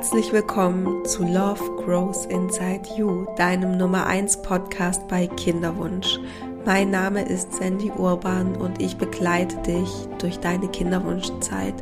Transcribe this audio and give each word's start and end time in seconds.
Herzlich 0.00 0.32
willkommen 0.32 1.04
zu 1.04 1.24
Love 1.24 1.82
Grows 1.84 2.24
Inside 2.24 2.88
You, 2.96 3.26
deinem 3.36 3.76
Nummer 3.76 4.06
1 4.06 4.40
Podcast 4.40 5.06
bei 5.08 5.26
Kinderwunsch. 5.26 6.18
Mein 6.64 6.90
Name 6.90 7.22
ist 7.22 7.52
Sandy 7.52 7.92
Urban 7.98 8.56
und 8.56 8.80
ich 8.80 8.96
begleite 8.96 9.58
dich 9.58 9.90
durch 10.18 10.38
deine 10.38 10.68
Kinderwunschzeit. 10.68 11.74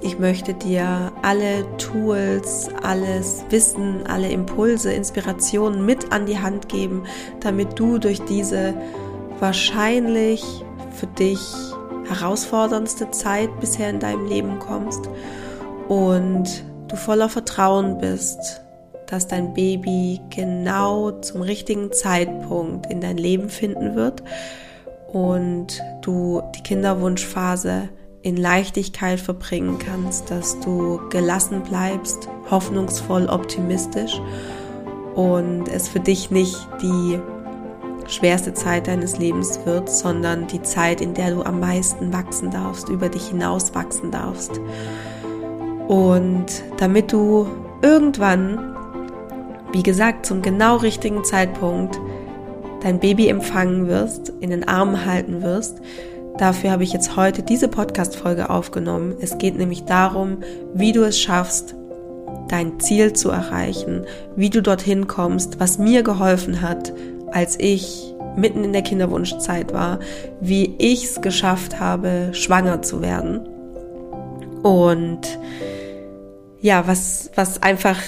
Ich 0.00 0.20
möchte 0.20 0.54
dir 0.54 1.10
alle 1.22 1.66
Tools, 1.76 2.68
alles 2.84 3.44
Wissen, 3.50 4.06
alle 4.06 4.30
Impulse, 4.30 4.92
Inspirationen 4.92 5.84
mit 5.84 6.12
an 6.12 6.26
die 6.26 6.38
Hand 6.38 6.68
geben, 6.68 7.02
damit 7.40 7.80
du 7.80 7.98
durch 7.98 8.20
diese 8.22 8.74
wahrscheinlich 9.40 10.64
für 10.92 11.08
dich 11.08 11.40
herausforderndste 12.06 13.10
Zeit 13.10 13.58
bisher 13.58 13.90
in 13.90 13.98
deinem 13.98 14.28
Leben 14.28 14.60
kommst 14.60 15.10
und 15.88 16.64
du 16.88 16.96
voller 16.96 17.28
Vertrauen 17.28 17.98
bist, 17.98 18.60
dass 19.06 19.26
dein 19.26 19.54
Baby 19.54 20.20
genau 20.30 21.10
zum 21.20 21.42
richtigen 21.42 21.92
Zeitpunkt 21.92 22.90
in 22.90 23.00
dein 23.00 23.16
Leben 23.16 23.48
finden 23.48 23.94
wird 23.94 24.22
und 25.12 25.80
du 26.02 26.42
die 26.56 26.62
Kinderwunschphase 26.62 27.88
in 28.22 28.36
Leichtigkeit 28.36 29.20
verbringen 29.20 29.78
kannst, 29.78 30.30
dass 30.30 30.58
du 30.60 31.00
gelassen 31.10 31.62
bleibst, 31.62 32.28
hoffnungsvoll, 32.50 33.26
optimistisch 33.26 34.20
und 35.14 35.68
es 35.68 35.88
für 35.88 36.00
dich 36.00 36.30
nicht 36.30 36.56
die 36.82 37.20
schwerste 38.08 38.54
Zeit 38.54 38.88
deines 38.88 39.18
Lebens 39.18 39.60
wird, 39.64 39.90
sondern 39.90 40.46
die 40.46 40.62
Zeit, 40.62 41.00
in 41.00 41.14
der 41.14 41.34
du 41.34 41.42
am 41.42 41.60
meisten 41.60 42.12
wachsen 42.12 42.50
darfst, 42.50 42.88
über 42.88 43.08
dich 43.08 43.28
hinaus 43.28 43.74
wachsen 43.74 44.10
darfst. 44.10 44.60
Und 45.88 46.46
damit 46.78 47.12
du 47.12 47.46
irgendwann, 47.82 48.74
wie 49.72 49.82
gesagt, 49.82 50.24
zum 50.26 50.40
genau 50.40 50.76
richtigen 50.76 51.24
Zeitpunkt 51.24 51.98
dein 52.82 53.00
Baby 53.00 53.28
empfangen 53.28 53.88
wirst, 53.88 54.32
in 54.40 54.50
den 54.50 54.66
Armen 54.66 55.04
halten 55.04 55.42
wirst, 55.42 55.80
dafür 56.38 56.70
habe 56.70 56.84
ich 56.84 56.92
jetzt 56.92 57.16
heute 57.16 57.42
diese 57.42 57.68
Podcast-Folge 57.68 58.50
aufgenommen. 58.50 59.14
Es 59.20 59.38
geht 59.38 59.56
nämlich 59.56 59.84
darum, 59.84 60.38
wie 60.74 60.92
du 60.92 61.02
es 61.02 61.18
schaffst, 61.18 61.74
dein 62.48 62.80
Ziel 62.80 63.12
zu 63.12 63.30
erreichen, 63.30 64.04
wie 64.36 64.50
du 64.50 64.62
dorthin 64.62 65.06
kommst, 65.06 65.60
was 65.60 65.78
mir 65.78 66.02
geholfen 66.02 66.62
hat, 66.62 66.92
als 67.32 67.58
ich 67.58 68.14
mitten 68.36 68.64
in 68.64 68.72
der 68.72 68.82
Kinderwunschzeit 68.82 69.72
war, 69.72 69.98
wie 70.40 70.74
ich 70.78 71.04
es 71.04 71.20
geschafft 71.20 71.80
habe, 71.80 72.30
schwanger 72.32 72.82
zu 72.82 73.00
werden. 73.00 73.40
Und 74.64 75.20
ja, 76.58 76.86
was, 76.86 77.30
was 77.34 77.62
einfach 77.62 77.98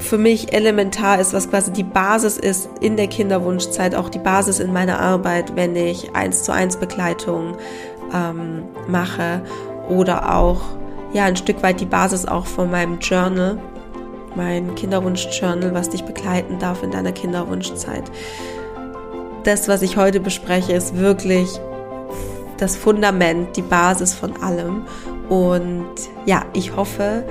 für 0.00 0.18
mich 0.18 0.52
elementar 0.52 1.20
ist, 1.20 1.32
was 1.32 1.48
quasi 1.48 1.70
die 1.70 1.84
Basis 1.84 2.36
ist 2.36 2.68
in 2.80 2.96
der 2.96 3.06
Kinderwunschzeit, 3.06 3.94
auch 3.94 4.08
die 4.08 4.18
Basis 4.18 4.58
in 4.58 4.72
meiner 4.72 4.98
Arbeit, 4.98 5.54
wenn 5.54 5.76
ich 5.76 6.12
eins 6.12 6.42
zu 6.42 6.50
eins 6.50 6.78
Begleitung 6.78 7.56
ähm, 8.12 8.64
mache 8.88 9.42
oder 9.88 10.34
auch 10.36 10.62
ja 11.12 11.26
ein 11.26 11.36
Stück 11.36 11.62
weit 11.62 11.80
die 11.80 11.86
Basis 11.86 12.26
auch 12.26 12.46
von 12.46 12.72
meinem 12.72 12.98
Journal, 12.98 13.56
mein 14.34 14.74
Kinderwunsch-Journal, 14.74 15.74
was 15.74 15.90
dich 15.90 16.02
begleiten 16.02 16.58
darf 16.58 16.82
in 16.82 16.90
deiner 16.90 17.12
Kinderwunschzeit. 17.12 18.10
Das, 19.44 19.68
was 19.68 19.82
ich 19.82 19.96
heute 19.96 20.18
bespreche, 20.18 20.72
ist 20.72 20.96
wirklich 20.96 21.60
das 22.56 22.76
Fundament, 22.76 23.56
die 23.56 23.62
Basis 23.62 24.12
von 24.12 24.42
allem. 24.42 24.86
Und 25.28 25.88
ja, 26.26 26.44
ich 26.52 26.76
hoffe, 26.76 27.24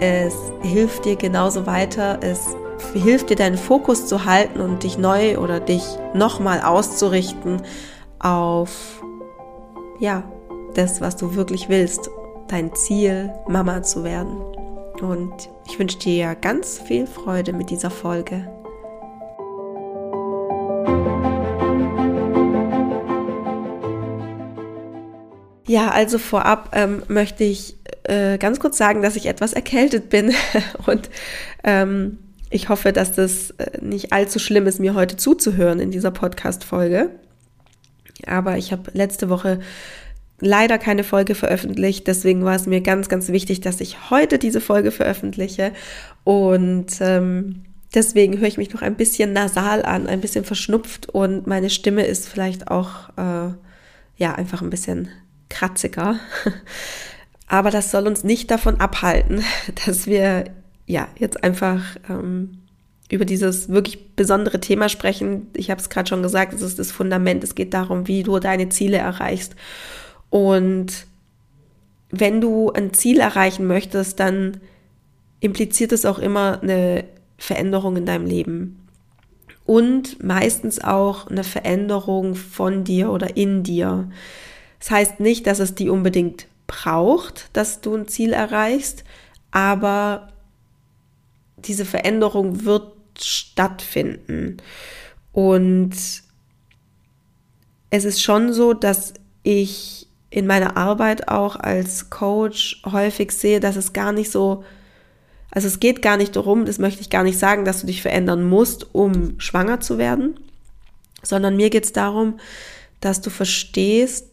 es 0.00 0.34
hilft 0.62 1.04
dir 1.04 1.16
genauso 1.16 1.66
weiter. 1.66 2.18
Es 2.20 2.54
hilft 2.92 3.30
dir, 3.30 3.36
deinen 3.36 3.58
Fokus 3.58 4.06
zu 4.06 4.24
halten 4.24 4.60
und 4.60 4.82
dich 4.82 4.98
neu 4.98 5.38
oder 5.38 5.60
dich 5.60 5.84
nochmal 6.14 6.60
auszurichten 6.62 7.62
auf, 8.18 9.02
ja, 9.98 10.24
das, 10.74 11.00
was 11.00 11.16
du 11.16 11.34
wirklich 11.34 11.68
willst. 11.68 12.10
Dein 12.48 12.74
Ziel, 12.74 13.32
Mama 13.48 13.82
zu 13.82 14.04
werden. 14.04 14.36
Und 15.00 15.50
ich 15.66 15.78
wünsche 15.78 15.98
dir 15.98 16.34
ganz 16.34 16.78
viel 16.78 17.06
Freude 17.06 17.52
mit 17.52 17.70
dieser 17.70 17.90
Folge. 17.90 18.48
Ja, 25.66 25.90
also 25.90 26.18
vorab 26.18 26.70
ähm, 26.74 27.02
möchte 27.08 27.44
ich 27.44 27.76
äh, 28.04 28.38
ganz 28.38 28.60
kurz 28.60 28.78
sagen, 28.78 29.02
dass 29.02 29.16
ich 29.16 29.26
etwas 29.26 29.52
erkältet 29.52 30.08
bin. 30.08 30.32
Und 30.86 31.10
ähm, 31.64 32.18
ich 32.50 32.68
hoffe, 32.68 32.92
dass 32.92 33.12
das 33.12 33.50
äh, 33.52 33.78
nicht 33.80 34.12
allzu 34.12 34.38
schlimm 34.38 34.66
ist, 34.66 34.78
mir 34.78 34.94
heute 34.94 35.16
zuzuhören 35.16 35.80
in 35.80 35.90
dieser 35.90 36.12
Podcast-Folge. 36.12 37.10
Aber 38.26 38.56
ich 38.56 38.72
habe 38.72 38.90
letzte 38.94 39.28
Woche 39.28 39.58
leider 40.40 40.78
keine 40.78 41.02
Folge 41.02 41.34
veröffentlicht, 41.34 42.06
deswegen 42.06 42.44
war 42.44 42.54
es 42.54 42.66
mir 42.66 42.82
ganz, 42.82 43.08
ganz 43.08 43.28
wichtig, 43.28 43.60
dass 43.60 43.80
ich 43.80 44.10
heute 44.10 44.38
diese 44.38 44.60
Folge 44.60 44.90
veröffentliche. 44.90 45.72
Und 46.24 46.86
ähm, 47.00 47.64
deswegen 47.94 48.38
höre 48.38 48.48
ich 48.48 48.58
mich 48.58 48.72
noch 48.72 48.82
ein 48.82 48.96
bisschen 48.96 49.32
nasal 49.32 49.84
an, 49.84 50.06
ein 50.06 50.20
bisschen 50.20 50.44
verschnupft. 50.44 51.08
Und 51.08 51.46
meine 51.46 51.70
Stimme 51.70 52.06
ist 52.06 52.28
vielleicht 52.28 52.70
auch 52.70 53.08
äh, 53.16 53.52
ja 54.16 54.34
einfach 54.34 54.62
ein 54.62 54.70
bisschen 54.70 55.08
kratziger. 55.48 56.18
Aber 57.48 57.70
das 57.70 57.90
soll 57.90 58.06
uns 58.06 58.24
nicht 58.24 58.50
davon 58.50 58.80
abhalten, 58.80 59.44
dass 59.86 60.06
wir 60.06 60.44
ja 60.86 61.08
jetzt 61.18 61.42
einfach 61.42 61.96
ähm, 62.08 62.58
über 63.10 63.24
dieses 63.24 63.68
wirklich 63.68 64.14
besondere 64.16 64.60
Thema 64.60 64.88
sprechen. 64.88 65.48
Ich 65.54 65.70
habe 65.70 65.80
es 65.80 65.90
gerade 65.90 66.08
schon 66.08 66.22
gesagt, 66.22 66.52
es 66.52 66.62
ist 66.62 66.78
das 66.78 66.90
Fundament. 66.90 67.44
Es 67.44 67.54
geht 67.54 67.72
darum, 67.74 68.08
wie 68.08 68.22
du 68.22 68.38
deine 68.38 68.68
Ziele 68.68 68.96
erreichst. 68.96 69.54
Und 70.30 71.06
wenn 72.10 72.40
du 72.40 72.72
ein 72.72 72.92
Ziel 72.92 73.20
erreichen 73.20 73.66
möchtest, 73.66 74.18
dann 74.20 74.58
impliziert 75.40 75.92
es 75.92 76.04
auch 76.04 76.18
immer 76.18 76.60
eine 76.62 77.04
Veränderung 77.38 77.96
in 77.96 78.06
deinem 78.06 78.26
Leben. 78.26 78.88
Und 79.64 80.22
meistens 80.22 80.82
auch 80.82 81.26
eine 81.28 81.44
Veränderung 81.44 82.34
von 82.34 82.84
dir 82.84 83.10
oder 83.10 83.36
in 83.36 83.62
dir. 83.62 84.08
Das 84.78 84.90
heißt 84.90 85.20
nicht, 85.20 85.46
dass 85.46 85.58
es 85.58 85.74
die 85.74 85.88
unbedingt 85.88 86.46
braucht, 86.66 87.48
dass 87.52 87.80
du 87.80 87.94
ein 87.94 88.08
Ziel 88.08 88.32
erreichst, 88.32 89.04
aber 89.50 90.28
diese 91.56 91.84
Veränderung 91.84 92.64
wird 92.64 92.92
stattfinden. 93.18 94.58
Und 95.32 95.94
es 97.90 98.04
ist 98.04 98.22
schon 98.22 98.52
so, 98.52 98.74
dass 98.74 99.14
ich 99.42 100.06
in 100.30 100.46
meiner 100.46 100.76
Arbeit 100.76 101.28
auch 101.28 101.56
als 101.56 102.10
Coach 102.10 102.82
häufig 102.84 103.30
sehe, 103.32 103.60
dass 103.60 103.76
es 103.76 103.92
gar 103.92 104.12
nicht 104.12 104.30
so, 104.30 104.64
also 105.50 105.68
es 105.68 105.80
geht 105.80 106.02
gar 106.02 106.16
nicht 106.16 106.36
darum, 106.36 106.66
das 106.66 106.78
möchte 106.78 107.00
ich 107.00 107.10
gar 107.10 107.22
nicht 107.22 107.38
sagen, 107.38 107.64
dass 107.64 107.80
du 107.80 107.86
dich 107.86 108.02
verändern 108.02 108.44
musst, 108.46 108.94
um 108.94 109.38
schwanger 109.40 109.80
zu 109.80 109.98
werden, 109.98 110.38
sondern 111.22 111.56
mir 111.56 111.70
geht 111.70 111.84
es 111.84 111.92
darum, 111.92 112.38
dass 113.00 113.20
du 113.20 113.30
verstehst, 113.30 114.26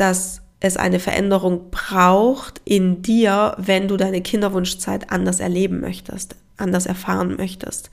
dass 0.00 0.40
es 0.60 0.76
eine 0.76 0.98
Veränderung 0.98 1.70
braucht 1.70 2.60
in 2.64 3.02
dir, 3.02 3.54
wenn 3.58 3.88
du 3.88 3.96
deine 3.96 4.22
Kinderwunschzeit 4.22 5.10
anders 5.10 5.40
erleben 5.40 5.80
möchtest, 5.80 6.36
anders 6.56 6.86
erfahren 6.86 7.36
möchtest. 7.36 7.90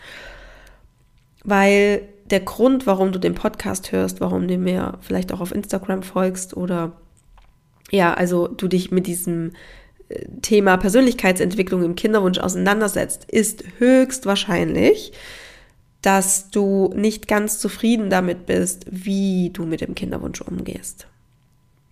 Weil 1.44 2.02
der 2.30 2.42
Grund, 2.42 2.88
warum 2.88 3.12
du 3.12 3.20
den 3.20 3.36
Podcast 3.36 3.92
hörst, 3.92 4.20
warum 4.20 4.48
du 4.48 4.58
mir 4.58 4.98
vielleicht 5.02 5.32
auch 5.32 5.40
auf 5.40 5.54
Instagram 5.54 6.04
folgst 6.04 6.56
oder 6.56 6.94
ja, 7.90 8.14
also 8.14 8.48
du 8.50 8.68
dich 8.68 8.92
mit 8.92 9.08
diesem 9.08 9.54
äh, 10.10 10.26
Thema 10.42 10.76
Persönlichkeitsentwicklung 10.76 11.84
im 11.84 11.96
Kinderwunsch 11.96 12.38
auseinandersetzt, 12.38 13.26
ist 13.32 13.64
höchstwahrscheinlich, 13.80 15.14
dass 16.02 16.52
du 16.52 16.94
nicht 16.96 17.30
ganz 17.30 17.60
zufrieden 17.60 18.10
damit 18.10 18.46
bist, 18.46 18.86
wie 18.90 19.52
du 19.52 19.66
mit 19.66 19.80
dem 19.80 19.96
Kinderwunsch 19.96 20.42
umgehst. 20.42 21.08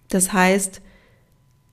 Das 0.10 0.34
heißt, 0.34 0.82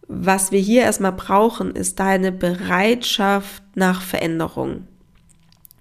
was 0.09 0.53
wir 0.53 0.61
hier 0.61 0.83
erstmal 0.83 1.13
brauchen, 1.13 1.75
ist 1.75 1.99
deine 2.01 2.33
Bereitschaft 2.33 3.63
nach 3.75 4.03
Veränderung. 4.03 4.87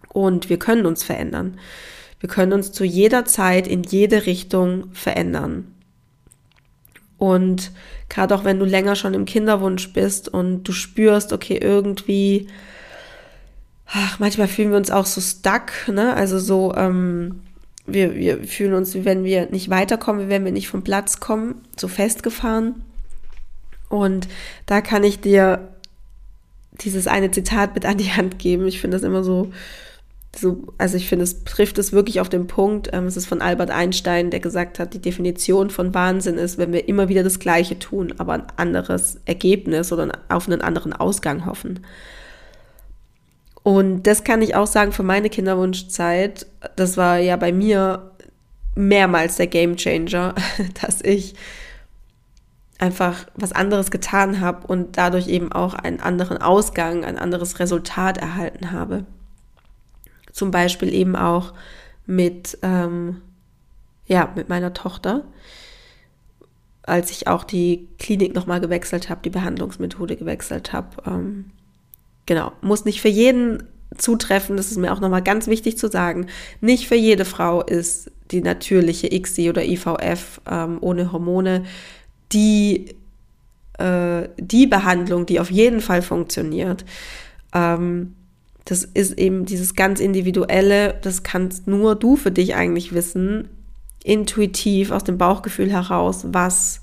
Und 0.10 0.50
wir 0.50 0.60
können 0.60 0.86
uns 0.86 1.04
verändern. 1.04 1.58
Wir 2.20 2.30
können 2.30 2.54
uns 2.54 2.72
zu 2.72 2.84
jeder 2.84 3.26
Zeit 3.26 3.68
in 3.68 3.84
jede 3.84 4.26
Richtung 4.26 4.94
verändern. 4.94 5.74
Und 7.18 7.72
gerade 8.10 8.34
auch 8.36 8.44
wenn 8.44 8.60
du 8.60 8.66
länger 8.66 8.96
schon 8.96 9.14
im 9.14 9.26
Kinderwunsch 9.26 9.94
bist 9.94 10.28
und 10.30 10.64
du 10.64 10.72
spürst, 10.72 11.34
okay, 11.34 11.58
irgendwie, 11.58 12.48
ach, 13.86 14.20
manchmal 14.20 14.48
fühlen 14.48 14.72
wir 14.72 14.78
uns 14.78 14.92
auch 14.92 15.06
so 15.06 15.22
stuck, 15.22 15.72
ne? 15.88 16.14
Also 16.16 16.40
so, 16.40 16.74
ähm, 16.76 17.42
wir, 17.86 18.16
wir 18.16 18.44
fühlen 18.44 18.74
uns, 18.74 18.94
wie 18.94 19.06
wenn 19.06 19.24
wir 19.24 19.50
nicht 19.50 19.70
weiterkommen, 19.70 20.26
wie 20.26 20.30
wenn 20.30 20.46
wir 20.46 20.52
nicht 20.52 20.68
vom 20.68 20.84
Platz 20.84 21.20
kommen, 21.20 21.56
so 21.78 21.88
festgefahren. 21.88 22.84
Und 23.90 24.28
da 24.66 24.82
kann 24.82 25.04
ich 25.04 25.20
dir 25.20 25.70
dieses 26.72 27.08
eine 27.08 27.32
Zitat 27.32 27.76
mit 27.76 27.86
an 27.86 27.98
die 27.98 28.12
Hand 28.12 28.40
geben. 28.40 28.68
Ich 28.68 28.80
finde 28.80 28.96
das 28.96 29.04
immer 29.04 29.24
so, 29.24 29.52
so, 30.36 30.64
also 30.78 30.96
ich 30.96 31.10
finde, 31.10 31.24
es 31.24 31.44
trifft 31.44 31.78
es 31.78 31.92
wirklich 31.92 32.22
auf 32.22 32.30
den 32.30 32.48
Punkt. 32.48 32.90
Ähm, 32.94 33.06
es 33.06 33.18
ist 33.18 33.26
von 33.26 33.42
Albert 33.42 33.70
Einstein, 33.70 34.32
der 34.32 34.40
gesagt 34.40 34.80
hat, 34.80 34.94
die 34.94 35.02
Definition 35.02 35.70
von 35.70 35.94
Wahnsinn 35.94 36.38
ist, 36.38 36.58
wenn 36.58 36.72
wir 36.72 36.88
immer 36.88 37.10
wieder 37.10 37.24
das 37.24 37.40
Gleiche 37.40 37.78
tun, 37.80 38.14
aber 38.18 38.34
ein 38.34 38.44
anderes 38.56 39.20
Ergebnis 39.26 39.92
oder 39.92 40.12
auf 40.30 40.48
einen 40.48 40.62
anderen 40.62 40.94
Ausgang 40.94 41.46
hoffen. 41.46 41.82
Und 43.64 44.04
das 44.04 44.24
kann 44.24 44.42
ich 44.42 44.56
auch 44.56 44.68
sagen 44.68 44.92
für 44.92 45.04
meine 45.04 45.30
Kinderwunschzeit. 45.30 46.48
Das 46.76 46.98
war 46.98 47.18
ja 47.20 47.36
bei 47.36 47.52
mir 47.52 48.12
mehrmals 48.76 49.36
der 49.36 49.48
Game 49.48 49.76
Changer, 49.76 50.36
dass 50.82 51.02
ich 51.02 51.36
einfach 52.80 53.28
was 53.36 53.52
anderes 53.52 53.92
getan 53.92 54.40
habe 54.40 54.66
und 54.66 54.98
dadurch 54.98 55.28
eben 55.28 55.52
auch 55.52 55.76
einen 55.76 56.00
anderen 56.00 56.40
Ausgang, 56.40 57.06
ein 57.06 57.20
anderes 57.20 57.60
Resultat 57.60 58.18
erhalten 58.18 58.72
habe. 58.72 59.06
Zum 60.32 60.50
Beispiel 60.50 60.92
eben 60.94 61.16
auch 61.16 61.54
mit, 62.08 62.58
ähm, 62.64 63.22
ja, 64.08 64.32
mit 64.36 64.50
meiner 64.50 64.74
Tochter, 64.74 65.26
als 66.82 67.12
ich 67.12 67.28
auch 67.28 67.44
die 67.44 67.88
Klinik 68.00 68.34
nochmal 68.34 68.60
gewechselt 68.60 69.12
habe, 69.12 69.22
die 69.24 69.30
Behandlungsmethode 69.30 70.16
gewechselt 70.16 70.74
habe. 70.74 70.88
Ähm, 71.06 71.52
genau, 72.26 72.52
muss 72.62 72.86
nicht 72.86 73.02
für 73.02 73.10
jeden 73.10 73.64
zutreffen, 73.98 74.58
das 74.58 74.72
ist 74.72 74.78
mir 74.78 74.94
auch 74.94 75.02
nochmal 75.02 75.22
ganz 75.22 75.48
wichtig 75.48 75.78
zu 75.78 75.90
sagen. 75.90 76.28
Nicht 76.62 76.88
für 76.88 76.96
jede 76.96 77.26
Frau 77.26 77.62
ist 77.62 78.12
die 78.32 78.42
natürliche 78.42 79.14
ICSI 79.14 79.50
oder 79.50 79.66
IVF 79.66 80.42
ähm, 80.50 80.78
ohne 80.82 81.12
Hormone 81.12 81.66
die, 82.32 82.96
äh, 83.78 84.30
die 84.38 84.68
Behandlung, 84.68 85.26
die 85.26 85.40
auf 85.40 85.52
jeden 85.52 85.82
Fall 85.82 86.02
funktioniert. 86.02 86.86
Ähm, 87.54 88.16
das 88.66 88.84
ist 88.84 89.18
eben 89.18 89.46
dieses 89.46 89.76
ganz 89.76 90.00
individuelle, 90.00 90.98
das 91.02 91.24
kannst 91.24 91.68
nur 91.68 91.96
du 91.96 92.16
für 92.16 92.32
dich 92.32 92.56
eigentlich 92.56 92.94
wissen, 92.94 93.50
intuitiv 94.04 94.92
aus 94.92 95.04
dem 95.04 95.18
Bauchgefühl 95.18 95.72
heraus, 95.72 96.26
was 96.30 96.82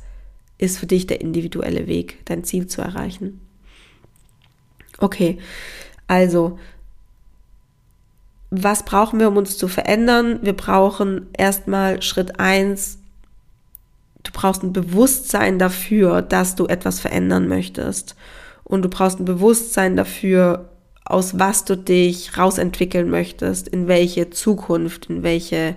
ist 0.58 0.78
für 0.78 0.86
dich 0.86 1.06
der 1.06 1.20
individuelle 1.20 1.86
Weg, 1.86 2.18
dein 2.26 2.44
Ziel 2.44 2.66
zu 2.66 2.82
erreichen. 2.82 3.40
Okay, 5.00 5.38
also 6.06 6.58
was 8.50 8.84
brauchen 8.84 9.20
wir, 9.20 9.28
um 9.28 9.36
uns 9.36 9.58
zu 9.58 9.68
verändern? 9.68 10.40
Wir 10.42 10.54
brauchen 10.54 11.26
erstmal 11.36 12.00
Schritt 12.02 12.40
eins. 12.40 12.98
Du 14.22 14.32
brauchst 14.32 14.62
ein 14.62 14.72
Bewusstsein 14.72 15.58
dafür, 15.58 16.22
dass 16.22 16.54
du 16.54 16.66
etwas 16.66 16.98
verändern 16.98 17.46
möchtest. 17.46 18.16
Und 18.64 18.82
du 18.82 18.88
brauchst 18.88 19.20
ein 19.20 19.26
Bewusstsein 19.26 19.96
dafür, 19.96 20.70
aus 21.04 21.38
was 21.38 21.64
du 21.64 21.76
dich 21.76 22.36
rausentwickeln 22.36 23.08
möchtest, 23.08 23.68
in 23.68 23.86
welche 23.86 24.30
Zukunft, 24.30 25.06
in 25.06 25.22
welche 25.22 25.76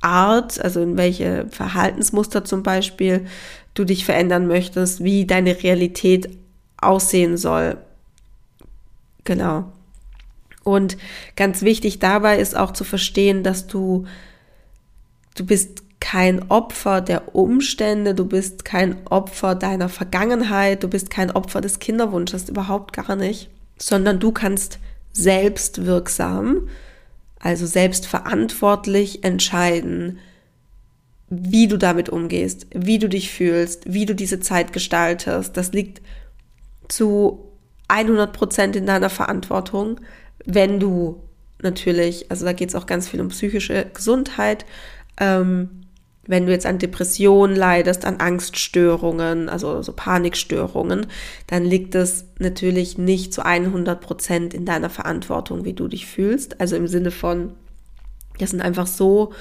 Art, 0.00 0.62
also 0.62 0.80
in 0.80 0.96
welche 0.96 1.46
Verhaltensmuster 1.50 2.44
zum 2.44 2.62
Beispiel 2.62 3.26
du 3.74 3.84
dich 3.84 4.04
verändern 4.04 4.46
möchtest, 4.46 5.02
wie 5.04 5.26
deine 5.26 5.62
Realität 5.62 6.28
aussehen 6.76 7.36
soll. 7.36 7.78
Genau. 9.24 9.72
Und 10.64 10.96
ganz 11.36 11.62
wichtig 11.62 11.98
dabei 11.98 12.38
ist 12.38 12.56
auch 12.56 12.72
zu 12.72 12.84
verstehen, 12.84 13.42
dass 13.42 13.66
du, 13.66 14.06
du 15.34 15.44
bist 15.44 15.82
kein 16.00 16.50
Opfer 16.50 17.00
der 17.00 17.34
Umstände, 17.34 18.14
du 18.14 18.24
bist 18.24 18.64
kein 18.64 19.06
Opfer 19.06 19.54
deiner 19.54 19.88
Vergangenheit, 19.88 20.82
du 20.82 20.88
bist 20.88 21.10
kein 21.10 21.30
Opfer 21.30 21.60
des 21.60 21.78
Kinderwunsches, 21.78 22.48
überhaupt 22.48 22.92
gar 22.92 23.16
nicht, 23.16 23.50
sondern 23.78 24.18
du 24.18 24.32
kannst 24.32 24.78
selbstwirksam, 25.12 26.68
also 27.38 27.66
selbstverantwortlich 27.66 29.24
entscheiden, 29.24 30.18
wie 31.28 31.66
du 31.66 31.78
damit 31.78 32.08
umgehst, 32.08 32.66
wie 32.74 32.98
du 32.98 33.08
dich 33.08 33.30
fühlst, 33.30 33.92
wie 33.92 34.04
du 34.04 34.14
diese 34.14 34.40
Zeit 34.40 34.72
gestaltest. 34.72 35.56
Das 35.56 35.72
liegt 35.72 36.02
zu 36.88 37.51
100 37.92 38.32
Prozent 38.32 38.76
in 38.76 38.86
deiner 38.86 39.10
Verantwortung 39.10 40.00
wenn 40.44 40.80
du 40.80 41.22
natürlich, 41.62 42.30
also 42.30 42.44
da 42.44 42.52
geht 42.52 42.70
es 42.70 42.74
auch 42.74 42.86
ganz 42.86 43.08
viel 43.08 43.20
um 43.20 43.28
psychische 43.28 43.86
Gesundheit, 43.92 44.64
ähm, 45.18 45.70
wenn 46.24 46.46
du 46.46 46.52
jetzt 46.52 46.66
an 46.66 46.78
Depressionen 46.78 47.56
leidest, 47.56 48.04
an 48.04 48.18
Angststörungen, 48.18 49.48
also 49.48 49.82
so 49.82 49.92
Panikstörungen, 49.92 51.06
dann 51.48 51.64
liegt 51.64 51.96
es 51.96 52.26
natürlich 52.38 52.96
nicht 52.96 53.34
zu 53.34 53.44
100 53.44 54.00
Prozent 54.00 54.54
in 54.54 54.64
deiner 54.64 54.88
Verantwortung, 54.88 55.64
wie 55.64 55.72
du 55.72 55.88
dich 55.88 56.06
fühlst. 56.06 56.60
Also 56.60 56.76
im 56.76 56.86
Sinne 56.86 57.10
von, 57.10 57.54
das 58.38 58.50
sind 58.50 58.60
einfach 58.60 58.86
so, 58.86 59.32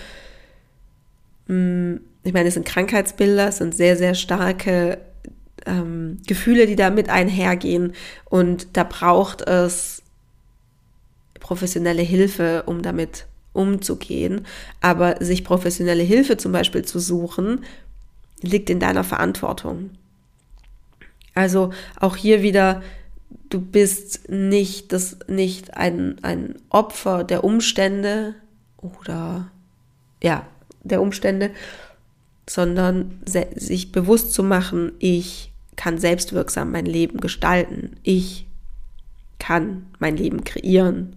mm, 1.48 1.98
ich 2.24 2.34
meine, 2.34 2.48
es 2.48 2.56
sind 2.56 2.66
Krankheitsbilder, 2.66 3.48
es 3.48 3.58
sind 3.58 3.76
sehr, 3.76 3.96
sehr 3.96 4.16
starke 4.16 4.98
ähm, 5.66 6.20
Gefühle, 6.28 6.68
die 6.68 6.76
da 6.76 6.90
mit 6.90 7.10
einhergehen 7.10 7.94
und 8.26 8.68
da 8.74 8.84
braucht 8.84 9.42
es 9.42 10.02
professionelle 11.40 12.02
Hilfe, 12.02 12.64
um 12.66 12.82
damit 12.82 13.26
umzugehen. 13.54 14.46
Aber 14.80 15.24
sich 15.24 15.44
professionelle 15.44 16.04
Hilfe 16.04 16.38
zum 16.38 16.52
Beispiel 16.52 16.86
zu 16.86 17.00
suchen, 17.00 17.66
liegt 18.42 18.70
in 18.70 18.80
deiner 18.80 19.04
Verantwortung. 19.04 19.92
Also 21.34 21.72
auch 22.00 22.16
hier 22.16 22.42
wieder, 22.42 22.82
du 23.50 23.62
bist 23.62 24.30
nicht, 24.30 24.94
das, 24.94 25.18
nicht 25.28 25.76
ein, 25.78 26.18
ein 26.24 26.56
Opfer 26.70 27.24
der 27.24 27.44
Umstände 27.44 28.36
oder 28.78 29.52
ja, 30.22 30.46
der 30.84 31.02
Umstände, 31.02 31.52
sondern 32.50 33.22
sich 33.26 33.92
bewusst 33.92 34.34
zu 34.34 34.44
machen, 34.44 34.94
ich 35.00 35.51
kann 35.82 35.98
selbstwirksam 35.98 36.72
mein 36.72 36.86
Leben 36.86 37.20
gestalten. 37.20 37.96
Ich 38.04 38.46
kann 39.40 39.88
mein 39.98 40.16
Leben 40.16 40.44
kreieren 40.44 41.16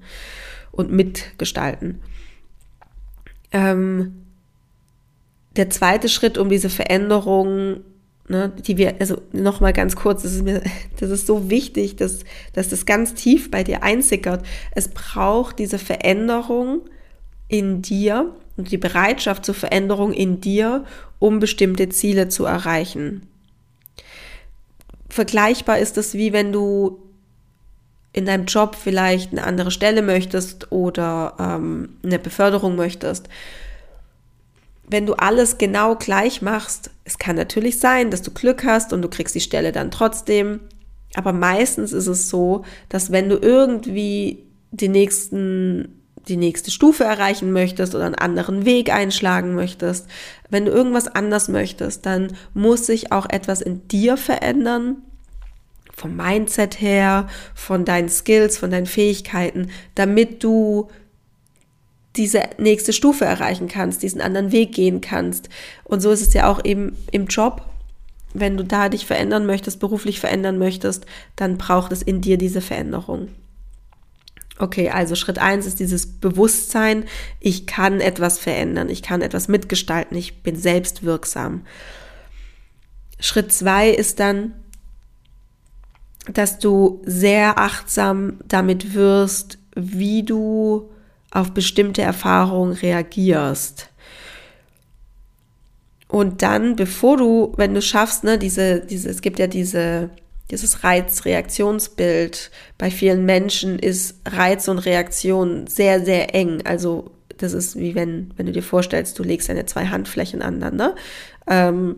und 0.73 0.91
mitgestalten. 0.91 2.01
Ähm, 3.53 4.25
der 5.57 5.69
zweite 5.69 6.09
Schritt, 6.09 6.39
um 6.39 6.49
diese 6.49 6.71
Veränderung, 6.71 7.81
ne, 8.27 8.55
die 8.67 8.79
wir, 8.79 8.95
also 9.01 9.21
nochmal 9.33 9.75
ganz 9.75 9.97
kurz, 9.97 10.23
das 10.23 10.33
ist 10.33 10.45
mir, 10.45 10.63
das 10.99 11.11
ist 11.11 11.27
so 11.27 11.51
wichtig, 11.51 11.97
dass, 11.97 12.21
dass 12.55 12.71
das 12.71 12.87
ganz 12.87 13.13
tief 13.13 13.51
bei 13.51 13.65
dir 13.65 13.83
einsickert. 13.83 14.47
Es 14.71 14.89
braucht 14.89 15.59
diese 15.59 15.79
Veränderung 15.79 16.89
in 17.49 17.83
dir 17.83 18.35
und 18.57 18.71
die 18.71 18.79
Bereitschaft 18.79 19.45
zur 19.45 19.55
Veränderung 19.55 20.15
in 20.15 20.41
dir, 20.41 20.87
um 21.19 21.39
bestimmte 21.39 21.91
Ziele 21.91 22.31
zu 22.31 22.47
erreichen. 22.47 23.29
Vergleichbar 25.15 25.79
ist 25.79 25.97
es 25.97 26.15
wie 26.15 26.33
wenn 26.33 26.51
du 26.51 27.01
in 28.13 28.27
deinem 28.27 28.47
Job 28.47 28.75
vielleicht 28.75 29.31
eine 29.31 29.45
andere 29.45 29.71
Stelle 29.71 30.03
möchtest 30.03 30.73
oder 30.73 31.37
ähm, 31.39 31.99
eine 32.03 32.19
Beförderung 32.19 32.75
möchtest. 32.75 33.29
Wenn 34.89 35.07
du 35.07 35.15
alles 35.15 35.57
genau 35.57 35.95
gleich 35.95 36.43
machst, 36.43 36.91
es 37.05 37.17
kann 37.17 37.37
natürlich 37.37 37.79
sein, 37.79 38.11
dass 38.11 38.23
du 38.23 38.33
Glück 38.33 38.65
hast 38.65 38.93
und 38.93 39.03
du 39.03 39.09
kriegst 39.09 39.37
die 39.37 39.41
Stelle 39.41 39.71
dann 39.71 39.93
trotzdem. 39.93 40.59
Aber 41.15 41.33
meistens 41.33 41.93
ist 41.93 42.09
es 42.09 42.29
so, 42.29 42.65
dass 42.89 43.13
wenn 43.13 43.29
du 43.29 43.37
irgendwie 43.37 44.43
die 44.73 44.89
nächsten 44.89 46.04
die 46.29 46.37
nächste 46.37 46.71
Stufe 46.71 47.05
erreichen 47.05 47.53
möchtest 47.53 47.95
oder 47.95 48.07
einen 48.07 48.15
anderen 48.15 48.65
Weg 48.65 48.93
einschlagen 48.93 49.55
möchtest, 49.55 50.07
wenn 50.49 50.65
du 50.65 50.73
irgendwas 50.73 51.09
anders 51.09 51.49
möchtest, 51.49 52.07
dann 52.07 52.37
muss 52.55 52.87
sich 52.87 53.13
auch 53.13 53.27
etwas 53.29 53.61
in 53.61 53.87
dir 53.89 54.17
verändern, 54.17 54.97
vom 55.95 56.17
Mindset 56.17 56.81
her, 56.81 57.29
von 57.55 57.85
deinen 57.85 58.09
Skills, 58.09 58.59
von 58.59 58.71
deinen 58.71 58.87
Fähigkeiten, 58.87 59.71
damit 59.95 60.43
du 60.43 60.89
diese 62.17 62.43
nächste 62.59 62.93
Stufe 62.93 63.25
erreichen 63.25 63.69
kannst, 63.69 64.03
diesen 64.03 64.21
anderen 64.21 64.53
Weg 64.53 64.73
gehen 64.73 65.01
kannst. 65.01 65.49
Und 65.85 66.01
so 66.01 66.11
ist 66.11 66.23
es 66.23 66.33
ja 66.35 66.49
auch 66.49 66.65
eben 66.65 66.97
im 67.11 67.27
Job. 67.27 67.63
Wenn 68.33 68.57
du 68.57 68.65
da 68.65 68.89
dich 68.89 69.07
verändern 69.07 69.47
möchtest, 69.47 69.81
beruflich 69.81 70.21
verändern 70.21 70.59
möchtest, 70.59 71.07
dann 71.37 71.57
braucht 71.59 71.93
es 71.93 72.03
in 72.03 72.21
dir 72.21 72.39
diese 72.39 72.61
Veränderung. 72.61 73.29
Okay, 74.59 74.91
also 74.91 75.17
Schritt 75.17 75.39
eins 75.39 75.67
ist 75.67 75.81
dieses 75.81 76.07
Bewusstsein, 76.07 77.05
ich 77.41 77.67
kann 77.67 78.01
etwas 78.01 78.39
verändern, 78.39 78.89
ich 78.89 79.03
kann 79.03 79.21
etwas 79.21 79.49
mitgestalten, 79.49 80.17
ich 80.17 80.43
bin 80.43 80.55
selbstwirksam. 80.57 81.67
Schritt 83.19 83.53
zwei 83.53 83.91
ist 83.91 84.21
dann 84.21 84.55
dass 86.27 86.59
du 86.59 87.03
sehr 87.05 87.59
achtsam 87.59 88.39
damit 88.47 88.95
wirst, 88.95 89.59
wie 89.75 90.23
du 90.23 90.91
auf 91.31 91.53
bestimmte 91.53 92.03
Erfahrungen 92.03 92.73
reagierst. 92.73 93.91
Und 96.09 96.43
dann, 96.43 96.77
bevor 96.77 97.17
du, 97.17 97.53
wenn 97.57 97.75
du 97.75 97.83
schaffst, 97.83 98.25
ne, 98.25 98.39
diese, 98.39 98.81
diese, 98.81 99.11
es 99.11 99.21
gibt 99.21 99.39
ja 99.39 99.49
diese 99.49 100.11
dieses 100.51 100.85
Reiz-Reaktionsbild 100.85 102.51
bei 102.77 102.91
vielen 102.91 103.25
Menschen 103.25 103.79
ist 103.79 104.21
Reiz 104.27 104.69
und 104.69 104.79
Reaktion 104.79 105.67
sehr, 105.67 106.05
sehr 106.05 106.35
eng. 106.35 106.63
Also 106.65 107.11
das 107.39 107.53
ist 107.53 107.79
wie 107.79 107.95
wenn, 107.95 108.33
wenn 108.37 108.47
du 108.47 108.53
dir 108.53 108.63
vorstellst, 108.63 109.19
du 109.19 109.23
legst 109.23 109.49
deine 109.49 109.67
zwei 109.67 109.87
Handflächen 109.87 110.43
aneinander. 110.43 110.95
Ähm, 111.47 111.97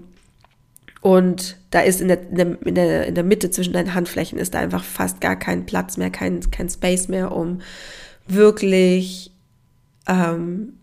und 1.00 1.56
da 1.70 1.80
ist 1.80 2.00
in 2.00 2.08
der, 2.08 2.30
in, 2.30 2.74
der, 2.74 3.06
in 3.06 3.14
der 3.14 3.24
Mitte 3.24 3.50
zwischen 3.50 3.72
deinen 3.72 3.94
Handflächen 3.94 4.38
ist 4.38 4.54
da 4.54 4.60
einfach 4.60 4.82
fast 4.82 5.20
gar 5.20 5.36
kein 5.36 5.66
Platz 5.66 5.96
mehr, 5.96 6.10
kein, 6.10 6.40
kein 6.50 6.68
Space 6.68 7.08
mehr, 7.08 7.32
um 7.32 7.60
wirklich 8.26 9.30
ähm, 10.08 10.75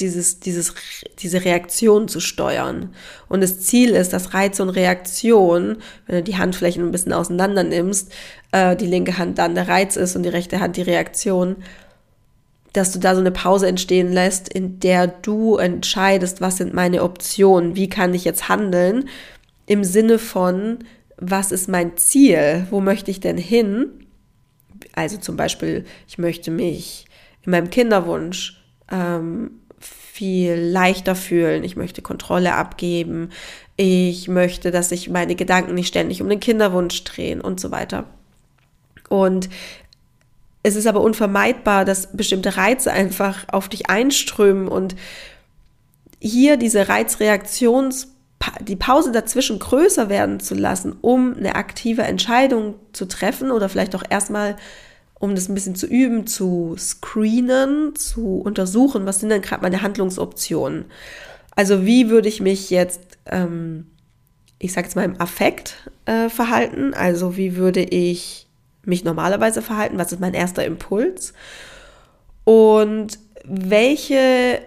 dieses, 0.00 0.40
dieses, 0.40 0.74
diese 1.18 1.44
Reaktion 1.44 2.08
zu 2.08 2.20
steuern. 2.20 2.94
Und 3.28 3.40
das 3.40 3.60
Ziel 3.60 3.90
ist, 3.90 4.12
dass 4.12 4.34
Reiz 4.34 4.60
und 4.60 4.70
Reaktion, 4.70 5.78
wenn 6.06 6.16
du 6.16 6.22
die 6.22 6.38
Handflächen 6.38 6.84
ein 6.84 6.90
bisschen 6.92 7.12
auseinander 7.12 7.64
nimmst, 7.64 8.12
äh, 8.52 8.76
die 8.76 8.86
linke 8.86 9.18
Hand 9.18 9.38
dann 9.38 9.54
der 9.54 9.68
Reiz 9.68 9.96
ist 9.96 10.16
und 10.16 10.22
die 10.22 10.28
rechte 10.28 10.60
Hand 10.60 10.76
die 10.76 10.82
Reaktion, 10.82 11.56
dass 12.72 12.92
du 12.92 12.98
da 12.98 13.14
so 13.14 13.20
eine 13.20 13.30
Pause 13.30 13.66
entstehen 13.66 14.12
lässt, 14.12 14.48
in 14.48 14.80
der 14.80 15.06
du 15.06 15.56
entscheidest, 15.56 16.40
was 16.40 16.58
sind 16.58 16.74
meine 16.74 17.02
Optionen, 17.02 17.76
wie 17.76 17.88
kann 17.88 18.14
ich 18.14 18.24
jetzt 18.24 18.48
handeln, 18.48 19.08
im 19.66 19.84
Sinne 19.84 20.18
von, 20.18 20.78
was 21.16 21.52
ist 21.52 21.68
mein 21.68 21.96
Ziel, 21.96 22.66
wo 22.70 22.80
möchte 22.80 23.10
ich 23.10 23.20
denn 23.20 23.38
hin? 23.38 24.06
Also 24.94 25.16
zum 25.16 25.36
Beispiel, 25.36 25.84
ich 26.06 26.18
möchte 26.18 26.50
mich 26.50 27.06
in 27.42 27.50
meinem 27.50 27.70
Kinderwunsch 27.70 28.62
ähm, 28.90 29.57
viel 30.18 30.54
leichter 30.54 31.14
fühlen. 31.14 31.62
Ich 31.62 31.76
möchte 31.76 32.02
Kontrolle 32.02 32.54
abgeben. 32.54 33.30
Ich 33.76 34.26
möchte, 34.26 34.72
dass 34.72 34.88
sich 34.88 35.08
meine 35.08 35.36
Gedanken 35.36 35.74
nicht 35.74 35.86
ständig 35.86 36.20
um 36.20 36.28
den 36.28 36.40
Kinderwunsch 36.40 37.04
drehen 37.04 37.40
und 37.40 37.60
so 37.60 37.70
weiter. 37.70 38.04
Und 39.08 39.48
es 40.64 40.74
ist 40.74 40.88
aber 40.88 41.02
unvermeidbar, 41.02 41.84
dass 41.84 42.16
bestimmte 42.16 42.56
Reize 42.56 42.90
einfach 42.92 43.44
auf 43.52 43.68
dich 43.68 43.90
einströmen 43.90 44.66
und 44.66 44.96
hier 46.18 46.56
diese 46.56 46.88
Reizreaktions 46.88 48.08
die 48.60 48.76
Pause 48.76 49.12
dazwischen 49.12 49.60
größer 49.60 50.08
werden 50.08 50.40
zu 50.40 50.56
lassen, 50.56 50.96
um 51.00 51.36
eine 51.36 51.54
aktive 51.54 52.02
Entscheidung 52.02 52.74
zu 52.92 53.06
treffen 53.06 53.52
oder 53.52 53.68
vielleicht 53.68 53.94
auch 53.94 54.04
erstmal 54.08 54.56
um 55.18 55.34
das 55.34 55.48
ein 55.48 55.54
bisschen 55.54 55.74
zu 55.74 55.86
üben, 55.86 56.26
zu 56.26 56.76
screenen, 56.78 57.96
zu 57.96 58.40
untersuchen, 58.40 59.06
was 59.06 59.20
sind 59.20 59.30
denn 59.30 59.42
gerade 59.42 59.62
meine 59.62 59.82
Handlungsoptionen. 59.82 60.84
Also 61.54 61.84
wie 61.84 62.08
würde 62.08 62.28
ich 62.28 62.40
mich 62.40 62.70
jetzt, 62.70 63.18
ähm, 63.26 63.86
ich 64.58 64.72
sage 64.72 64.86
jetzt 64.86 64.94
mal 64.94 65.04
im 65.04 65.20
Affekt 65.20 65.90
äh, 66.06 66.28
verhalten, 66.28 66.94
also 66.94 67.36
wie 67.36 67.56
würde 67.56 67.82
ich 67.82 68.46
mich 68.84 69.04
normalerweise 69.04 69.60
verhalten, 69.60 69.98
was 69.98 70.12
ist 70.12 70.20
mein 70.20 70.34
erster 70.34 70.64
Impuls 70.64 71.32
und 72.44 73.18
welche, 73.44 74.60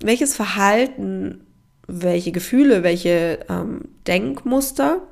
welches 0.00 0.36
Verhalten, 0.36 1.44
welche 1.86 2.32
Gefühle, 2.32 2.82
welche 2.82 3.40
ähm, 3.48 3.82
Denkmuster 4.06 5.02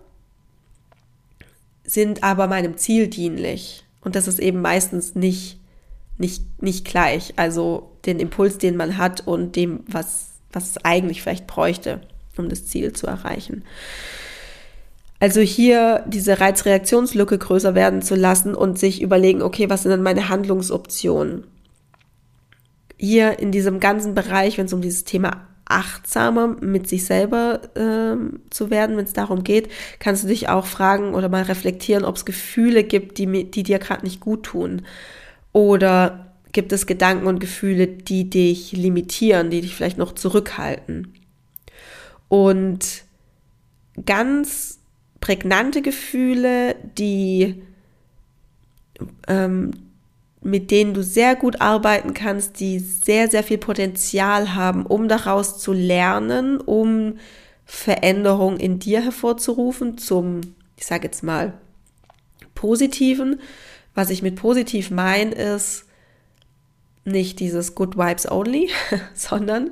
sind 1.84 2.22
aber 2.22 2.46
meinem 2.46 2.76
Ziel 2.76 3.08
dienlich. 3.08 3.85
Und 4.00 4.16
das 4.16 4.28
ist 4.28 4.38
eben 4.38 4.60
meistens 4.60 5.14
nicht, 5.14 5.60
nicht, 6.18 6.62
nicht 6.62 6.84
gleich. 6.84 7.34
Also 7.36 7.90
den 8.06 8.20
Impuls, 8.20 8.58
den 8.58 8.76
man 8.76 8.98
hat 8.98 9.26
und 9.26 9.56
dem, 9.56 9.80
was, 9.88 10.28
was 10.52 10.70
es 10.70 10.84
eigentlich 10.84 11.22
vielleicht 11.22 11.46
bräuchte, 11.46 12.00
um 12.36 12.48
das 12.48 12.66
Ziel 12.66 12.92
zu 12.92 13.06
erreichen. 13.06 13.64
Also 15.18 15.40
hier 15.40 16.04
diese 16.06 16.40
Reizreaktionslücke 16.40 17.38
größer 17.38 17.74
werden 17.74 18.02
zu 18.02 18.14
lassen 18.14 18.54
und 18.54 18.78
sich 18.78 19.00
überlegen, 19.00 19.42
okay, 19.42 19.70
was 19.70 19.82
sind 19.82 19.90
denn 19.90 20.02
meine 20.02 20.28
Handlungsoptionen? 20.28 21.46
Hier 22.98 23.38
in 23.38 23.50
diesem 23.50 23.80
ganzen 23.80 24.14
Bereich, 24.14 24.58
wenn 24.58 24.66
es 24.66 24.72
um 24.72 24.82
dieses 24.82 25.04
Thema 25.04 25.46
achtsamer 25.66 26.56
mit 26.60 26.88
sich 26.88 27.04
selber 27.04 27.60
ähm, 27.74 28.40
zu 28.50 28.70
werden, 28.70 28.96
wenn 28.96 29.04
es 29.04 29.12
darum 29.12 29.44
geht, 29.44 29.68
kannst 29.98 30.24
du 30.24 30.28
dich 30.28 30.48
auch 30.48 30.66
fragen 30.66 31.14
oder 31.14 31.28
mal 31.28 31.42
reflektieren, 31.42 32.04
ob 32.04 32.16
es 32.16 32.24
Gefühle 32.24 32.84
gibt, 32.84 33.18
die, 33.18 33.50
die 33.50 33.62
dir 33.62 33.78
gerade 33.78 34.04
nicht 34.04 34.20
gut 34.20 34.44
tun. 34.44 34.82
Oder 35.52 36.32
gibt 36.52 36.72
es 36.72 36.86
Gedanken 36.86 37.26
und 37.26 37.40
Gefühle, 37.40 37.86
die 37.86 38.30
dich 38.30 38.72
limitieren, 38.72 39.50
die 39.50 39.60
dich 39.60 39.74
vielleicht 39.74 39.98
noch 39.98 40.14
zurückhalten. 40.14 41.12
Und 42.28 43.04
ganz 44.04 44.78
prägnante 45.20 45.82
Gefühle, 45.82 46.76
die 46.96 47.62
ähm, 49.26 49.72
mit 50.42 50.70
denen 50.70 50.94
du 50.94 51.02
sehr 51.02 51.34
gut 51.34 51.60
arbeiten 51.60 52.14
kannst, 52.14 52.60
die 52.60 52.78
sehr, 52.78 53.28
sehr 53.28 53.42
viel 53.42 53.58
Potenzial 53.58 54.54
haben, 54.54 54.86
um 54.86 55.08
daraus 55.08 55.58
zu 55.58 55.72
lernen, 55.72 56.60
um 56.60 57.18
Veränderung 57.64 58.58
in 58.58 58.78
dir 58.78 59.02
hervorzurufen, 59.02 59.98
zum, 59.98 60.40
ich 60.76 60.86
sage 60.86 61.04
jetzt 61.04 61.22
mal, 61.22 61.54
positiven. 62.54 63.40
Was 63.94 64.10
ich 64.10 64.22
mit 64.22 64.36
positiv 64.36 64.90
meine, 64.90 65.32
ist 65.32 65.84
nicht 67.04 67.40
dieses 67.40 67.74
Good 67.74 67.96
Vibes 67.96 68.30
Only, 68.30 68.70
sondern 69.14 69.70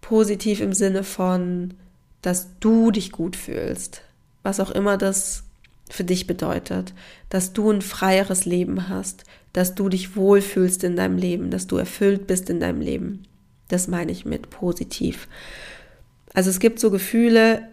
positiv 0.00 0.60
im 0.60 0.72
Sinne 0.72 1.04
von, 1.04 1.74
dass 2.22 2.48
du 2.60 2.90
dich 2.90 3.12
gut 3.12 3.36
fühlst. 3.36 4.02
Was 4.42 4.60
auch 4.60 4.70
immer 4.70 4.96
das 4.96 5.45
für 5.88 6.04
dich 6.04 6.26
bedeutet, 6.26 6.94
dass 7.28 7.52
du 7.52 7.70
ein 7.70 7.82
freieres 7.82 8.44
Leben 8.44 8.88
hast, 8.88 9.24
dass 9.52 9.74
du 9.74 9.88
dich 9.88 10.16
wohlfühlst 10.16 10.84
in 10.84 10.96
deinem 10.96 11.16
Leben, 11.16 11.50
dass 11.50 11.66
du 11.66 11.76
erfüllt 11.76 12.26
bist 12.26 12.50
in 12.50 12.60
deinem 12.60 12.80
Leben. 12.80 13.22
Das 13.68 13.88
meine 13.88 14.12
ich 14.12 14.24
mit 14.24 14.50
positiv. 14.50 15.28
Also 16.34 16.50
es 16.50 16.60
gibt 16.60 16.78
so 16.78 16.90
Gefühle, 16.90 17.68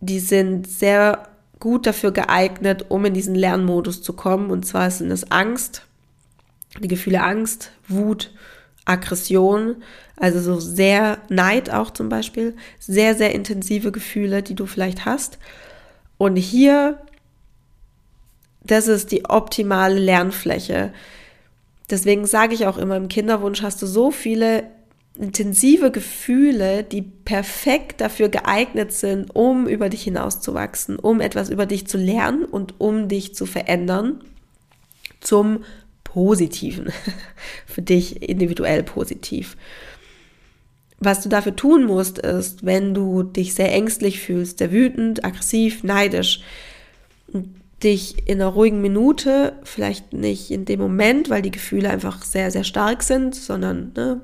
die 0.00 0.20
sind 0.20 0.66
sehr 0.66 1.28
gut 1.60 1.86
dafür 1.86 2.12
geeignet, 2.12 2.86
um 2.90 3.04
in 3.06 3.14
diesen 3.14 3.34
Lernmodus 3.34 4.02
zu 4.02 4.12
kommen. 4.12 4.50
Und 4.50 4.66
zwar 4.66 4.90
sind 4.90 5.10
es 5.10 5.30
Angst, 5.30 5.82
die 6.78 6.88
Gefühle 6.88 7.22
Angst, 7.22 7.70
Wut, 7.88 8.32
Aggression, 8.84 9.76
also 10.16 10.40
so 10.40 10.60
sehr 10.60 11.18
Neid 11.30 11.70
auch 11.70 11.90
zum 11.90 12.10
Beispiel, 12.10 12.54
sehr, 12.78 13.14
sehr 13.14 13.34
intensive 13.34 13.92
Gefühle, 13.92 14.42
die 14.42 14.54
du 14.54 14.66
vielleicht 14.66 15.06
hast. 15.06 15.38
Und 16.18 16.36
hier 16.36 16.98
das 18.64 18.88
ist 18.88 19.12
die 19.12 19.26
optimale 19.26 19.98
Lernfläche. 19.98 20.92
Deswegen 21.90 22.26
sage 22.26 22.54
ich 22.54 22.66
auch 22.66 22.78
immer, 22.78 22.96
im 22.96 23.08
Kinderwunsch 23.08 23.62
hast 23.62 23.82
du 23.82 23.86
so 23.86 24.10
viele 24.10 24.64
intensive 25.16 25.92
Gefühle, 25.92 26.82
die 26.82 27.02
perfekt 27.02 28.00
dafür 28.00 28.28
geeignet 28.28 28.92
sind, 28.92 29.34
um 29.34 29.68
über 29.68 29.88
dich 29.88 30.02
hinauszuwachsen, 30.02 30.98
um 30.98 31.20
etwas 31.20 31.50
über 31.50 31.66
dich 31.66 31.86
zu 31.86 31.98
lernen 31.98 32.44
und 32.44 32.80
um 32.80 33.08
dich 33.08 33.34
zu 33.34 33.46
verändern 33.46 34.20
zum 35.20 35.64
Positiven. 36.02 36.92
Für 37.66 37.82
dich 37.82 38.28
individuell 38.28 38.82
positiv. 38.82 39.56
Was 40.98 41.22
du 41.22 41.28
dafür 41.28 41.54
tun 41.54 41.84
musst, 41.84 42.18
ist, 42.18 42.64
wenn 42.64 42.94
du 42.94 43.24
dich 43.24 43.54
sehr 43.54 43.72
ängstlich 43.72 44.20
fühlst, 44.20 44.58
sehr 44.58 44.72
wütend, 44.72 45.24
aggressiv, 45.24 45.84
neidisch, 45.84 46.42
dich 47.84 48.26
in 48.26 48.40
einer 48.40 48.50
ruhigen 48.50 48.80
Minute, 48.80 49.52
vielleicht 49.62 50.12
nicht 50.12 50.50
in 50.50 50.64
dem 50.64 50.80
Moment, 50.80 51.30
weil 51.30 51.42
die 51.42 51.50
Gefühle 51.50 51.90
einfach 51.90 52.22
sehr, 52.22 52.50
sehr 52.50 52.64
stark 52.64 53.02
sind, 53.02 53.34
sondern 53.34 53.92
ne, 53.94 54.20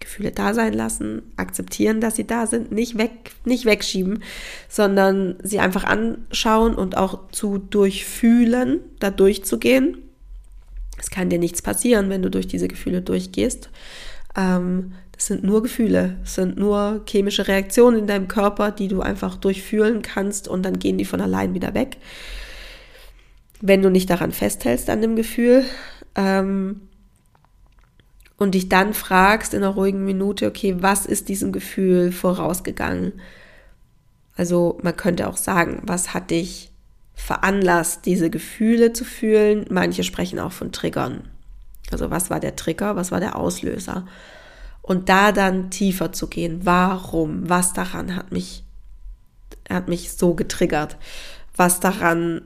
Gefühle 0.00 0.32
da 0.32 0.52
sein 0.52 0.72
lassen, 0.72 1.22
akzeptieren, 1.36 2.00
dass 2.00 2.16
sie 2.16 2.26
da 2.26 2.46
sind, 2.46 2.72
nicht 2.72 2.98
weg, 2.98 3.32
nicht 3.44 3.64
wegschieben, 3.64 4.22
sondern 4.68 5.36
sie 5.42 5.60
einfach 5.60 5.84
anschauen 5.84 6.74
und 6.74 6.96
auch 6.96 7.30
zu 7.30 7.58
durchfühlen, 7.58 8.80
da 8.98 9.10
durchzugehen. 9.10 9.98
Es 10.98 11.10
kann 11.10 11.30
dir 11.30 11.38
nichts 11.38 11.62
passieren, 11.62 12.10
wenn 12.10 12.22
du 12.22 12.30
durch 12.30 12.46
diese 12.46 12.68
Gefühle 12.68 13.00
durchgehst. 13.00 13.70
Ähm, 14.36 14.92
das 15.12 15.26
sind 15.26 15.44
nur 15.44 15.62
Gefühle, 15.62 16.16
es 16.24 16.34
sind 16.34 16.58
nur 16.58 17.02
chemische 17.08 17.46
Reaktionen 17.46 18.00
in 18.00 18.06
deinem 18.08 18.26
Körper, 18.26 18.72
die 18.72 18.88
du 18.88 19.00
einfach 19.00 19.36
durchfühlen 19.36 20.02
kannst 20.02 20.48
und 20.48 20.64
dann 20.64 20.80
gehen 20.80 20.98
die 20.98 21.04
von 21.04 21.20
allein 21.20 21.54
wieder 21.54 21.72
weg 21.72 21.98
wenn 23.66 23.80
du 23.80 23.90
nicht 23.90 24.10
daran 24.10 24.30
festhältst 24.30 24.90
an 24.90 25.00
dem 25.00 25.16
Gefühl 25.16 25.64
ähm, 26.16 26.82
und 28.36 28.54
dich 28.54 28.68
dann 28.68 28.92
fragst 28.92 29.54
in 29.54 29.62
einer 29.62 29.72
ruhigen 29.72 30.04
Minute, 30.04 30.46
okay, 30.46 30.76
was 30.80 31.06
ist 31.06 31.30
diesem 31.30 31.50
Gefühl 31.50 32.12
vorausgegangen? 32.12 33.14
Also 34.36 34.78
man 34.82 34.94
könnte 34.96 35.28
auch 35.28 35.38
sagen, 35.38 35.80
was 35.86 36.12
hat 36.12 36.30
dich 36.30 36.72
veranlasst, 37.14 38.04
diese 38.04 38.28
Gefühle 38.28 38.92
zu 38.92 39.06
fühlen? 39.06 39.64
Manche 39.70 40.04
sprechen 40.04 40.40
auch 40.40 40.52
von 40.52 40.70
Triggern. 40.70 41.30
Also 41.90 42.10
was 42.10 42.28
war 42.28 42.40
der 42.40 42.56
Trigger, 42.56 42.96
was 42.96 43.12
war 43.12 43.20
der 43.20 43.36
Auslöser? 43.36 44.06
Und 44.82 45.08
da 45.08 45.32
dann 45.32 45.70
tiefer 45.70 46.12
zu 46.12 46.26
gehen, 46.26 46.60
warum, 46.64 47.48
was 47.48 47.72
daran 47.72 48.14
hat 48.14 48.30
mich, 48.30 48.62
hat 49.70 49.88
mich 49.88 50.12
so 50.12 50.34
getriggert? 50.34 50.98
was 51.56 51.80
daran 51.80 52.42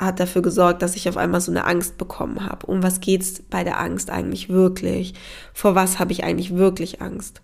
hat 0.00 0.18
dafür 0.18 0.42
gesorgt, 0.42 0.82
dass 0.82 0.96
ich 0.96 1.08
auf 1.08 1.16
einmal 1.16 1.40
so 1.40 1.52
eine 1.52 1.66
Angst 1.66 1.98
bekommen 1.98 2.46
habe. 2.46 2.66
Um 2.66 2.82
was 2.82 3.00
geht's 3.00 3.42
bei 3.50 3.64
der 3.64 3.78
Angst 3.78 4.10
eigentlich 4.10 4.48
wirklich? 4.48 5.14
Vor 5.52 5.74
was 5.74 5.98
habe 5.98 6.12
ich 6.12 6.24
eigentlich 6.24 6.56
wirklich 6.56 7.02
Angst? 7.02 7.42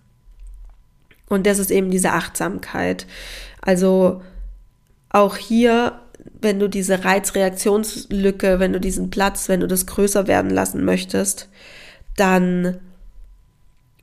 Und 1.29 1.45
das 1.45 1.59
ist 1.59 1.71
eben 1.71 1.91
diese 1.91 2.13
Achtsamkeit. 2.13 3.05
Also 3.61 4.21
auch 5.09 5.37
hier, 5.37 5.99
wenn 6.41 6.59
du 6.59 6.67
diese 6.67 7.05
Reizreaktionslücke, 7.05 8.59
wenn 8.59 8.73
du 8.73 8.79
diesen 8.79 9.09
Platz, 9.09 9.49
wenn 9.49 9.59
du 9.59 9.67
das 9.67 9.85
größer 9.85 10.27
werden 10.27 10.49
lassen 10.49 10.83
möchtest, 10.83 11.49
dann 12.15 12.79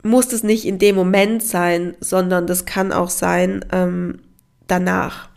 muss 0.01 0.31
es 0.31 0.43
nicht 0.43 0.65
in 0.65 0.79
dem 0.79 0.95
Moment 0.95 1.43
sein, 1.43 1.95
sondern 1.99 2.47
das 2.47 2.65
kann 2.65 2.93
auch 2.93 3.09
sein 3.09 3.65
ähm, 3.71 4.19
danach. 4.67 5.29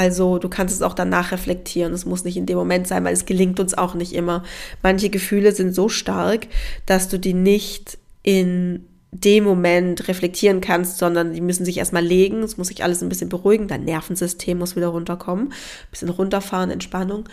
Also 0.00 0.38
du 0.38 0.48
kannst 0.48 0.74
es 0.74 0.80
auch 0.80 0.94
danach 0.94 1.30
reflektieren. 1.30 1.92
Es 1.92 2.06
muss 2.06 2.24
nicht 2.24 2.38
in 2.38 2.46
dem 2.46 2.56
Moment 2.56 2.88
sein, 2.88 3.04
weil 3.04 3.12
es 3.12 3.26
gelingt 3.26 3.60
uns 3.60 3.76
auch 3.76 3.92
nicht 3.92 4.14
immer. 4.14 4.44
Manche 4.82 5.10
Gefühle 5.10 5.52
sind 5.52 5.74
so 5.74 5.90
stark, 5.90 6.46
dass 6.86 7.10
du 7.10 7.18
die 7.18 7.34
nicht 7.34 7.98
in 8.22 8.86
dem 9.12 9.44
Moment 9.44 10.08
reflektieren 10.08 10.62
kannst, 10.62 10.96
sondern 10.96 11.34
die 11.34 11.42
müssen 11.42 11.66
sich 11.66 11.76
erstmal 11.76 12.02
legen. 12.02 12.42
Es 12.42 12.56
muss 12.56 12.68
sich 12.68 12.82
alles 12.82 13.02
ein 13.02 13.10
bisschen 13.10 13.28
beruhigen. 13.28 13.68
Dein 13.68 13.84
Nervensystem 13.84 14.56
muss 14.56 14.74
wieder 14.74 14.88
runterkommen. 14.88 15.48
Ein 15.48 15.90
bisschen 15.90 16.08
runterfahren, 16.08 16.70
Entspannung. 16.70 17.28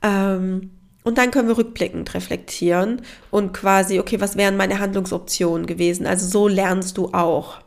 Ähm, 0.00 0.70
und 1.04 1.18
dann 1.18 1.30
können 1.30 1.48
wir 1.48 1.58
rückblickend 1.58 2.14
reflektieren 2.14 3.02
und 3.30 3.52
quasi, 3.52 4.00
okay, 4.00 4.18
was 4.18 4.34
wären 4.34 4.56
meine 4.56 4.78
Handlungsoptionen 4.78 5.66
gewesen? 5.66 6.06
Also 6.06 6.26
so 6.26 6.48
lernst 6.48 6.96
du 6.96 7.08
auch. 7.12 7.58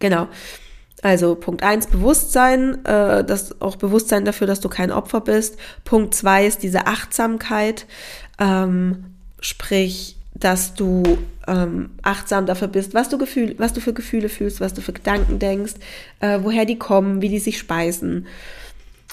Genau. 0.00 0.28
Also 1.02 1.34
Punkt 1.34 1.62
eins 1.62 1.86
Bewusstsein, 1.86 2.84
äh, 2.84 3.24
das 3.24 3.60
auch 3.60 3.76
Bewusstsein 3.76 4.24
dafür, 4.24 4.46
dass 4.46 4.60
du 4.60 4.68
kein 4.68 4.92
Opfer 4.92 5.20
bist. 5.20 5.56
Punkt 5.84 6.14
zwei 6.14 6.46
ist 6.46 6.62
diese 6.62 6.86
Achtsamkeit, 6.86 7.86
ähm, 8.38 9.04
sprich, 9.40 10.16
dass 10.34 10.74
du 10.74 11.18
ähm, 11.46 11.90
achtsam 12.02 12.46
dafür 12.46 12.68
bist, 12.68 12.94
was 12.94 13.08
du, 13.08 13.18
Gefühl, 13.18 13.54
was 13.58 13.72
du 13.72 13.80
für 13.80 13.92
Gefühle 13.92 14.28
fühlst, 14.28 14.60
was 14.60 14.74
du 14.74 14.80
für 14.80 14.92
Gedanken 14.92 15.38
denkst, 15.38 15.74
äh, 16.20 16.38
woher 16.42 16.64
die 16.64 16.78
kommen, 16.78 17.22
wie 17.22 17.28
die 17.28 17.38
sich 17.38 17.58
speisen. 17.58 18.26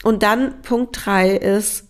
Und 0.03 0.23
dann 0.23 0.61
Punkt 0.61 1.05
drei 1.05 1.31
ist, 1.31 1.85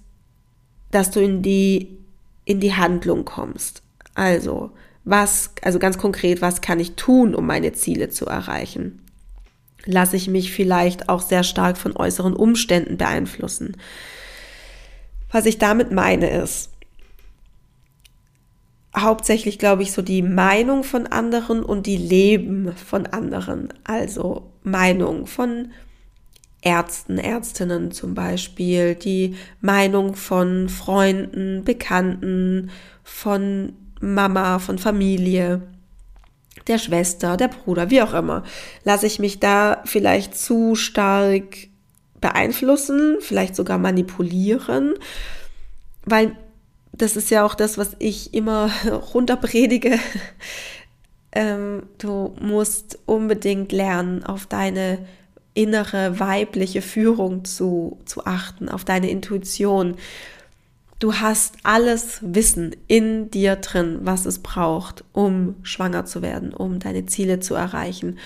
dass 0.92 1.12
du 1.12 1.20
in 1.20 1.42
die, 1.42 1.98
in 2.46 2.60
die 2.60 2.74
Handlung 2.74 3.26
kommst. 3.26 3.82
Also, 4.16 4.72
was, 5.04 5.52
also 5.62 5.80
ganz 5.80 5.98
konkret, 5.98 6.42
was 6.42 6.62
kann 6.62 6.80
ich 6.80 6.96
tun, 6.96 7.36
um 7.36 7.46
meine 7.46 7.74
Ziele 7.74 8.10
zu 8.10 8.26
erreichen? 8.26 9.02
Lasse 9.88 10.16
ich 10.16 10.28
mich 10.28 10.52
vielleicht 10.52 11.10
auch 11.10 11.22
sehr 11.22 11.44
stark 11.44 11.78
von 11.78 11.96
äußeren 11.96 12.36
Umständen 12.36 12.98
beeinflussen. 12.98 13.78
Was 15.32 15.46
ich 15.46 15.58
damit 15.58 15.92
meine 15.92 16.30
ist, 16.30 16.72
hauptsächlich 18.96 19.60
glaube 19.60 19.84
ich 19.84 19.92
so 19.92 20.02
die 20.02 20.22
Meinung 20.22 20.84
von 20.84 21.08
anderen 21.08 21.64
und 21.64 21.86
die 21.86 21.98
Leben 21.98 22.74
von 22.74 23.06
anderen. 23.08 23.70
Also 23.84 24.52
Meinung 24.64 25.28
von 25.28 25.72
Ärzten, 26.62 27.18
Ärztinnen 27.18 27.92
zum 27.92 28.14
Beispiel, 28.14 28.96
die 28.96 29.36
Meinung 29.62 30.16
von 30.16 30.70
Freunden, 30.70 31.64
Bekannten, 31.64 32.72
von 33.04 33.74
Mama, 34.02 34.60
von 34.60 34.78
Familie 34.78 35.62
der 36.68 36.78
Schwester, 36.78 37.38
der 37.38 37.48
Bruder, 37.48 37.90
wie 37.90 38.02
auch 38.02 38.14
immer, 38.14 38.44
lasse 38.84 39.08
ich 39.08 39.20
mich 39.20 39.40
da 39.40 39.82
vielleicht 39.86 40.38
zu 40.38 40.76
stark 40.76 41.68
beeinflussen, 42.20 43.18
vielleicht 43.22 43.56
sogar 43.56 43.78
manipulieren, 43.78 44.96
weil 46.06 46.36
das 46.92 47.16
ist 47.16 47.30
ja 47.30 47.46
auch 47.46 47.56
das, 47.56 47.78
was 47.78 47.92
ich 48.00 48.34
immer 48.34 48.72
runterpredige. 49.14 50.00
ähm, 51.32 51.84
du 51.98 52.36
musst 52.42 53.00
unbedingt 53.06 53.72
lernen, 53.72 54.24
auf 54.24 54.48
deine 54.48 55.00
innere 55.54 56.20
weibliche 56.20 56.82
Führung 56.82 57.44
zu, 57.46 58.00
zu 58.06 58.26
achten, 58.26 58.70
auf 58.70 58.86
deine 58.86 59.10
Intuition. 59.10 59.96
Du 61.00 61.14
hast 61.14 61.58
alles 61.64 62.20
Wissen 62.22 62.76
in 62.88 63.30
dir 63.30 63.56
drin, 63.58 64.00
was 64.02 64.26
es 64.26 64.40
braucht, 64.40 65.04
um 65.14 65.56
schwanger 65.62 66.06
zu 66.06 66.24
werden, 66.24 66.54
um 66.54 66.80
deine 66.80 67.06
Ziele 67.06 67.40
zu 67.40 67.54
erreichen. 67.54 68.18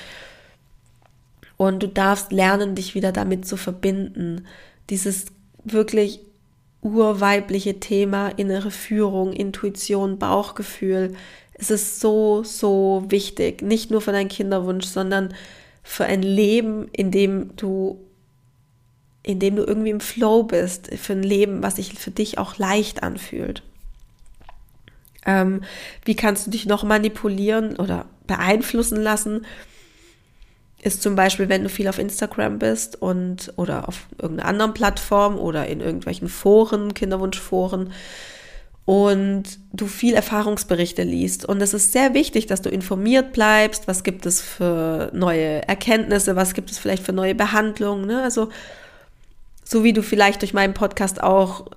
Und 1.58 1.84
du 1.84 1.88
darfst 1.88 2.32
lernen, 2.32 2.76
dich 2.76 2.96
wieder 2.96 3.12
damit 3.12 3.46
zu 3.46 3.58
verbinden. 3.58 4.48
Dieses 4.90 5.26
wirklich 5.64 6.22
urweibliche 6.82 7.80
Thema, 7.80 8.30
innere 8.30 8.72
Führung, 8.72 9.34
Intuition, 9.34 10.18
Bauchgefühl. 10.18 11.14
Es 11.54 11.72
ist 11.72 12.00
so, 12.00 12.44
so 12.44 13.04
wichtig. 13.10 13.62
Nicht 13.62 13.92
nur 13.92 14.02
für 14.02 14.14
deinen 14.14 14.30
Kinderwunsch, 14.30 14.86
sondern 14.86 15.34
für 15.84 16.06
ein 16.06 16.24
Leben, 16.24 16.88
in 16.94 17.12
dem 17.12 17.56
du 17.58 18.00
in 19.24 19.40
dem 19.40 19.56
du 19.56 19.64
irgendwie 19.64 19.92
im 19.92 20.00
Flow 20.00 20.44
bist, 20.44 20.90
für 20.96 21.14
ein 21.14 21.24
Leben, 21.24 21.62
was 21.62 21.76
sich 21.76 21.94
für 21.94 22.12
dich 22.12 22.38
auch 22.38 22.58
leicht 22.58 23.04
anfühlt. 23.04 23.64
Ähm, 25.26 25.62
wie 26.06 26.16
kannst 26.16 26.48
du 26.48 26.52
dich 26.52 26.66
noch 26.66 26.84
manipulieren 26.84 27.76
oder 27.76 28.06
beeinflussen 28.26 29.02
lassen? 29.02 29.46
Ist 30.82 31.04
zum 31.04 31.16
Beispiel, 31.16 31.48
wenn 31.48 31.62
du 31.62 31.70
viel 31.70 31.88
auf 31.88 32.00
Instagram 32.00 32.58
bist 32.58 33.00
und 33.00 33.54
oder 33.56 33.88
auf 33.88 34.08
irgendeiner 34.20 34.50
anderen 34.50 34.74
Plattform 34.74 35.38
oder 35.38 35.68
in 35.68 35.80
irgendwelchen 35.80 36.28
Foren, 36.28 36.96
Kinderwunschforen 36.96 37.94
und 38.86 39.44
du 39.74 39.86
viel 39.86 40.16
Erfahrungsberichte 40.16 41.04
liest. 41.04 41.46
Und 41.46 41.62
es 41.62 41.76
ist 41.76 41.92
sehr 41.92 42.16
wichtig, 42.16 42.48
dass 42.48 42.64
du 42.64 42.70
informiert 42.70 43.32
bleibst. 43.32 43.88
Was 43.88 44.04
gibt 44.04 44.26
es 44.26 44.42
für 44.42 45.12
neue 45.14 45.68
Erkenntnisse? 45.68 46.36
Was 46.36 46.56
gibt 46.56 46.72
es 46.72 46.80
vielleicht 46.80 47.04
für 47.04 47.14
neue 47.14 47.36
Behandlungen? 47.36 48.08
Ne? 48.08 48.24
Also 48.24 48.50
so 49.72 49.86
wie 49.86 49.94
du 49.94 50.04
vielleicht 50.04 50.42
durch 50.42 50.54
meinen 50.54 50.74
Podcast 50.74 51.24
auch 51.24 51.68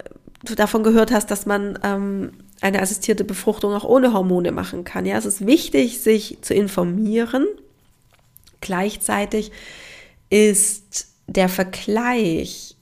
davon 0.57 0.83
gehört 0.83 1.13
hast, 1.13 1.31
dass 1.31 1.47
man 1.47 1.79
ähm, 1.85 2.33
eine 2.61 2.83
assistierte 2.83 3.23
Befruchtung 3.23 3.73
auch 3.73 3.85
ohne 3.85 4.13
Hormone 4.13 4.51
machen 4.51 4.83
kann. 4.83 5.07
Ja, 5.07 5.17
es 5.17 5.27
ist 5.27 5.47
wichtig, 5.47 6.01
sich 6.01 6.39
zu 6.43 6.55
informieren. 6.55 7.47
Gleichzeitig 8.61 9.53
ist 10.29 11.07
der 11.29 11.49
Vergleich 11.49 12.77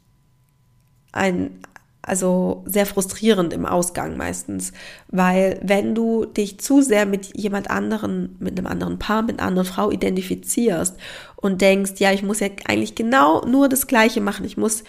ein, 1.12 1.60
also 2.02 2.64
sehr 2.66 2.84
frustrierend 2.84 3.52
im 3.52 3.64
Ausgang 3.64 4.16
meistens, 4.16 4.72
weil 5.08 5.60
wenn 5.62 5.94
du 5.94 6.24
dich 6.24 6.58
zu 6.58 6.82
sehr 6.82 7.06
mit 7.06 7.36
jemand 7.36 7.70
anderen, 7.70 8.36
mit 8.40 8.58
einem 8.58 8.66
anderen 8.66 8.98
Paar, 8.98 9.22
mit 9.22 9.38
einer 9.38 9.46
anderen 9.46 9.68
Frau 9.68 9.90
identifizierst 9.92 10.96
und 11.36 11.60
denkst, 11.60 11.92
ja, 11.98 12.12
ich 12.12 12.24
muss 12.24 12.40
ja 12.40 12.48
eigentlich 12.66 12.96
genau 12.96 13.46
nur 13.46 13.68
das 13.68 13.86
Gleiche 13.86 14.20
machen, 14.20 14.44
ich 14.44 14.56
muss 14.56 14.82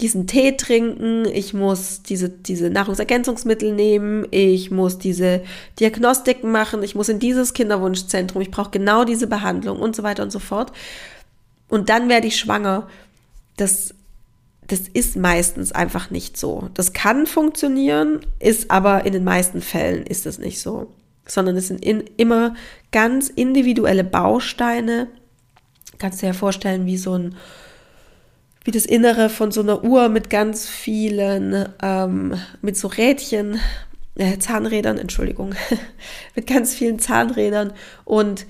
diesen 0.00 0.26
Tee 0.26 0.52
trinken, 0.52 1.24
ich 1.24 1.52
muss 1.54 2.02
diese, 2.02 2.28
diese 2.28 2.70
Nahrungsergänzungsmittel 2.70 3.72
nehmen, 3.72 4.26
ich 4.30 4.70
muss 4.70 4.98
diese 4.98 5.42
Diagnostiken 5.80 6.52
machen, 6.52 6.82
ich 6.82 6.94
muss 6.94 7.08
in 7.08 7.18
dieses 7.18 7.54
Kinderwunschzentrum, 7.54 8.42
ich 8.42 8.50
brauche 8.50 8.70
genau 8.70 9.04
diese 9.04 9.26
Behandlung 9.26 9.80
und 9.80 9.96
so 9.96 10.02
weiter 10.02 10.22
und 10.22 10.30
so 10.30 10.38
fort. 10.38 10.70
Und 11.68 11.88
dann 11.88 12.08
werde 12.08 12.28
ich 12.28 12.36
schwanger. 12.36 12.88
Das 13.56 13.94
das 14.68 14.88
ist 14.92 15.16
meistens 15.16 15.72
einfach 15.72 16.10
nicht 16.10 16.36
so. 16.36 16.70
Das 16.74 16.92
kann 16.92 17.26
funktionieren, 17.26 18.20
ist 18.40 18.70
aber 18.70 19.06
in 19.06 19.12
den 19.12 19.24
meisten 19.24 19.60
Fällen 19.60 20.04
ist 20.04 20.26
es 20.26 20.38
nicht 20.38 20.60
so, 20.60 20.92
sondern 21.26 21.56
es 21.56 21.68
sind 21.68 21.84
in, 21.84 22.04
immer 22.16 22.54
ganz 22.90 23.28
individuelle 23.28 24.04
Bausteine. 24.04 25.08
Kannst 25.98 26.18
du 26.18 26.26
dir 26.26 26.32
ja 26.32 26.38
vorstellen, 26.38 26.86
wie 26.86 26.96
so 26.96 27.14
ein, 27.16 27.36
wie 28.64 28.72
das 28.72 28.86
Innere 28.86 29.28
von 29.28 29.52
so 29.52 29.60
einer 29.60 29.84
Uhr 29.84 30.08
mit 30.08 30.30
ganz 30.30 30.68
vielen, 30.68 31.68
ähm, 31.80 32.34
mit 32.60 32.76
so 32.76 32.88
Rädchen, 32.88 33.60
äh, 34.16 34.38
Zahnrädern, 34.38 34.98
Entschuldigung, 34.98 35.54
mit 36.34 36.48
ganz 36.48 36.74
vielen 36.74 36.98
Zahnrädern 36.98 37.72
und 38.04 38.46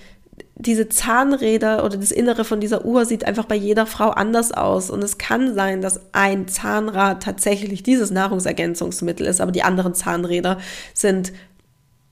diese 0.59 0.89
Zahnräder 0.89 1.85
oder 1.85 1.99
das 1.99 2.11
Innere 2.11 2.45
von 2.45 2.61
dieser 2.61 2.87
Uhr 2.87 3.05
sieht 3.05 3.27
einfach 3.27 3.45
bei 3.45 3.55
jeder 3.55 3.85
Frau 3.85 4.09
anders 4.09 4.53
aus. 4.53 4.89
Und 4.89 5.05
es 5.05 5.19
kann 5.19 5.55
sein, 5.55 5.83
dass 5.83 6.01
ein 6.13 6.49
Zahnrad 6.49 7.23
tatsächlich 7.23 7.83
dieses 7.83 8.11
Nahrungsergänzungsmittel 8.11 9.27
ist, 9.27 9.43
aber 9.43 9.53
die 9.53 9.63
anderen 9.63 9.95
Zahnräder 9.95 10.59
sind 10.95 11.33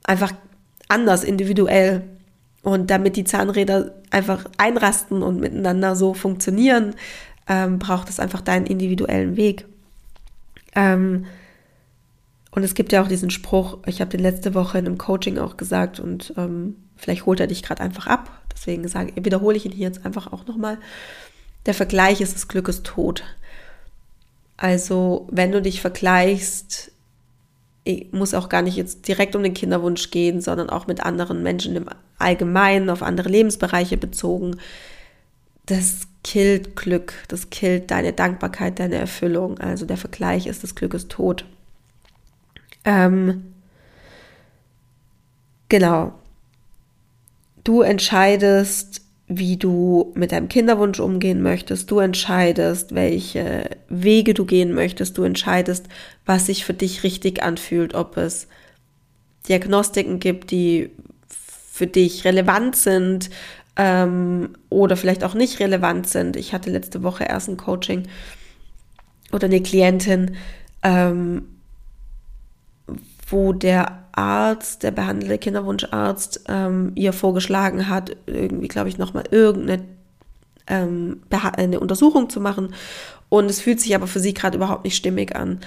einfach 0.03 0.31
anders, 0.87 1.23
individuell. 1.23 2.03
Und 2.61 2.91
damit 2.91 3.15
die 3.15 3.23
Zahnräder 3.23 3.95
einfach 4.11 4.45
einrasten 4.57 5.23
und 5.23 5.39
miteinander 5.39 5.95
so 5.95 6.13
funktionieren, 6.13 6.95
ähm, 7.47 7.79
braucht 7.79 8.09
es 8.09 8.19
einfach 8.19 8.41
deinen 8.41 8.67
individuellen 8.67 9.37
Weg. 9.37 9.65
Ähm, 10.75 11.25
und 12.51 12.63
es 12.63 12.75
gibt 12.75 12.91
ja 12.91 13.01
auch 13.01 13.07
diesen 13.07 13.31
Spruch, 13.31 13.79
ich 13.87 14.01
habe 14.01 14.11
den 14.11 14.21
letzte 14.21 14.53
Woche 14.53 14.77
in 14.77 14.85
einem 14.85 14.97
Coaching 14.97 15.39
auch 15.39 15.57
gesagt 15.57 15.99
und 15.99 16.33
ähm, 16.37 16.75
vielleicht 16.95 17.25
holt 17.25 17.39
er 17.39 17.47
dich 17.47 17.63
gerade 17.63 17.83
einfach 17.83 18.07
ab. 18.07 18.31
Deswegen 18.53 18.87
sage, 18.87 19.13
wiederhole 19.15 19.57
ich 19.57 19.65
ihn 19.65 19.71
hier 19.71 19.87
jetzt 19.87 20.05
einfach 20.05 20.31
auch 20.31 20.47
nochmal. 20.47 20.77
Der 21.65 21.73
Vergleich 21.73 22.21
ist 22.21 22.35
des 22.35 22.47
Glückes 22.47 22.83
Tod. 22.83 23.23
Also 24.57 25.27
wenn 25.31 25.51
du 25.51 25.61
dich 25.61 25.81
vergleichst, 25.81 26.91
muss 28.11 28.33
auch 28.33 28.49
gar 28.49 28.61
nicht 28.61 28.77
jetzt 28.77 29.07
direkt 29.07 29.35
um 29.35 29.43
den 29.43 29.53
Kinderwunsch 29.53 30.09
gehen, 30.09 30.41
sondern 30.41 30.69
auch 30.69 30.87
mit 30.87 31.01
anderen 31.01 31.43
Menschen 31.43 31.75
im 31.75 31.85
Allgemeinen, 32.17 32.89
auf 32.89 33.03
andere 33.03 33.29
Lebensbereiche 33.29 33.97
bezogen. 33.97 34.57
Das 35.65 36.07
killt 36.23 36.75
Glück, 36.75 37.13
das 37.27 37.49
killt 37.49 37.91
deine 37.91 38.13
Dankbarkeit, 38.13 38.79
deine 38.79 38.95
Erfüllung. 38.95 39.59
Also 39.59 39.85
der 39.85 39.97
Vergleich 39.97 40.47
ist, 40.47 40.63
das 40.63 40.75
Glück 40.75 40.93
ist 40.93 41.09
tot. 41.09 41.45
Ähm, 42.83 43.53
genau. 45.69 46.13
Du 47.65 47.81
entscheidest, 47.81 49.01
wie 49.27 49.57
du 49.57 50.13
mit 50.15 50.31
deinem 50.31 50.49
Kinderwunsch 50.49 50.99
umgehen 50.99 51.41
möchtest. 51.41 51.89
Du 51.89 51.97
entscheidest, 51.99 52.93
welche 52.93 53.71
Wege 53.89 54.35
du 54.35 54.45
gehen 54.45 54.71
möchtest. 54.73 55.17
Du 55.17 55.23
entscheidest, 55.23 55.87
was 56.25 56.45
sich 56.45 56.63
für 56.63 56.75
dich 56.75 57.03
richtig 57.03 57.41
anfühlt, 57.41 57.95
ob 57.95 58.17
es 58.17 58.47
Diagnostiken 59.49 60.19
gibt, 60.19 60.51
die 60.51 60.91
für 61.27 61.87
dich 61.87 62.23
relevant 62.23 62.75
sind 62.75 63.31
ähm, 63.77 64.49
oder 64.69 64.95
vielleicht 64.95 65.23
auch 65.23 65.33
nicht 65.33 65.59
relevant 65.59 66.07
sind. 66.07 66.35
Ich 66.35 66.53
hatte 66.53 66.69
letzte 66.69 67.01
Woche 67.01 67.25
erst 67.25 67.49
ein 67.49 67.57
Coaching 67.57 68.03
oder 69.31 69.45
eine 69.45 69.61
Klientin, 69.61 70.35
ähm, 70.83 71.54
wo 73.27 73.53
der 73.53 74.05
Arzt, 74.11 74.83
der 74.83 74.91
behandelte 74.91 75.37
Kinderwunscharzt, 75.37 76.45
ähm, 76.47 76.91
ihr 76.95 77.11
vorgeschlagen 77.11 77.89
hat, 77.89 78.15
irgendwie, 78.25 78.67
glaube 78.67 78.89
ich, 78.89 78.97
nochmal 78.97 79.25
irgendeine 79.29 79.83
ähm, 80.67 81.21
eine 81.29 81.79
Untersuchung 81.79 82.29
zu 82.29 82.39
machen. 82.39 82.73
Und 83.29 83.49
es 83.49 83.61
fühlt 83.61 83.79
sich 83.81 83.95
aber 83.95 84.07
für 84.07 84.19
sie 84.19 84.33
gerade 84.33 84.57
überhaupt 84.57 84.85
nicht 84.85 84.95
stimmig 84.95 85.35
an. 85.35 85.59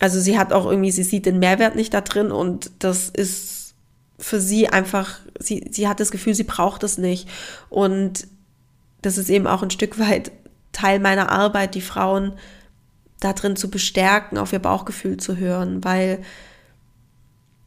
Also 0.00 0.20
sie 0.20 0.38
hat 0.38 0.52
auch 0.52 0.66
irgendwie, 0.66 0.90
sie 0.90 1.04
sieht 1.04 1.26
den 1.26 1.38
Mehrwert 1.38 1.76
nicht 1.76 1.94
da 1.94 2.00
drin 2.00 2.30
und 2.32 2.70
das 2.80 3.08
ist 3.08 3.74
für 4.18 4.40
sie 4.40 4.68
einfach, 4.68 5.18
sie, 5.38 5.68
sie 5.70 5.88
hat 5.88 6.00
das 6.00 6.10
Gefühl, 6.10 6.34
sie 6.34 6.44
braucht 6.44 6.82
es 6.82 6.98
nicht. 6.98 7.28
Und 7.70 8.26
das 9.02 9.18
ist 9.18 9.30
eben 9.30 9.46
auch 9.46 9.62
ein 9.62 9.70
Stück 9.70 9.98
weit 9.98 10.32
Teil 10.72 10.98
meiner 10.98 11.30
Arbeit, 11.30 11.74
die 11.74 11.80
Frauen 11.80 12.32
da 13.20 13.32
drin 13.32 13.56
zu 13.56 13.70
bestärken, 13.70 14.38
auf 14.38 14.52
ihr 14.52 14.58
Bauchgefühl 14.58 15.16
zu 15.16 15.36
hören, 15.36 15.84
weil 15.84 16.20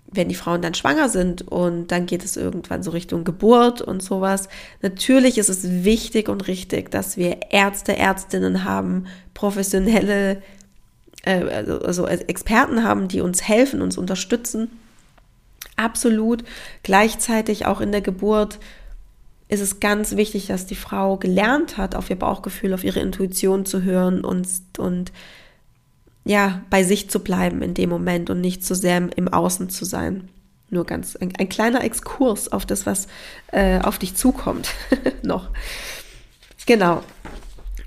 wenn 0.09 0.29
die 0.29 0.35
Frauen 0.35 0.61
dann 0.61 0.73
schwanger 0.73 1.09
sind 1.09 1.47
und 1.47 1.87
dann 1.87 2.05
geht 2.05 2.23
es 2.23 2.37
irgendwann 2.37 2.81
so 2.81 2.91
Richtung 2.91 3.23
Geburt 3.23 3.81
und 3.81 4.01
sowas. 4.01 4.47
Natürlich 4.81 5.37
ist 5.37 5.49
es 5.49 5.83
wichtig 5.83 6.29
und 6.29 6.47
richtig, 6.47 6.91
dass 6.91 7.17
wir 7.17 7.39
Ärzte, 7.49 7.97
Ärztinnen 7.97 8.63
haben, 8.63 9.07
professionelle, 9.33 10.41
äh, 11.23 11.43
also, 11.43 11.79
also 11.79 12.07
Experten 12.07 12.83
haben, 12.83 13.09
die 13.09 13.21
uns 13.21 13.47
helfen, 13.47 13.81
uns 13.81 13.97
unterstützen. 13.97 14.69
Absolut. 15.75 16.43
Gleichzeitig 16.83 17.65
auch 17.65 17.81
in 17.81 17.91
der 17.91 18.01
Geburt 18.01 18.59
ist 19.49 19.61
es 19.61 19.79
ganz 19.79 20.15
wichtig, 20.15 20.47
dass 20.47 20.65
die 20.65 20.75
Frau 20.75 21.17
gelernt 21.17 21.77
hat, 21.77 21.95
auf 21.95 22.09
ihr 22.09 22.17
Bauchgefühl, 22.17 22.73
auf 22.73 22.83
ihre 22.83 22.99
Intuition 22.99 23.65
zu 23.65 23.83
hören 23.83 24.23
und, 24.23 24.47
und 24.77 25.11
ja, 26.27 26.61
bei 26.69 26.83
sich 26.83 27.09
zu 27.09 27.19
bleiben 27.21 27.61
in 27.61 27.73
dem 27.73 27.89
Moment 27.89 28.29
und 28.29 28.41
nicht 28.41 28.63
zu 28.63 28.75
so 28.75 28.81
sehr 28.81 28.97
im, 29.15 29.27
Außen 29.27 29.69
zu 29.69 29.85
sein. 29.85 30.29
Nur 30.69 30.85
ganz 30.85 31.15
ein, 31.15 31.33
ein 31.37 31.47
kleiner 31.47 31.83
Exkurs 31.83 32.51
auf 32.51 32.65
das, 32.65 32.85
was 32.85 33.07
äh, 33.53 33.79
auf 33.79 33.97
dich 33.97 34.15
zukommt 34.15 34.69
noch. 35.23 35.49
Genau. 36.65 37.01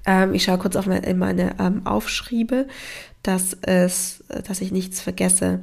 Ähm, 0.07 0.33
ich 0.33 0.44
schaue 0.44 0.57
kurz 0.57 0.76
auf 0.76 0.87
meine, 0.87 1.07
in 1.07 1.18
meine 1.18 1.55
ähm, 1.59 1.87
Aufschriebe, 1.87 2.66
dass, 3.22 3.55
es, 3.61 4.24
dass 4.46 4.62
ich 4.62 4.72
nichts 4.72 5.03
vergesse. 5.03 5.61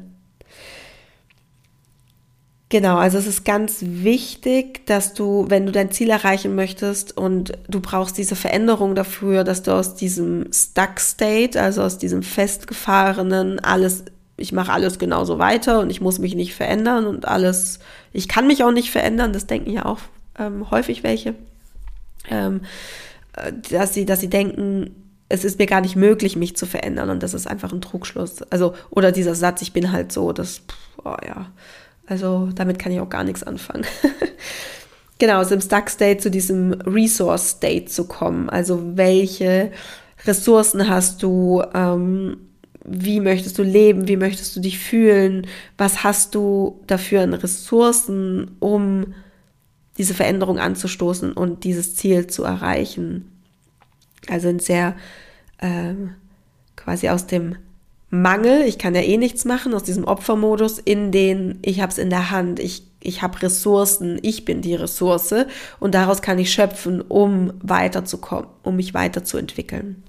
Genau, 2.69 2.97
also 2.97 3.17
es 3.17 3.27
ist 3.27 3.45
ganz 3.45 3.77
wichtig, 3.79 4.85
dass 4.87 5.13
du, 5.13 5.45
wenn 5.47 5.65
du 5.65 5.71
dein 5.71 5.89
Ziel 5.89 6.09
erreichen 6.09 6.53
möchtest 6.53 7.15
und 7.15 7.53
du 7.69 7.79
brauchst 7.79 8.17
diese 8.17 8.35
Veränderung 8.35 8.93
dafür, 8.93 9.45
dass 9.45 9.63
du 9.63 9.71
aus 9.71 9.95
diesem 9.95 10.51
Stuck 10.51 10.99
State, 10.99 11.61
also 11.61 11.81
aus 11.81 11.97
diesem 11.97 12.23
festgefahrenen, 12.23 13.59
alles, 13.61 14.03
ich 14.35 14.51
mache 14.51 14.73
alles 14.73 14.99
genauso 14.99 15.39
weiter 15.39 15.79
und 15.79 15.89
ich 15.89 16.01
muss 16.01 16.19
mich 16.19 16.35
nicht 16.35 16.55
verändern 16.55 17.05
und 17.05 17.25
alles, 17.25 17.79
ich 18.11 18.27
kann 18.27 18.47
mich 18.47 18.65
auch 18.65 18.73
nicht 18.73 18.91
verändern, 18.91 19.31
das 19.31 19.47
denken 19.47 19.71
ja 19.71 19.85
auch 19.85 19.99
ähm, 20.37 20.69
häufig 20.69 21.03
welche, 21.03 21.35
ähm, 22.29 22.61
äh, 23.37 23.53
dass 23.71 23.93
sie, 23.93 24.05
dass 24.05 24.19
sie 24.19 24.29
denken, 24.29 25.13
es 25.29 25.45
ist 25.45 25.57
mir 25.57 25.67
gar 25.67 25.79
nicht 25.79 25.95
möglich, 25.95 26.35
mich 26.35 26.57
zu 26.57 26.65
verändern 26.65 27.09
und 27.09 27.23
das 27.23 27.33
ist 27.33 27.47
einfach 27.47 27.71
ein 27.71 27.81
Trugschluss. 27.81 28.41
Also, 28.43 28.75
oder 28.89 29.13
dieser 29.13 29.35
Satz, 29.35 29.61
ich 29.61 29.71
bin 29.71 29.93
halt 29.93 30.11
so, 30.11 30.33
das, 30.33 30.61
oh 31.03 31.15
ja, 31.25 31.47
also 32.07 32.49
damit 32.55 32.79
kann 32.79 32.91
ich 32.91 32.99
auch 32.99 33.09
gar 33.09 33.23
nichts 33.23 33.43
anfangen. 33.43 33.85
genau, 35.19 35.39
aus 35.41 35.49
dem 35.49 35.61
Stuck 35.61 35.89
State 35.89 36.19
zu 36.19 36.31
diesem 36.31 36.73
Resource 36.73 37.49
State 37.51 37.85
zu 37.85 38.07
kommen. 38.07 38.49
Also 38.49 38.97
welche 38.97 39.71
Ressourcen 40.25 40.89
hast 40.89 41.21
du? 41.21 41.63
Ähm, 41.73 42.37
wie 42.89 43.19
möchtest 43.19 43.57
du 43.57 43.63
leben? 43.63 44.07
Wie 44.07 44.15
möchtest 44.15 44.55
du 44.55 44.61
dich 44.61 44.79
fühlen? 44.79 45.45
Was 45.77 46.05
hast 46.05 46.33
du 46.33 46.79
dafür 46.87 47.21
an 47.21 47.33
Ressourcen, 47.33 48.51
um 48.59 49.13
diese 49.97 50.13
Veränderung 50.13 50.57
anzustoßen 50.57 51.33
und 51.33 51.65
dieses 51.65 51.95
Ziel 51.95 52.27
zu 52.27 52.45
erreichen? 52.45 53.29
Also 54.29 54.47
ein 54.47 54.59
sehr 54.59 54.95
äh, 55.57 55.95
quasi 56.77 57.09
aus 57.09 57.27
dem 57.27 57.57
Mangel, 58.09 58.61
ich 58.61 58.77
kann 58.77 58.95
ja 58.95 59.01
eh 59.01 59.17
nichts 59.17 59.43
machen, 59.43 59.73
aus 59.73 59.83
diesem 59.83 60.05
Opfermodus 60.05 60.79
in 60.79 61.11
den, 61.11 61.59
ich 61.61 61.81
habe 61.81 61.91
es 61.91 61.97
in 61.97 62.09
der 62.09 62.31
Hand, 62.31 62.59
ich, 62.59 62.83
ich 63.01 63.21
habe 63.21 63.41
Ressourcen, 63.41 64.17
ich 64.21 64.45
bin 64.45 64.61
die 64.61 64.75
Ressource 64.75 65.33
und 65.79 65.93
daraus 65.93 66.21
kann 66.21 66.39
ich 66.39 66.51
schöpfen, 66.51 67.01
um 67.01 67.53
weiterzukommen, 67.61 68.49
um 68.63 68.77
mich 68.77 68.93
weiterzuentwickeln. 68.93 70.03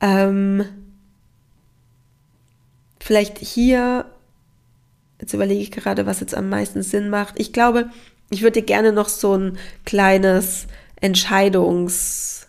Ähm, 0.00 0.64
vielleicht 3.00 3.38
hier, 3.38 4.06
jetzt 5.20 5.34
überlege 5.34 5.62
ich 5.62 5.70
gerade, 5.70 6.04
was 6.04 6.18
jetzt 6.18 6.34
am 6.34 6.48
meisten 6.48 6.82
Sinn 6.82 7.10
macht. 7.10 7.38
Ich 7.38 7.52
glaube, 7.52 7.90
ich 8.30 8.42
würde 8.42 8.60
dir 8.60 8.66
gerne 8.66 8.92
noch 8.92 9.08
so 9.08 9.36
ein 9.36 9.56
kleines 9.84 10.66
Entscheidungs- 11.00 12.45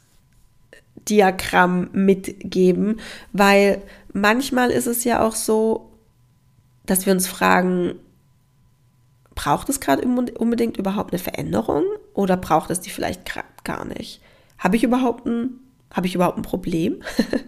Diagramm 1.07 1.89
mitgeben, 1.93 2.99
weil 3.33 3.81
manchmal 4.13 4.71
ist 4.71 4.87
es 4.87 5.03
ja 5.03 5.25
auch 5.25 5.35
so, 5.35 5.91
dass 6.85 7.05
wir 7.05 7.13
uns 7.13 7.27
fragen, 7.27 7.95
braucht 9.35 9.69
es 9.69 9.79
gerade 9.79 10.03
unbedingt 10.03 10.77
überhaupt 10.77 11.13
eine 11.13 11.19
Veränderung 11.19 11.83
oder 12.13 12.35
braucht 12.37 12.71
es 12.71 12.81
die 12.81 12.89
vielleicht 12.89 13.21
gar 13.63 13.85
nicht? 13.85 14.19
Habe 14.57 14.75
ich 14.75 14.83
überhaupt 14.83 15.27
ein, 15.27 15.59
habe 15.93 16.07
ich 16.07 16.15
überhaupt 16.15 16.37
ein 16.37 16.43
Problem? 16.43 17.03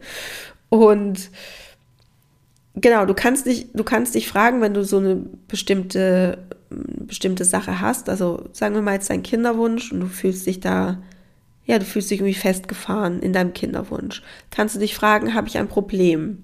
Und 0.69 1.31
genau, 2.75 3.05
du 3.05 3.15
kannst 3.15 3.47
dich, 3.47 3.71
du 3.73 3.83
kannst 3.83 4.13
dich 4.13 4.27
fragen, 4.27 4.61
wenn 4.61 4.75
du 4.75 4.83
so 4.83 4.97
eine 4.97 5.15
bestimmte, 5.47 6.45
bestimmte 6.69 7.43
Sache 7.43 7.81
hast, 7.81 8.07
also 8.07 8.47
sagen 8.53 8.75
wir 8.75 8.83
mal 8.83 8.93
jetzt 8.93 9.09
dein 9.09 9.23
Kinderwunsch 9.23 9.91
und 9.91 10.01
du 10.01 10.07
fühlst 10.07 10.45
dich 10.45 10.59
da 10.59 11.01
ja, 11.69 11.77
du 11.77 11.85
fühlst 11.85 12.09
dich 12.09 12.19
irgendwie 12.19 12.33
festgefahren 12.33 13.21
in 13.21 13.31
deinem 13.31 13.53
Kinderwunsch. 13.53 14.23
Kannst 14.49 14.75
du 14.75 14.79
dich 14.79 14.95
fragen, 14.95 15.35
habe 15.35 15.47
ich 15.47 15.59
ein 15.59 15.67
Problem? 15.67 16.43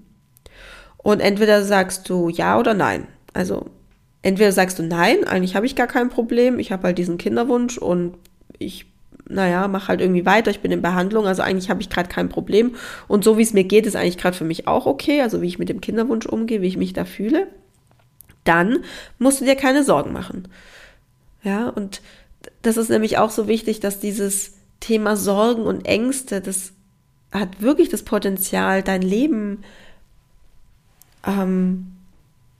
Und 0.98 1.18
entweder 1.18 1.64
sagst 1.64 2.08
du 2.08 2.28
ja 2.28 2.56
oder 2.60 2.74
nein. 2.74 3.08
Also 3.32 3.66
entweder 4.22 4.52
sagst 4.52 4.78
du 4.78 4.84
nein, 4.84 5.24
eigentlich 5.24 5.56
habe 5.56 5.66
ich 5.66 5.74
gar 5.74 5.88
kein 5.88 6.10
Problem, 6.10 6.60
ich 6.60 6.70
habe 6.70 6.84
halt 6.84 6.98
diesen 6.98 7.18
Kinderwunsch 7.18 7.76
und 7.76 8.14
ich, 8.60 8.86
naja, 9.28 9.66
mache 9.66 9.88
halt 9.88 10.00
irgendwie 10.00 10.24
weiter, 10.26 10.52
ich 10.52 10.60
bin 10.60 10.70
in 10.70 10.80
Behandlung, 10.80 11.26
also 11.26 11.42
eigentlich 11.42 11.70
habe 11.70 11.80
ich 11.80 11.90
gerade 11.90 12.08
kein 12.08 12.28
Problem. 12.28 12.76
Und 13.08 13.24
so 13.24 13.36
wie 13.36 13.42
es 13.42 13.52
mir 13.52 13.64
geht, 13.64 13.84
ist 13.84 13.96
eigentlich 13.96 14.18
gerade 14.18 14.36
für 14.36 14.44
mich 14.44 14.68
auch 14.68 14.86
okay, 14.86 15.22
also 15.22 15.42
wie 15.42 15.48
ich 15.48 15.58
mit 15.58 15.68
dem 15.68 15.80
Kinderwunsch 15.80 16.26
umgehe, 16.26 16.62
wie 16.62 16.68
ich 16.68 16.76
mich 16.76 16.92
da 16.92 17.04
fühle. 17.04 17.48
Dann 18.44 18.84
musst 19.18 19.40
du 19.40 19.44
dir 19.44 19.56
keine 19.56 19.82
Sorgen 19.82 20.12
machen. 20.12 20.46
Ja, 21.42 21.68
und 21.68 22.00
das 22.62 22.76
ist 22.76 22.90
nämlich 22.90 23.18
auch 23.18 23.30
so 23.30 23.48
wichtig, 23.48 23.80
dass 23.80 23.98
dieses 23.98 24.55
Thema 24.80 25.16
Sorgen 25.16 25.62
und 25.62 25.86
Ängste, 25.86 26.40
das 26.40 26.72
hat 27.32 27.60
wirklich 27.60 27.88
das 27.88 28.02
Potenzial, 28.02 28.82
dein 28.82 29.02
Leben, 29.02 29.64
ähm, 31.26 31.92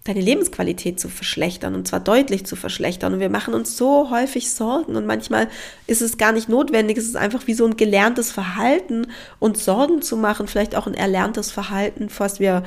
deine 0.04 0.20
Lebensqualität 0.20 1.00
zu 1.00 1.08
verschlechtern 1.08 1.74
und 1.74 1.88
zwar 1.88 2.00
deutlich 2.00 2.46
zu 2.46 2.56
verschlechtern. 2.56 3.14
Und 3.14 3.20
wir 3.20 3.30
machen 3.30 3.54
uns 3.54 3.76
so 3.76 4.10
häufig 4.10 4.50
Sorgen 4.50 4.96
und 4.96 5.06
manchmal 5.06 5.48
ist 5.86 6.02
es 6.02 6.16
gar 6.18 6.32
nicht 6.32 6.48
notwendig. 6.48 6.96
Es 6.96 7.06
ist 7.06 7.16
einfach 7.16 7.46
wie 7.46 7.54
so 7.54 7.66
ein 7.66 7.76
gelerntes 7.76 8.30
Verhalten, 8.30 9.08
uns 9.38 9.64
Sorgen 9.64 10.02
zu 10.02 10.16
machen, 10.16 10.46
vielleicht 10.46 10.76
auch 10.76 10.86
ein 10.86 10.94
erlerntes 10.94 11.50
Verhalten, 11.50 12.08
was 12.18 12.40
wir 12.40 12.62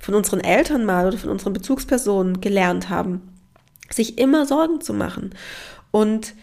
von 0.00 0.14
unseren 0.14 0.40
Eltern 0.40 0.84
mal 0.84 1.06
oder 1.06 1.18
von 1.18 1.30
unseren 1.30 1.52
Bezugspersonen 1.52 2.40
gelernt 2.40 2.88
haben, 2.88 3.22
sich 3.90 4.18
immer 4.18 4.46
Sorgen 4.46 4.80
zu 4.80 4.92
machen. 4.92 5.34
Und 5.90 6.34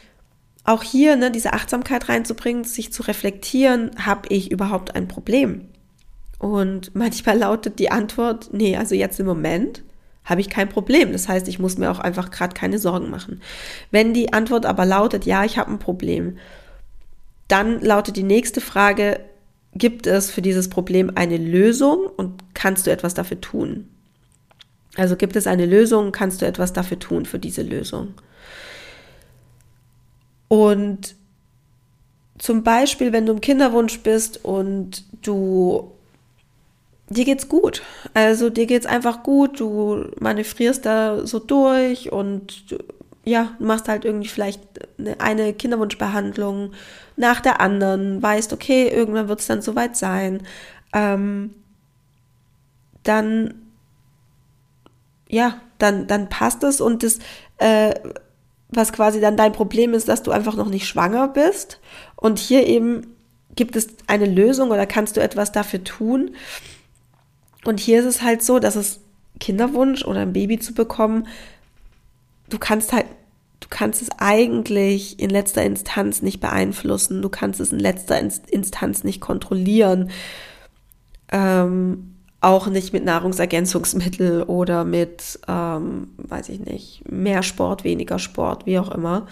auch 0.63 0.84
hier 0.84 1.15
ne, 1.15 1.32
diese 1.32 1.54
Achtsamkeit 1.54 2.10
reinzubringen, 2.10 2.63
sich 2.63 2.93
zu 2.93 3.04
reflektieren, 3.04 3.91
habe 3.97 4.30
ich 4.30 4.52
überhaupt 4.52 4.95
ein 4.95 5.08
Problem? 5.08 5.69
Und 6.39 6.93
manchmal 6.95 7.38
lautet 7.38 7.80
die 7.80 7.91
Antwort, 7.91 8.49
nee, 8.52 8.76
also 8.76 8.95
jetzt 8.95 9.19
im 9.19 9.26
Moment 9.26 9.84
habe 10.26 10.41
ich 10.41 10.49
kein 10.49 10.69
Problem. 10.69 11.12
Das 11.12 11.28
heißt, 11.28 11.47
ich 11.47 11.60
muss 11.60 11.78
mir 11.78 11.91
auch 11.91 11.99
einfach 11.99 12.32
gerade 12.32 12.54
keine 12.54 12.80
Sorgen 12.80 13.10
machen. 13.10 13.41
Wenn 13.91 14.13
die 14.13 14.34
Antwort 14.34 14.65
aber 14.65 14.86
lautet, 14.86 15.26
ja, 15.26 15.43
ich 15.43 15.58
habe 15.58 15.71
ein 15.71 15.80
Problem, 15.80 16.38
dann 17.47 17.82
lautet 17.82 18.15
die 18.15 18.23
nächste 18.23 18.62
Frage, 18.62 19.19
gibt 19.76 20.08
es 20.08 20.32
für 20.32 20.41
dieses 20.41 20.69
Problem 20.69 21.12
eine 21.15 21.38
Lösung 21.38 22.08
und 22.15 22.43
kannst 22.54 22.88
du 22.88 22.91
etwas 22.91 23.13
dafür 23.13 23.41
tun? 23.41 23.89
Also 24.95 25.15
gibt 25.15 25.36
es 25.36 25.47
eine 25.47 25.65
Lösung, 25.65 26.12
kannst 26.12 26.41
du 26.41 26.45
etwas 26.45 26.71
dafür 26.71 26.99
tun 26.99 27.26
für 27.26 27.39
diese 27.39 27.63
Lösung? 27.63 28.13
Und 30.54 31.16
zum 32.38 32.62
Beispiel, 32.62 33.12
wenn 33.12 33.26
du 33.26 33.34
im 33.34 33.42
Kinderwunsch 33.42 34.02
bist 34.02 34.46
und 34.46 35.04
du 35.24 35.94
dir 37.10 37.26
geht's 37.26 37.50
gut. 37.50 37.82
Also 38.13 38.52
dir 38.52 38.68
geht's 38.68 38.86
einfach 38.86 39.24
gut, 39.24 39.60
du 39.60 40.12
manövrierst 40.20 40.86
da 40.86 41.26
so 41.26 41.39
durch 41.39 42.12
und 42.12 42.70
du, 42.72 42.78
ja, 43.24 43.56
machst 43.58 43.88
halt 43.88 44.06
irgendwie 44.06 44.28
vielleicht 44.28 44.62
eine, 45.18 45.54
Kinderwunschbehandlung 45.54 46.74
nach 47.16 47.42
der 47.42 47.60
anderen, 47.60 48.22
weißt, 48.22 48.54
okay, 48.54 48.89
irgendwann 48.89 49.30
wird 49.30 49.39
es 49.39 49.48
dann 49.48 49.63
soweit 49.63 49.98
sein. 49.98 50.44
Ähm, 50.94 51.56
dann, 53.02 53.56
ja, 55.28 55.60
dann, 55.80 56.06
dann 56.06 56.30
passt 56.30 56.63
es 56.63 56.80
und 56.80 57.02
das, 57.02 57.18
äh, 57.58 57.96
was 58.76 58.94
quasi 58.94 59.20
dann 59.20 59.38
dein 59.38 59.52
Problem 59.52 59.94
ist, 59.94 60.08
dass 60.08 60.24
du 60.24 60.32
einfach 60.32 60.56
noch 60.56 60.70
nicht 60.70 60.88
schwanger 60.88 61.28
bist. 61.28 61.80
Und 62.16 62.40
hier 62.40 62.68
eben 62.68 63.16
gibt 63.56 63.76
es 63.76 63.88
eine 64.08 64.26
Lösung 64.26 64.72
oder 64.72 64.86
kannst 64.86 65.18
du 65.18 65.22
etwas 65.22 65.52
dafür 65.52 65.84
tun. 65.84 66.36
Und 67.66 67.80
hier 67.80 68.00
ist 68.00 68.06
es 68.06 68.22
halt 68.22 68.44
so, 68.44 68.60
dass 68.60 68.76
es 68.76 69.00
Kinderwunsch 69.40 70.06
oder 70.06 70.22
ein 70.22 70.34
Baby 70.34 70.60
zu 70.60 70.74
bekommen, 70.74 71.28
du 72.50 72.60
kannst 72.60 72.94
halt, 72.94 73.06
du 73.60 73.68
kannst 73.70 74.02
es 74.02 74.10
eigentlich 74.18 75.20
in 75.20 75.30
letzter 75.30 75.64
Instanz 75.64 76.22
nicht 76.22 76.40
beeinflussen, 76.40 77.22
du 77.22 77.30
kannst 77.30 77.60
es 77.60 77.72
in 77.72 77.80
letzter 77.80 78.20
Instanz 78.20 79.04
nicht 79.04 79.22
kontrollieren. 79.22 80.12
Ähm, 81.32 82.12
auch 82.44 82.68
nicht 82.68 82.94
mit 82.94 83.06
Nahrungsergänzungsmittel 83.06 84.44
oder 84.44 84.84
mit, 84.84 85.40
ähm, 85.48 86.10
weiß 86.18 86.50
ich 86.50 86.60
nicht, 86.60 87.10
mehr 87.10 87.42
Sport, 87.42 87.84
weniger 87.84 88.20
Sport, 88.20 88.66
wie 88.66 88.80
auch 88.80 88.92
immer. 88.92 89.28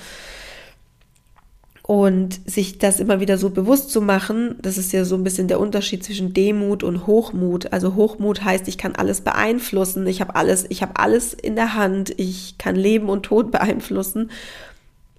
Und 1.84 2.40
sich 2.50 2.78
das 2.78 3.02
immer 3.02 3.20
wieder 3.20 3.38
so 3.38 3.50
bewusst 3.50 3.90
zu 3.92 4.02
machen, 4.02 4.56
das 4.62 4.78
ist 4.78 4.94
ja 4.94 5.04
so 5.04 5.16
ein 5.16 5.26
bisschen 5.26 5.50
der 5.50 5.60
Unterschied 5.60 6.06
zwischen 6.06 6.34
Demut 6.34 6.84
und 6.84 7.06
Hochmut. 7.06 7.74
Also 7.74 7.96
Hochmut 7.96 8.46
heißt, 8.46 8.68
ich 8.70 8.78
kann 8.78 8.96
alles 8.96 9.22
beeinflussen, 9.22 10.08
ich 10.08 10.22
habe 10.22 10.36
alles, 10.36 10.66
ich 10.70 10.82
habe 10.82 10.96
alles 10.96 11.34
in 11.34 11.56
der 11.56 11.74
Hand, 11.74 12.14
ich 12.18 12.58
kann 12.58 12.76
Leben 12.76 13.10
und 13.10 13.24
Tod 13.24 13.52
beeinflussen. 13.52 14.32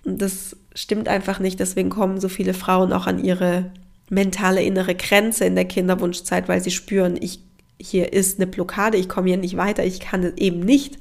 Und 0.04 0.22
das 0.22 0.56
stimmt 0.74 1.08
einfach 1.08 1.40
nicht, 1.40 1.60
deswegen 1.60 1.90
kommen 1.90 2.20
so 2.20 2.30
viele 2.30 2.54
Frauen 2.54 2.94
auch 2.94 3.06
an 3.06 3.22
ihre 3.22 3.70
mentale 4.08 4.62
innere 4.62 4.94
Grenze 4.94 5.44
in 5.44 5.56
der 5.56 5.66
Kinderwunschzeit, 5.66 6.48
weil 6.48 6.62
sie 6.62 6.70
spüren, 6.70 7.18
ich 7.20 7.40
hier 7.82 8.12
ist 8.12 8.38
eine 8.38 8.46
Blockade, 8.46 8.96
ich 8.96 9.08
komme 9.08 9.28
hier 9.28 9.36
nicht 9.36 9.56
weiter, 9.56 9.84
ich 9.84 10.00
kann 10.00 10.32
eben 10.36 10.60
nicht 10.60 10.98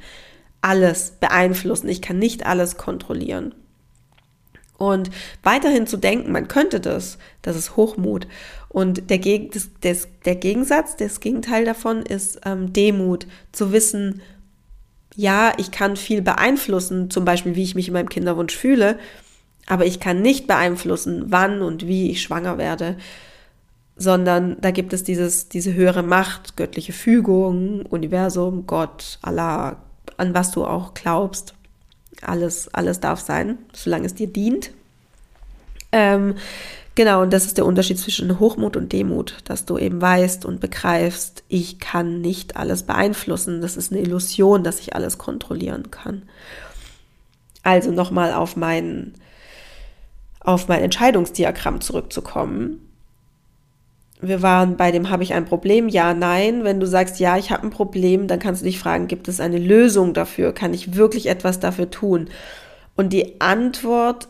alles 0.61 1.13
beeinflussen, 1.19 1.89
ich 1.89 2.01
kann 2.01 2.19
nicht 2.19 2.45
alles 2.45 2.77
kontrollieren. 2.77 3.53
Und 4.77 5.11
weiterhin 5.43 5.85
zu 5.85 5.97
denken, 5.97 6.31
man 6.31 6.47
könnte 6.47 6.79
das, 6.79 7.19
das 7.43 7.55
ist 7.55 7.75
Hochmut. 7.75 8.27
Und 8.67 9.11
der, 9.11 9.19
Geg 9.19 9.51
das, 9.51 9.69
das, 9.81 10.07
der 10.25 10.35
Gegensatz, 10.35 10.95
das 10.95 11.19
Gegenteil 11.19 11.65
davon 11.65 12.01
ist 12.01 12.41
ähm, 12.45 12.73
Demut. 12.73 13.27
Zu 13.51 13.71
wissen, 13.73 14.21
ja, 15.15 15.53
ich 15.57 15.69
kann 15.69 15.97
viel 15.97 16.23
beeinflussen, 16.23 17.11
zum 17.11 17.25
Beispiel 17.25 17.55
wie 17.55 17.63
ich 17.63 17.75
mich 17.75 17.89
in 17.89 17.93
meinem 17.93 18.09
Kinderwunsch 18.09 18.55
fühle, 18.55 18.97
aber 19.67 19.85
ich 19.85 19.99
kann 19.99 20.21
nicht 20.21 20.47
beeinflussen, 20.47 21.25
wann 21.27 21.61
und 21.61 21.85
wie 21.85 22.09
ich 22.09 22.21
schwanger 22.23 22.57
werde, 22.57 22.97
sondern 24.01 24.57
da 24.59 24.71
gibt 24.71 24.93
es 24.93 25.03
dieses, 25.03 25.47
diese 25.47 25.75
höhere 25.75 26.01
Macht, 26.01 26.57
göttliche 26.57 26.91
Fügung, 26.91 27.85
Universum, 27.85 28.65
Gott, 28.65 29.19
Allah, 29.21 29.77
an 30.17 30.33
was 30.33 30.49
du 30.49 30.65
auch 30.65 30.95
glaubst. 30.95 31.53
Alles, 32.23 32.73
alles 32.73 32.99
darf 32.99 33.19
sein, 33.19 33.59
solange 33.73 34.07
es 34.07 34.15
dir 34.15 34.25
dient. 34.25 34.71
Ähm, 35.91 36.33
genau, 36.95 37.21
und 37.21 37.31
das 37.31 37.45
ist 37.45 37.59
der 37.59 37.65
Unterschied 37.67 37.99
zwischen 37.99 38.39
Hochmut 38.39 38.75
und 38.75 38.91
Demut, 38.91 39.37
dass 39.45 39.65
du 39.65 39.77
eben 39.77 40.01
weißt 40.01 40.45
und 40.45 40.59
begreifst, 40.59 41.43
ich 41.47 41.79
kann 41.79 42.21
nicht 42.21 42.57
alles 42.57 42.83
beeinflussen. 42.83 43.61
Das 43.61 43.77
ist 43.77 43.91
eine 43.91 44.01
Illusion, 44.01 44.63
dass 44.63 44.79
ich 44.79 44.95
alles 44.95 45.19
kontrollieren 45.19 45.91
kann. 45.91 46.23
Also 47.61 47.91
nochmal 47.91 48.33
auf 48.33 48.55
mein, 48.55 49.13
auf 50.39 50.67
mein 50.67 50.81
Entscheidungsdiagramm 50.81 51.81
zurückzukommen 51.81 52.87
wir 54.21 54.41
waren 54.41 54.77
bei 54.77 54.91
dem, 54.91 55.09
habe 55.09 55.23
ich 55.23 55.33
ein 55.33 55.45
Problem? 55.45 55.89
Ja, 55.89 56.13
nein. 56.13 56.63
Wenn 56.63 56.79
du 56.79 56.87
sagst, 56.87 57.19
ja, 57.19 57.37
ich 57.37 57.51
habe 57.51 57.63
ein 57.63 57.71
Problem, 57.71 58.27
dann 58.27 58.39
kannst 58.39 58.61
du 58.61 58.65
dich 58.65 58.79
fragen, 58.79 59.07
gibt 59.07 59.27
es 59.27 59.39
eine 59.39 59.57
Lösung 59.57 60.13
dafür? 60.13 60.53
Kann 60.53 60.73
ich 60.73 60.95
wirklich 60.95 61.27
etwas 61.27 61.59
dafür 61.59 61.89
tun? 61.89 62.29
Und 62.95 63.13
die 63.13 63.41
Antwort 63.41 64.27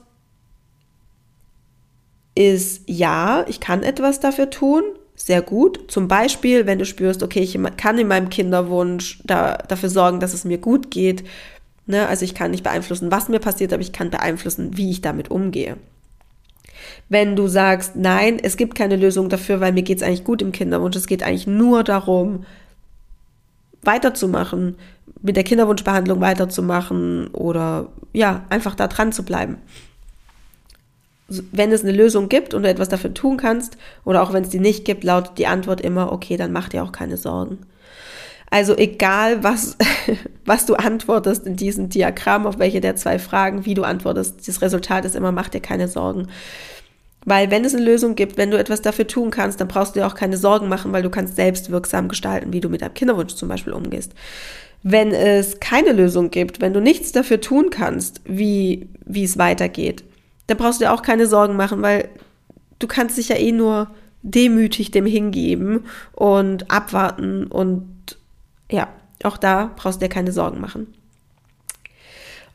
ist 2.36 2.84
ja, 2.88 3.45
ich 3.47 3.60
kann 3.60 3.84
etwas 3.84 4.19
dafür 4.19 4.49
tun. 4.49 4.84
Sehr 5.15 5.41
gut. 5.41 5.91
Zum 5.91 6.08
Beispiel, 6.08 6.65
wenn 6.65 6.80
du 6.80 6.86
spürst, 6.86 7.21
okay, 7.21 7.41
ich 7.41 7.60
kann 7.77 7.97
in 7.97 8.08
meinem 8.08 8.30
Kinderwunsch 8.30 9.21
da, 9.25 9.58
dafür 9.58 9.89
sorgen, 9.89 10.19
dass 10.19 10.34
es 10.34 10.45
mir 10.45 10.58
gut 10.58 10.89
geht. 10.89 11.23
Ne? 11.86 12.08
Also 12.08 12.25
ich 12.25 12.34
kann 12.34 12.51
nicht 12.51 12.63
beeinflussen, 12.63 13.12
was 13.12 13.30
mir 13.30 13.39
passiert, 13.39 13.73
aber 13.73 13.82
ich 13.82 13.91
kann 13.91 14.10
beeinflussen, 14.10 14.77
wie 14.77 14.89
ich 14.89 15.01
damit 15.01 15.30
umgehe. 15.30 15.77
Wenn 17.09 17.35
du 17.35 17.47
sagst, 17.47 17.95
nein, 17.95 18.39
es 18.41 18.57
gibt 18.57 18.75
keine 18.75 18.95
Lösung 18.95 19.29
dafür, 19.29 19.59
weil 19.59 19.73
mir 19.73 19.83
geht 19.83 19.97
es 19.97 20.03
eigentlich 20.03 20.23
gut 20.23 20.41
im 20.41 20.51
Kinderwunsch, 20.51 20.95
es 20.95 21.07
geht 21.07 21.23
eigentlich 21.23 21.47
nur 21.47 21.83
darum, 21.83 22.45
weiterzumachen, 23.83 24.75
mit 25.21 25.35
der 25.35 25.43
Kinderwunschbehandlung 25.43 26.21
weiterzumachen 26.21 27.27
oder 27.27 27.89
ja, 28.13 28.45
einfach 28.49 28.75
da 28.75 28.87
dran 28.87 29.11
zu 29.11 29.23
bleiben. 29.23 29.57
Wenn 31.27 31.71
es 31.71 31.83
eine 31.83 31.93
Lösung 31.93 32.27
gibt 32.27 32.53
und 32.53 32.63
du 32.63 32.69
etwas 32.69 32.89
dafür 32.89 33.13
tun 33.13 33.37
kannst, 33.37 33.77
oder 34.03 34.21
auch 34.21 34.33
wenn 34.33 34.43
es 34.43 34.49
die 34.49 34.59
nicht 34.59 34.83
gibt, 34.83 35.03
lautet 35.03 35.37
die 35.37 35.47
Antwort 35.47 35.81
immer, 35.81 36.11
okay, 36.11 36.37
dann 36.37 36.51
mach 36.51 36.69
dir 36.69 36.83
auch 36.83 36.91
keine 36.91 37.17
Sorgen. 37.17 37.59
Also 38.51 38.77
egal, 38.77 39.43
was, 39.43 39.77
was 40.45 40.65
du 40.67 40.75
antwortest 40.75 41.47
in 41.47 41.55
diesem 41.55 41.89
Diagramm, 41.89 42.45
auf 42.45 42.59
welche 42.59 42.81
der 42.81 42.97
zwei 42.97 43.17
Fragen, 43.17 43.65
wie 43.65 43.73
du 43.73 43.83
antwortest, 43.83 44.47
das 44.47 44.61
Resultat 44.61 45.05
ist 45.05 45.15
immer, 45.15 45.31
mach 45.31 45.49
dir 45.49 45.61
keine 45.61 45.87
Sorgen. 45.87 46.27
Weil 47.23 47.49
wenn 47.49 47.63
es 47.63 47.73
eine 47.73 47.85
Lösung 47.85 48.15
gibt, 48.15 48.37
wenn 48.37 48.51
du 48.51 48.59
etwas 48.59 48.81
dafür 48.81 49.07
tun 49.07 49.31
kannst, 49.31 49.61
dann 49.61 49.67
brauchst 49.67 49.95
du 49.95 50.01
dir 50.01 50.07
auch 50.07 50.15
keine 50.15 50.37
Sorgen 50.37 50.67
machen, 50.67 50.91
weil 50.91 51.03
du 51.03 51.09
kannst 51.09 51.37
selbst 51.37 51.71
wirksam 51.71 52.09
gestalten, 52.09 52.51
wie 52.51 52.59
du 52.59 52.67
mit 52.67 52.81
deinem 52.81 52.93
Kinderwunsch 52.93 53.35
zum 53.35 53.47
Beispiel 53.47 53.73
umgehst. 53.73 54.11
Wenn 54.83 55.11
es 55.11 55.59
keine 55.59 55.93
Lösung 55.93 56.29
gibt, 56.29 56.59
wenn 56.59 56.73
du 56.73 56.81
nichts 56.81 57.11
dafür 57.11 57.39
tun 57.39 57.69
kannst, 57.69 58.19
wie, 58.25 58.89
wie 59.05 59.23
es 59.23 59.37
weitergeht, 59.37 60.03
dann 60.47 60.57
brauchst 60.57 60.81
du 60.81 60.85
dir 60.85 60.93
auch 60.93 61.03
keine 61.03 61.27
Sorgen 61.27 61.55
machen, 61.55 61.81
weil 61.81 62.09
du 62.79 62.87
kannst 62.87 63.17
dich 63.17 63.29
ja 63.29 63.37
eh 63.37 63.51
nur 63.53 63.91
demütig 64.23 64.91
dem 64.91 65.05
hingeben 65.05 65.85
und 66.13 66.69
abwarten 66.69 67.45
und 67.45 68.00
ja, 68.71 68.88
auch 69.23 69.38
da 69.38 69.71
brauchst 69.75 70.01
du 70.01 70.05
dir 70.05 70.10
keine 70.10 70.31
Sorgen 70.31 70.60
machen. 70.60 70.93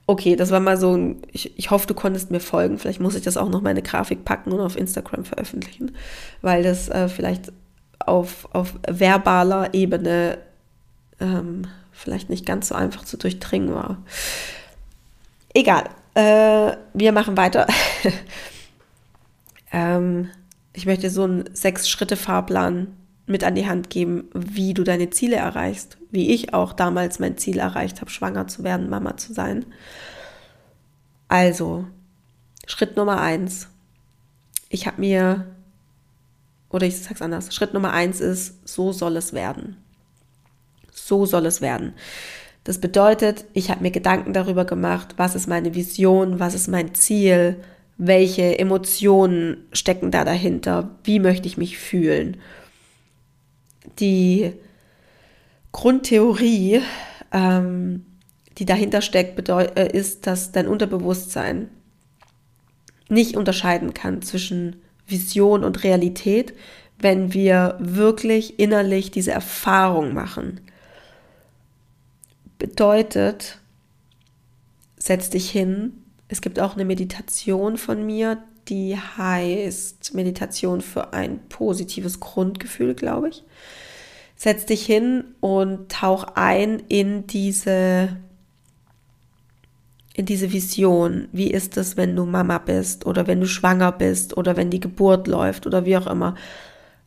Okay, 0.09 0.37
das 0.37 0.51
war 0.51 0.61
mal 0.61 0.77
so 0.77 0.97
ein, 0.97 1.23
ich, 1.33 1.59
ich 1.59 1.71
hoffe, 1.71 1.87
du 1.87 1.95
konntest 1.95 2.31
mir 2.31 2.41
folgen. 2.41 2.79
Vielleicht 2.79 3.01
muss 3.01 3.17
ich 3.17 3.23
das 3.23 3.37
auch 3.37 3.49
noch 3.49 3.61
meine 3.61 3.83
Grafik 3.83 4.25
packen 4.25 4.53
und 4.53 4.61
auf 4.61 4.77
Instagram 4.77 5.25
veröffentlichen, 5.25 5.97
weil 6.43 6.63
das 6.63 6.89
äh, 6.89 7.09
vielleicht 7.09 7.53
auf, 7.99 8.49
auf 8.53 8.75
verbaler 8.87 9.75
Ebene 9.75 10.39
ähm, 11.19 11.67
vielleicht 11.91 12.31
nicht 12.31 12.47
ganz 12.47 12.69
so 12.69 12.75
einfach 12.75 13.05
zu 13.05 13.17
durchdringen 13.17 13.75
war. 13.75 13.99
Egal, 15.55 15.85
äh, 16.15 16.77
wir 16.95 17.13
machen 17.13 17.37
weiter. 17.37 17.67
ähm, 19.73 20.31
ich 20.73 20.87
möchte 20.87 21.11
so 21.11 21.25
einen 21.25 21.53
Sechs-Schritte-Fahrplan 21.53 22.89
mit 23.27 23.43
an 23.43 23.57
die 23.57 23.67
Hand 23.67 23.91
geben, 23.91 24.29
wie 24.33 24.73
du 24.73 24.85
deine 24.85 25.11
Ziele 25.11 25.37
erreichst, 25.37 25.99
wie 26.11 26.33
ich 26.33 26.55
auch 26.55 26.73
damals 26.73 27.19
mein 27.19 27.37
Ziel 27.37 27.59
erreicht 27.59 28.01
habe, 28.01 28.11
schwanger 28.11 28.47
zu 28.47 28.63
werden, 28.63 28.89
Mama 28.89 29.17
zu 29.17 29.33
sein. 29.33 29.67
Also, 31.29 31.87
Schritt 32.67 32.97
Nummer 32.97 33.21
eins. 33.21 33.69
Ich 34.69 34.87
habe 34.87 35.01
mir, 35.01 35.47
oder 36.71 36.87
ich 36.87 36.99
sag's 36.99 37.23
anders, 37.23 37.53
Schritt 37.53 37.75
Nummer 37.75 37.93
eins 37.93 38.21
ist, 38.21 38.67
so 38.67 38.93
soll 38.93 39.17
es 39.17 39.33
werden. 39.33 39.77
So 40.93 41.27
soll 41.27 41.47
es 41.47 41.61
werden. 41.61 41.95
Das 42.63 42.81
bedeutet, 42.81 43.45
ich 43.53 43.71
habe 43.71 43.83
mir 43.83 43.91
Gedanken 43.91 44.33
darüber 44.33 44.65
gemacht, 44.65 45.15
was 45.17 45.35
ist 45.35 45.49
meine 45.49 45.75
Vision, 45.75 46.39
was 46.39 46.55
ist 46.55 46.69
mein 46.69 46.95
Ziel, 46.95 47.61
welche 47.99 48.59
Emotionen 48.59 49.67
stecken 49.73 50.11
da 50.11 50.25
dahinter, 50.25 50.91
wie 51.03 51.19
möchte 51.19 51.49
ich 51.49 51.57
mich 51.57 51.79
fühlen 51.79 52.37
die 53.99 54.53
Grundtheorie, 55.73 56.83
ähm, 57.33 58.07
die 58.59 58.65
dahinter 58.65 59.03
steckt, 59.03 59.49
äh, 59.49 59.91
ist, 59.93 60.27
dass 60.27 60.53
dein 60.53 60.69
Unterbewusstsein 60.69 61.69
nicht 63.09 63.37
unterscheiden 63.37 63.95
kann 63.95 64.23
zwischen 64.23 64.77
Vision 65.07 65.65
und 65.65 65.85
Realität, 65.85 66.55
wenn 66.99 67.35
wir 67.35 67.77
wirklich 67.79 68.59
innerlich 68.59 69.11
diese 69.11 69.33
Erfahrung 69.33 70.15
machen. 70.15 70.61
Bedeutet, 72.59 73.59
setz 74.97 75.31
dich 75.31 75.51
hin. 75.51 75.93
Es 76.29 76.41
gibt 76.41 76.59
auch 76.59 76.75
eine 76.75 76.85
Meditation 76.85 77.77
von 77.77 78.05
mir, 78.05 78.43
die 78.69 78.97
heißt 78.97 80.15
Meditation 80.15 80.81
für 80.81 81.13
ein 81.13 81.41
positives 81.49 82.21
Grundgefühl, 82.21 82.95
glaube 82.95 83.29
ich. 83.29 83.45
Setz 84.37 84.67
dich 84.67 84.85
hin 84.85 85.25
und 85.41 85.91
tauch 85.91 86.25
ein 86.35 86.83
in 86.89 87.27
diese 87.27 88.17
in 90.17 90.25
diese 90.25 90.51
Vision. 90.51 91.29
Wie 91.33 91.51
ist 91.51 91.77
es, 91.77 91.97
wenn 91.97 92.17
du 92.17 92.25
Mama 92.25 92.59
bist 92.59 93.05
oder 93.05 93.27
wenn 93.27 93.41
du 93.41 93.47
schwanger 93.47 93.93
bist 93.93 94.37
oder 94.37 94.57
wenn 94.57 94.71
die 94.71 94.81
Geburt 94.81 95.27
läuft 95.27 95.67
oder 95.67 95.85
wie 95.85 95.97
auch 95.97 96.07
immer. 96.07 96.35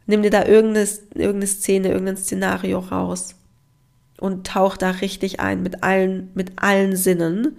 Nimm 0.05 0.21
dir 0.21 0.29
da 0.29 0.45
irgendeine, 0.45 0.87
irgendeine 1.15 1.47
Szene, 1.47 1.89
irgendein 1.89 2.17
Szenario 2.17 2.79
raus 2.79 3.35
und 4.19 4.45
tauch 4.45 4.77
da 4.77 4.91
richtig 4.91 5.39
ein 5.39 5.63
mit 5.63 5.83
allen, 5.83 6.29
mit 6.35 6.53
allen 6.61 6.95
Sinnen. 6.95 7.57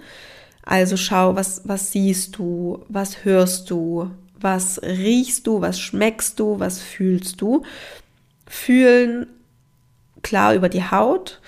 Also 0.63 0.97
schau, 0.97 1.37
was, 1.37 1.63
was 1.65 1.93
siehst 1.93 2.37
du, 2.37 2.85
was 2.89 3.25
hörst 3.25 3.71
du, 3.71 4.11
was 4.39 4.81
riechst 4.83 5.47
du, 5.47 5.61
was 5.61 5.81
schmeckst 5.81 6.39
du, 6.39 6.61
was 6.61 6.81
fühlst 6.81 7.41
du. 7.41 7.63
Fühlen 8.47 9.27
klar 10.23 10.55
über 10.55 10.69
die 10.69 10.85
Haut, 10.85 11.41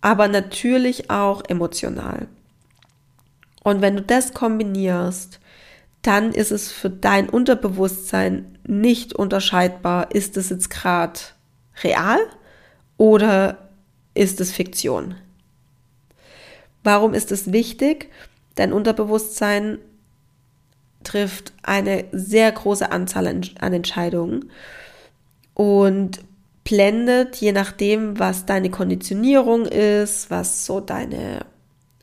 aber 0.00 0.28
natürlich 0.28 1.10
auch 1.10 1.42
emotional. 1.48 2.28
Und 3.62 3.80
wenn 3.80 3.96
du 3.96 4.02
das 4.02 4.34
kombinierst, 4.34 5.40
dann 6.02 6.32
ist 6.32 6.52
es 6.52 6.70
für 6.70 6.90
dein 6.90 7.30
Unterbewusstsein 7.30 8.58
nicht 8.66 9.14
unterscheidbar, 9.14 10.14
ist 10.14 10.36
es 10.36 10.50
jetzt 10.50 10.68
gerade 10.68 11.18
real 11.82 12.18
oder 12.98 13.70
ist 14.12 14.40
es 14.40 14.52
Fiktion. 14.52 15.14
Warum 16.82 17.14
ist 17.14 17.32
es 17.32 17.52
wichtig? 17.52 18.10
Dein 18.54 18.72
Unterbewusstsein 18.72 19.78
trifft 21.02 21.52
eine 21.62 22.04
sehr 22.12 22.50
große 22.50 22.90
Anzahl 22.90 23.26
an 23.26 23.72
Entscheidungen 23.72 24.50
und 25.54 26.20
blendet, 26.64 27.36
je 27.36 27.52
nachdem, 27.52 28.18
was 28.18 28.46
deine 28.46 28.70
Konditionierung 28.70 29.66
ist, 29.66 30.30
was 30.30 30.64
so 30.66 30.80
deine, 30.80 31.44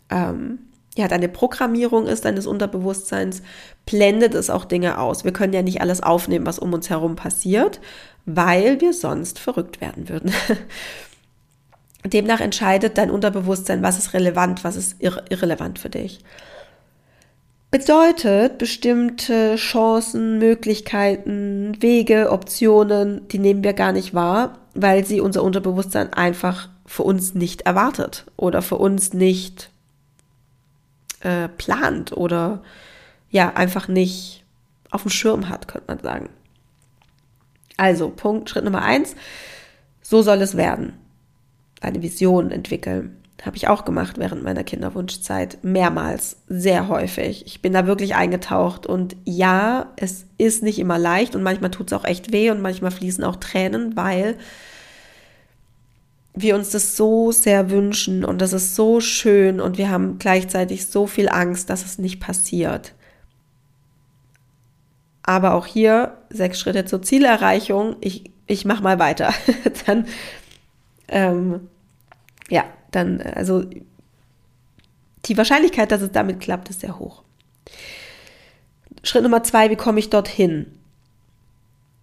ähm, 0.10 0.60
ja, 0.96 1.08
deine 1.08 1.30
Programmierung 1.30 2.06
ist, 2.06 2.26
deines 2.26 2.46
Unterbewusstseins, 2.46 3.42
blendet 3.86 4.36
es 4.36 4.50
auch 4.50 4.66
Dinge 4.66 5.00
aus. 5.00 5.24
Wir 5.24 5.34
können 5.34 5.54
ja 5.54 5.64
nicht 5.64 5.82
alles 5.82 6.04
aufnehmen, 6.04 6.46
was 6.46 6.60
um 6.60 6.74
uns 6.74 6.90
herum 6.90 7.16
passiert, 7.16 7.82
weil 8.26 8.80
wir 8.82 8.94
sonst 8.94 9.40
verrückt 9.40 9.82
werden 9.82 10.10
würden. 10.10 10.32
Demnach 12.06 12.42
entscheidet 12.42 12.98
dein 12.98 13.12
Unterbewusstsein, 13.12 13.84
was 13.84 13.98
ist 13.98 14.14
relevant, 14.14 14.64
was 14.64 14.76
ist 14.76 14.96
irre 15.00 15.24
irrelevant 15.30 15.80
für 15.80 15.90
dich. 15.90 16.20
Bedeutet, 17.70 18.58
bestimmte 18.58 19.56
Chancen, 19.56 20.40
Möglichkeiten, 20.40 21.78
Wege, 21.82 22.30
Optionen, 22.32 23.28
die 23.30 23.40
nehmen 23.40 23.64
wir 23.64 23.74
gar 23.74 23.94
nicht 23.94 24.14
wahr, 24.14 24.58
weil 24.74 25.06
sie 25.06 25.22
unser 25.22 25.44
Unterbewusstsein 25.44 26.12
einfach 26.12 26.70
für 26.86 27.04
uns 27.04 27.34
nicht 27.34 27.62
erwartet 27.62 28.26
oder 28.36 28.62
für 28.62 28.78
uns 28.78 29.14
nicht 29.14 29.70
äh, 31.22 31.48
plant 31.48 32.12
oder 32.12 32.62
ja, 33.30 33.54
einfach 33.54 33.88
nicht 33.88 34.44
auf 34.90 35.04
dem 35.04 35.12
Schirm 35.12 35.48
hat, 35.48 35.70
könnte 35.70 35.88
man 35.88 36.00
sagen. 36.00 36.30
Also, 37.78 38.10
Punkt, 38.10 38.50
Schritt 38.50 38.66
Nummer 38.66 38.82
eins, 38.82 39.16
so 40.02 40.22
soll 40.22 40.42
es 40.42 40.58
werden 40.58 40.94
eine 41.82 42.02
Vision 42.02 42.52
entwickeln. 42.52 43.18
Habe 43.44 43.58
ich 43.58 43.68
auch 43.68 43.86
gemacht 43.86 44.20
während 44.20 44.44
meiner 44.44 44.64
Kinderwunschzeit. 44.64 45.64
Mehrmals, 45.64 46.38
sehr 46.48 46.88
häufig. 46.88 47.44
Ich 47.48 47.62
bin 47.62 47.74
da 47.74 47.88
wirklich 47.88 48.14
eingetaucht. 48.14 48.86
Und 48.86 49.16
ja, 49.26 49.92
es 49.96 50.26
ist 50.38 50.62
nicht 50.62 50.78
immer 50.78 51.00
leicht 51.00 51.36
und 51.36 51.42
manchmal 51.42 51.72
tut 51.72 51.92
es 51.92 51.98
auch 51.98 52.06
echt 52.06 52.32
weh 52.32 52.52
und 52.52 52.62
manchmal 52.62 52.92
fließen 52.92 53.24
auch 53.24 53.38
Tränen, 53.38 53.98
weil 53.98 54.38
wir 56.34 56.56
uns 56.56 56.70
das 56.70 56.96
so 56.96 57.32
sehr 57.32 57.70
wünschen 57.72 58.24
und 58.24 58.42
das 58.42 58.54
ist 58.54 58.76
so 58.76 59.02
schön 59.02 59.60
und 59.60 59.78
wir 59.78 59.90
haben 59.90 60.18
gleichzeitig 60.18 60.88
so 60.88 61.06
viel 61.06 61.28
Angst, 61.28 61.70
dass 61.70 61.84
es 61.84 61.98
nicht 61.98 62.20
passiert. 62.22 62.94
Aber 65.24 65.56
auch 65.56 65.66
hier 65.66 66.18
sechs 66.30 66.60
Schritte 66.60 66.86
zur 66.86 67.02
Zielerreichung. 67.02 67.96
Ich, 68.02 68.32
ich 68.48 68.66
mache 68.66 68.84
mal 68.84 68.98
weiter. 69.00 69.34
Dann 69.86 70.06
ähm, 71.08 71.68
ja, 72.52 72.66
dann, 72.92 73.22
also 73.22 73.64
die 75.26 75.38
Wahrscheinlichkeit, 75.38 75.92
dass 75.92 76.02
es 76.02 76.12
damit 76.12 76.42
klappt, 76.42 76.70
ist 76.70 76.82
sehr 76.82 77.00
hoch. 77.00 77.24
Schritt 79.04 79.24
Nummer 79.24 79.42
zwei, 79.44 79.70
wie 79.70 79.78
komme 79.78 80.00
ich 80.00 80.10
dorthin? 80.10 80.68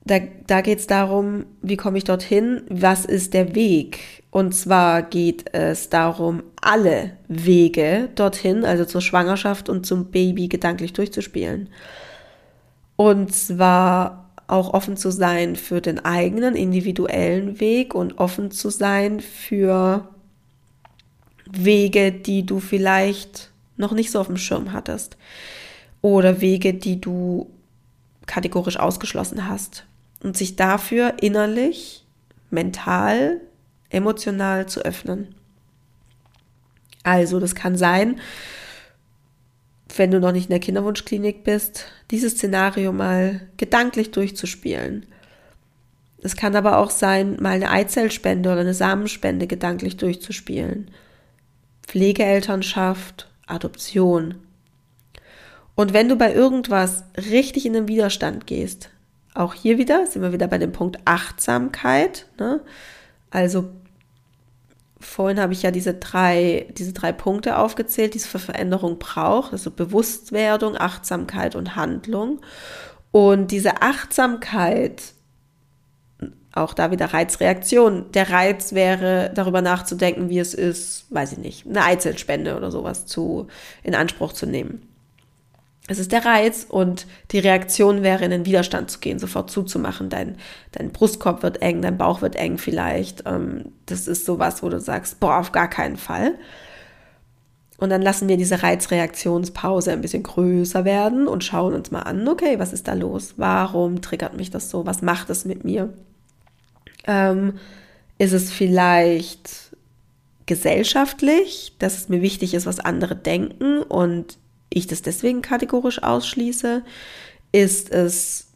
Da, 0.05 0.21
da 0.47 0.63
geht 0.63 0.79
es 0.79 0.87
darum, 0.87 1.45
wie 1.61 1.77
komme 1.77 1.99
ich 1.99 2.05
dorthin? 2.05 2.63
Was 2.71 3.05
ist 3.05 3.35
der 3.35 3.55
Weg? 3.55 4.23
Und 4.31 4.55
zwar 4.55 5.03
geht 5.03 5.55
es 5.55 5.91
darum, 5.91 6.43
alle 6.63 7.13
Wege 7.29 8.09
dorthin, 8.15 8.65
also 8.65 8.87
zur 8.87 9.03
Schwangerschaft 9.03 9.69
und 9.69 9.85
zum 9.85 10.07
Baby, 10.07 10.49
gedanklich 10.49 10.95
durchzuspielen. 10.95 11.69
Und 12.97 13.35
zwar 13.35 14.31
auch 14.47 14.73
offen 14.73 14.97
zu 14.97 15.11
sein 15.11 15.57
für 15.57 15.83
den 15.83 16.03
eigenen 16.03 16.57
individuellen 16.57 17.61
Weg 17.61 17.95
und 17.95 18.17
offen 18.19 18.51
zu 18.51 18.71
sein 18.71 19.21
für 19.21 20.09
Wege, 21.53 22.13
die 22.13 22.45
du 22.45 22.61
vielleicht 22.61 23.51
noch 23.77 23.93
nicht 23.93 24.11
so 24.11 24.21
auf 24.21 24.27
dem 24.27 24.37
Schirm 24.37 24.73
hattest 24.73 25.17
oder 26.03 26.41
Wege, 26.41 26.75
die 26.75 27.01
du 27.01 27.51
kategorisch 28.27 28.79
ausgeschlossen 28.79 29.49
hast 29.49 29.85
und 30.23 30.37
sich 30.37 30.57
dafür 30.57 31.15
innerlich, 31.21 32.05
mental, 32.51 33.41
emotional 33.91 34.69
zu 34.69 34.85
öffnen. 34.85 35.35
Also, 37.03 37.41
das 37.41 37.55
kann 37.55 37.77
sein, 37.77 38.21
wenn 39.97 40.11
du 40.11 40.21
noch 40.21 40.33
nicht 40.33 40.45
in 40.45 40.51
der 40.51 40.61
Kinderwunschklinik 40.61 41.43
bist, 41.45 41.87
dieses 42.11 42.35
Szenario 42.35 42.93
mal 42.93 43.49
gedanklich 43.57 44.11
durchzuspielen. 44.11 45.07
Es 46.23 46.37
kann 46.37 46.57
aber 46.57 46.79
auch 46.79 46.91
sein, 46.91 47.37
mal 47.41 47.55
eine 47.55 47.71
Eizellspende 47.71 48.51
oder 48.51 48.61
eine 48.61 48.75
Samenspende 48.75 49.47
gedanklich 49.47 49.97
durchzuspielen. 49.97 50.91
Pflegeelternschaft, 51.89 53.29
Adoption. 53.47 54.35
Und 55.75 55.95
wenn 55.95 56.09
du 56.09 56.17
bei 56.17 56.35
irgendwas 56.35 57.05
richtig 57.17 57.65
in 57.65 57.73
den 57.73 57.89
Widerstand 57.89 58.47
gehst, 58.47 58.91
auch 59.35 59.55
hier 59.55 59.79
wieder 59.79 60.07
sind 60.07 60.21
wir 60.23 60.33
wieder 60.33 60.49
bei 60.49 60.59
dem 60.59 60.73
Punkt 60.73 60.99
Achtsamkeit. 61.07 62.27
Ne? 62.39 62.61
Also 63.31 63.71
vorhin 65.01 65.41
habe 65.41 65.55
ich 65.55 65.63
ja 65.63 65.71
diese 65.71 65.95
drei, 65.95 66.67
diese 66.77 66.93
drei 66.93 67.13
Punkte 67.13 67.57
aufgezählt, 67.57 68.13
die 68.13 68.19
es 68.19 68.27
für 68.27 68.39
Veränderung 68.39 68.99
braucht, 68.99 69.53
also 69.53 69.71
Bewusstwerdung, 69.71 70.77
Achtsamkeit 70.77 71.57
und 71.57 71.75
Handlung. 71.75 72.41
Und 73.13 73.51
diese 73.51 73.81
Achtsamkeit, 73.81 75.15
auch 76.59 76.75
da 76.75 76.91
wieder 76.91 77.07
Reizreaktion. 77.07 78.11
Der 78.13 78.31
Reiz 78.31 78.73
wäre, 78.73 79.31
darüber 79.35 79.63
nachzudenken, 79.63 80.29
wie 80.29 80.39
es 80.39 80.55
ist, 80.55 81.07
weiß 81.11 81.33
ich 81.33 81.39
nicht, 81.39 81.67
eine 81.67 81.85
Eizellspende 81.85 82.57
oder 82.57 82.71
sowas 82.71 83.07
zu, 83.07 83.47
in 83.83 83.95
Anspruch 83.95 84.33
zu 84.33 84.47
nehmen. 84.47 84.83
Es 85.91 85.99
ist 85.99 86.13
der 86.13 86.25
Reiz 86.27 86.67
und 86.69 87.07
die 87.31 87.39
Reaktion 87.39 88.03
wäre, 88.03 88.25
in 88.25 88.31
den 88.31 88.45
Widerstand 88.45 88.91
zu 88.91 88.99
gehen, 88.99 89.19
sofort 89.19 89.51
zuzumachen. 89.51 90.11
Dein, 90.11 90.37
dein 90.73 90.91
Brustkorb 90.91 91.43
wird 91.43 91.63
eng, 91.63 91.81
dein 91.81 91.97
Bauch 91.97 92.21
wird 92.21 92.37
eng 92.37 92.59
vielleicht. 92.59 93.23
Ähm, 93.27 93.73
das 93.87 94.07
ist 94.07 94.27
sowas, 94.27 94.63
wo 94.63 94.69
du 94.69 94.81
sagst, 94.81 95.19
boah, 95.19 95.39
auf 95.39 95.51
gar 95.51 95.69
keinen 95.69 95.97
Fall. 95.97 96.35
Und 97.79 97.91
dann 97.91 98.03
lassen 98.03 98.29
wir 98.29 98.37
diese 98.37 98.63
Reizreaktionspause 98.63 99.93
ein 99.93 100.03
bisschen 100.03 100.25
größer 100.25 100.85
werden 100.85 101.27
und 101.27 101.45
schauen 101.45 101.75
uns 101.75 101.91
mal 101.91 102.03
an, 102.03 102.29
okay, 102.29 102.59
was 102.59 102.73
ist 102.73 102.89
da 102.89 102.93
los? 102.93 103.35
Warum 103.37 104.03
triggert 104.03 104.37
mich 104.37 104.51
das 104.51 104.69
so? 104.69 104.85
Was 104.85 105.01
macht 105.01 105.31
es 105.31 105.45
mit 105.45 105.65
mir? 105.65 105.95
Ähm, 107.09 107.55
ist 108.19 108.33
es 108.33 108.53
vielleicht 108.53 109.77
gesellschaftlich, 110.47 111.75
dass 111.79 111.97
es 111.97 112.09
mir 112.09 112.23
wichtig 112.23 112.55
ist, 112.55 112.67
was 112.67 112.81
andere 112.81 113.17
denken 113.17 113.83
und 113.83 114.39
ich 114.71 114.87
das 114.87 115.03
deswegen 115.03 115.43
kategorisch 115.43 116.03
ausschließe? 116.03 116.85
Ist 117.51 117.91
es 117.91 118.49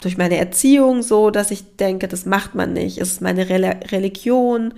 durch 0.00 0.16
meine 0.16 0.38
Erziehung 0.38 1.02
so, 1.02 1.30
dass 1.30 1.50
ich 1.50 1.76
denke, 1.76 2.08
das 2.08 2.26
macht 2.26 2.54
man 2.54 2.72
nicht. 2.72 2.98
Ist 2.98 3.12
es 3.12 3.20
meine 3.20 3.48
Religion? 3.48 4.74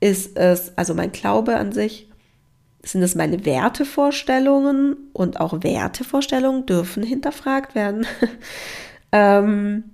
Ist 0.00 0.36
es, 0.36 0.76
also 0.76 0.94
mein 0.94 1.12
Glaube 1.12 1.56
an 1.56 1.72
sich? 1.72 2.08
Sind 2.82 3.02
es 3.02 3.14
meine 3.14 3.44
Wertevorstellungen? 3.44 4.96
Und 5.12 5.40
auch 5.40 5.62
Wertevorstellungen 5.62 6.66
dürfen 6.66 7.02
hinterfragt 7.02 7.74
werden. 7.74 8.06
ähm, 9.12 9.84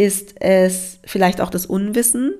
ist 0.00 0.40
es 0.40 0.98
vielleicht 1.04 1.42
auch 1.42 1.50
das 1.50 1.66
Unwissen? 1.66 2.32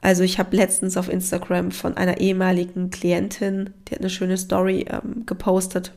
Also 0.00 0.22
ich 0.22 0.38
habe 0.38 0.56
letztens 0.56 0.96
auf 0.96 1.08
Instagram 1.08 1.72
von 1.72 1.96
einer 1.96 2.20
ehemaligen 2.20 2.90
Klientin, 2.90 3.70
die 3.88 3.94
hat 3.94 4.00
eine 4.00 4.10
schöne 4.10 4.36
Story 4.36 4.86
ähm, 4.88 5.26
gepostet. 5.26 5.92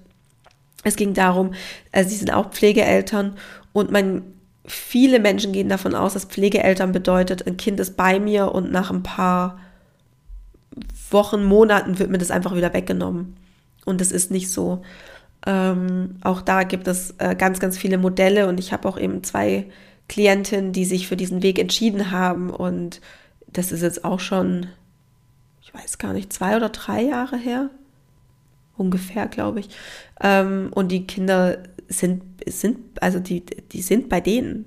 Es 0.84 0.96
ging 0.96 1.14
darum, 1.14 1.54
also 1.92 2.10
sie 2.10 2.16
sind 2.16 2.34
auch 2.34 2.50
Pflegeeltern 2.50 3.36
und 3.74 3.92
man 3.92 4.24
viele 4.66 5.20
Menschen 5.20 5.54
gehen 5.54 5.70
davon 5.70 5.94
aus, 5.94 6.14
dass 6.14 6.26
Pflegeeltern 6.26 6.94
bedeutet, 6.94 7.46
ein 7.46 7.58
Kind 7.58 7.80
ist 7.80 7.96
bei 7.96 8.20
mir 8.20 8.52
und 8.52 8.72
nach 8.72 8.90
ein 8.90 9.04
paar 9.04 9.60
Wochen, 11.12 11.44
Monaten 11.44 12.00
wird 12.00 12.10
mir 12.10 12.18
das 12.18 12.32
einfach 12.32 12.56
wieder 12.56 12.74
weggenommen. 12.74 13.38
Und 13.86 14.02
das 14.02 14.12
ist 14.12 14.32
nicht 14.32 14.50
so. 14.50 14.82
Ähm, 15.46 16.16
auch 16.24 16.42
da 16.42 16.64
gibt 16.64 16.88
es 16.88 17.14
äh, 17.20 17.36
ganz, 17.36 17.60
ganz 17.60 17.78
viele 17.78 18.00
Modelle 18.00 18.48
und 18.48 18.60
ich 18.60 18.74
habe 18.74 18.88
auch 18.88 18.98
eben 18.98 19.24
zwei 19.24 19.68
Klientinnen, 20.14 20.74
die 20.74 20.86
sich 20.86 21.08
für 21.08 21.18
diesen 21.18 21.42
Weg 21.42 21.58
entschieden 21.58 22.12
haben 22.12 22.52
und 22.52 23.02
das 23.48 23.72
ist 23.72 23.82
jetzt 23.82 24.06
auch 24.06 24.20
schon, 24.20 24.68
ich 25.64 25.74
weiß 25.74 25.98
gar 25.98 26.14
nicht, 26.14 26.32
zwei 26.32 26.56
oder 26.56 26.70
drei 26.70 27.02
Jahre 27.02 27.36
her. 27.36 27.72
Ungefähr, 28.78 29.26
glaube 29.26 29.62
ich. 29.62 29.70
Ähm, 30.22 30.70
und 30.76 30.90
die 30.90 31.08
Kinder 31.08 31.64
sind, 31.88 32.22
sind, 32.46 32.78
also 33.02 33.18
die, 33.18 33.44
die 33.44 33.82
sind 33.82 34.08
bei 34.08 34.22
denen. 34.22 34.66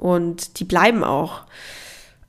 Und 0.00 0.60
die 0.60 0.64
bleiben 0.64 1.02
auch. 1.02 1.46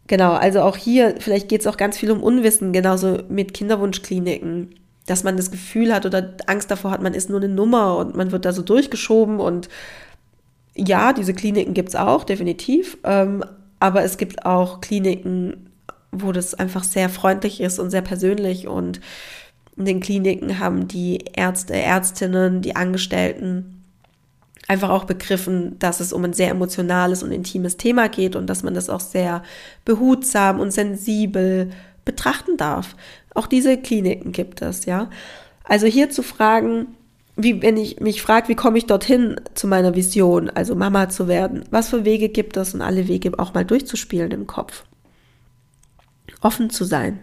Genau, 0.07 0.31
also 0.31 0.61
auch 0.61 0.77
hier, 0.77 1.15
vielleicht 1.19 1.49
geht 1.49 1.59
es 1.59 1.67
auch 1.67 1.75
ganz 1.75 1.97
viel 1.97 2.11
um 2.11 2.23
Unwissen, 2.23 2.71
genauso 2.71 3.19
mit 3.27 3.53
Kinderwunschkliniken, 3.53 4.75
dass 5.07 5.25
man 5.25 5.35
das 5.35 5.51
Gefühl 5.51 5.93
hat 5.93 6.05
oder 6.05 6.37
Angst 6.47 6.71
davor 6.71 6.91
hat, 6.91 7.01
man 7.01 7.13
ist 7.13 7.29
nur 7.29 7.41
eine 7.41 7.53
Nummer 7.53 7.97
und 7.97 8.15
man 8.15 8.31
wird 8.31 8.45
da 8.45 8.53
so 8.53 8.61
durchgeschoben. 8.61 9.41
Und 9.41 9.67
ja, 10.75 11.13
diese 11.13 11.33
Kliniken 11.33 11.73
gibt 11.73 11.89
es 11.89 11.95
auch, 11.95 12.23
definitiv. 12.23 12.97
Ähm, 13.03 13.43
aber 13.79 14.03
es 14.03 14.17
gibt 14.17 14.45
auch 14.45 14.81
Kliniken, 14.81 15.69
wo 16.11 16.31
das 16.31 16.53
einfach 16.53 16.83
sehr 16.83 17.09
freundlich 17.09 17.61
ist 17.61 17.79
und 17.79 17.89
sehr 17.89 18.01
persönlich. 18.01 18.67
Und 18.67 18.99
in 19.77 19.85
den 19.85 19.99
Kliniken 19.99 20.59
haben 20.59 20.87
die 20.87 21.19
Ärzte, 21.33 21.75
Ärztinnen, 21.75 22.61
die 22.61 22.75
Angestellten 22.75 23.83
einfach 24.67 24.89
auch 24.89 25.03
begriffen, 25.03 25.77
dass 25.79 25.99
es 25.99 26.11
um 26.11 26.23
ein 26.23 26.33
sehr 26.33 26.49
emotionales 26.49 27.21
und 27.21 27.31
intimes 27.31 27.77
Thema 27.77 28.09
geht 28.09 28.35
und 28.35 28.47
dass 28.47 28.63
man 28.63 28.73
das 28.73 28.89
auch 28.89 28.99
sehr 28.99 29.43
behutsam 29.83 30.59
und 30.59 30.71
sensibel 30.71 31.69
betrachten 32.03 32.57
darf. 32.57 32.95
Auch 33.33 33.47
diese 33.47 33.77
Kliniken 33.77 34.31
gibt 34.31 34.61
es, 34.61 34.85
ja. 34.85 35.09
Also 35.63 35.87
hier 35.87 36.09
zu 36.09 36.23
fragen, 36.23 36.95
wie 37.35 37.61
wenn 37.61 37.77
ich 37.77 37.99
mich 37.99 38.21
frage, 38.21 38.47
wie 38.47 38.55
komme 38.55 38.77
ich 38.77 38.85
dorthin 38.85 39.39
zu 39.53 39.67
meiner 39.67 39.95
Vision, 39.95 40.49
also 40.49 40.75
Mama 40.75 41.09
zu 41.09 41.27
werden, 41.27 41.65
was 41.69 41.89
für 41.89 42.05
Wege 42.05 42.29
gibt 42.29 42.55
es 42.57 42.73
und 42.73 42.81
alle 42.81 43.07
Wege 43.07 43.37
auch 43.37 43.53
mal 43.53 43.65
durchzuspielen 43.65 44.31
im 44.31 44.47
Kopf. 44.47 44.83
Offen 46.41 46.69
zu 46.69 46.85
sein. 46.85 47.19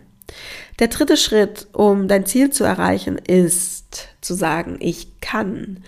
Der 0.79 0.89
dritte 0.89 1.17
Schritt, 1.17 1.69
um 1.73 2.09
dein 2.09 2.27
Ziel 2.27 2.51
zu 2.51 2.65
erreichen, 2.65 3.19
ist 3.19 4.09
zu 4.21 4.35
sagen, 4.35 4.77
ich 4.81 5.21
kann. 5.21 5.83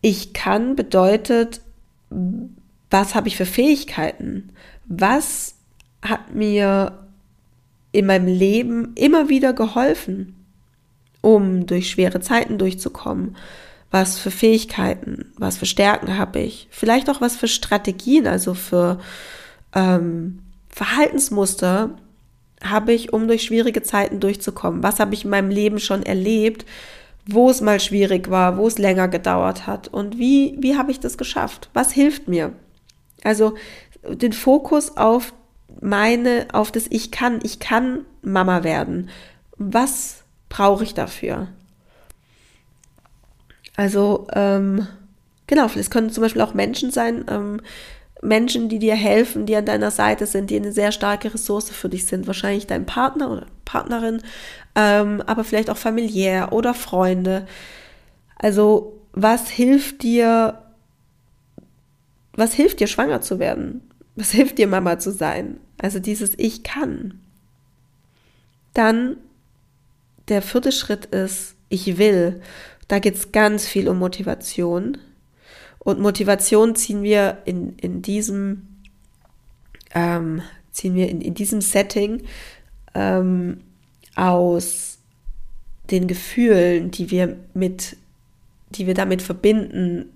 Ich 0.00 0.32
kann 0.32 0.76
bedeutet, 0.76 1.60
was 2.90 3.14
habe 3.14 3.28
ich 3.28 3.36
für 3.36 3.46
Fähigkeiten? 3.46 4.52
Was 4.86 5.54
hat 6.02 6.34
mir 6.34 7.06
in 7.92 8.06
meinem 8.06 8.26
Leben 8.26 8.92
immer 8.94 9.28
wieder 9.28 9.52
geholfen, 9.52 10.37
um 11.20 11.66
durch 11.66 11.90
schwere 11.90 12.20
Zeiten 12.20 12.58
durchzukommen? 12.58 13.36
Was 13.90 14.18
für 14.18 14.30
Fähigkeiten, 14.30 15.32
was 15.38 15.56
für 15.56 15.66
Stärken 15.66 16.18
habe 16.18 16.40
ich? 16.40 16.68
Vielleicht 16.70 17.08
auch 17.08 17.20
was 17.20 17.36
für 17.36 17.48
Strategien, 17.48 18.26
also 18.26 18.54
für 18.54 18.98
ähm, 19.74 20.40
Verhaltensmuster 20.68 21.96
habe 22.62 22.92
ich, 22.92 23.12
um 23.12 23.28
durch 23.28 23.42
schwierige 23.44 23.82
Zeiten 23.82 24.20
durchzukommen? 24.20 24.82
Was 24.82 25.00
habe 25.00 25.14
ich 25.14 25.24
in 25.24 25.30
meinem 25.30 25.50
Leben 25.50 25.78
schon 25.78 26.02
erlebt, 26.02 26.66
wo 27.26 27.50
es 27.50 27.60
mal 27.60 27.78
schwierig 27.78 28.30
war, 28.30 28.56
wo 28.56 28.66
es 28.66 28.78
länger 28.78 29.08
gedauert 29.08 29.66
hat 29.66 29.88
und 29.88 30.18
wie, 30.18 30.56
wie 30.60 30.76
habe 30.76 30.90
ich 30.90 31.00
das 31.00 31.18
geschafft? 31.18 31.68
Was 31.74 31.92
hilft 31.92 32.26
mir? 32.26 32.52
Also 33.22 33.54
den 34.08 34.32
Fokus 34.32 34.96
auf 34.96 35.32
meine, 35.80 36.48
auf 36.52 36.72
das 36.72 36.86
Ich 36.88 37.10
kann, 37.10 37.40
ich 37.42 37.58
kann 37.58 38.04
Mama 38.22 38.64
werden. 38.64 39.10
Was 39.56 40.17
brauche 40.48 40.84
ich 40.84 40.94
dafür? 40.94 41.48
Also, 43.76 44.26
ähm, 44.32 44.88
genau, 45.46 45.66
es 45.76 45.90
können 45.90 46.10
zum 46.10 46.22
Beispiel 46.22 46.42
auch 46.42 46.54
Menschen 46.54 46.90
sein, 46.90 47.24
ähm, 47.28 47.60
Menschen, 48.22 48.68
die 48.68 48.78
dir 48.78 48.96
helfen, 48.96 49.46
die 49.46 49.54
an 49.54 49.66
deiner 49.66 49.90
Seite 49.90 50.26
sind, 50.26 50.50
die 50.50 50.56
eine 50.56 50.72
sehr 50.72 50.90
starke 50.92 51.32
Ressource 51.32 51.70
für 51.70 51.88
dich 51.88 52.06
sind. 52.06 52.26
Wahrscheinlich 52.26 52.66
dein 52.66 52.86
Partner 52.86 53.30
oder 53.30 53.46
Partnerin, 53.64 54.22
ähm, 54.74 55.22
aber 55.26 55.44
vielleicht 55.44 55.70
auch 55.70 55.76
familiär 55.76 56.52
oder 56.52 56.74
Freunde. 56.74 57.46
Also 58.36 59.00
was 59.12 59.48
hilft 59.48 60.02
dir, 60.02 60.62
was 62.32 62.54
hilft 62.54 62.80
dir, 62.80 62.86
schwanger 62.86 63.20
zu 63.20 63.38
werden? 63.38 63.82
Was 64.16 64.32
hilft 64.32 64.58
dir, 64.58 64.66
Mama 64.66 64.98
zu 64.98 65.12
sein? 65.12 65.60
Also 65.80 66.00
dieses 66.00 66.32
Ich 66.36 66.64
kann. 66.64 67.20
Dann 68.74 69.16
der 70.28 70.42
vierte 70.42 70.72
Schritt 70.72 71.06
ist, 71.06 71.54
ich 71.68 71.98
will. 71.98 72.40
Da 72.86 72.98
geht 72.98 73.16
es 73.16 73.32
ganz 73.32 73.66
viel 73.66 73.88
um 73.88 73.98
Motivation. 73.98 74.98
Und 75.78 76.00
Motivation 76.00 76.74
ziehen 76.74 77.02
wir 77.02 77.38
in, 77.44 77.76
in 77.76 78.02
diesem, 78.02 78.68
ähm, 79.94 80.42
ziehen 80.72 80.94
wir 80.94 81.08
in, 81.08 81.20
in 81.20 81.34
diesem 81.34 81.60
Setting 81.60 82.22
ähm, 82.94 83.60
aus 84.14 84.98
den 85.90 86.06
Gefühlen, 86.06 86.90
die 86.90 87.10
wir 87.10 87.36
mit, 87.54 87.96
die 88.70 88.86
wir 88.86 88.94
damit 88.94 89.22
verbinden, 89.22 90.10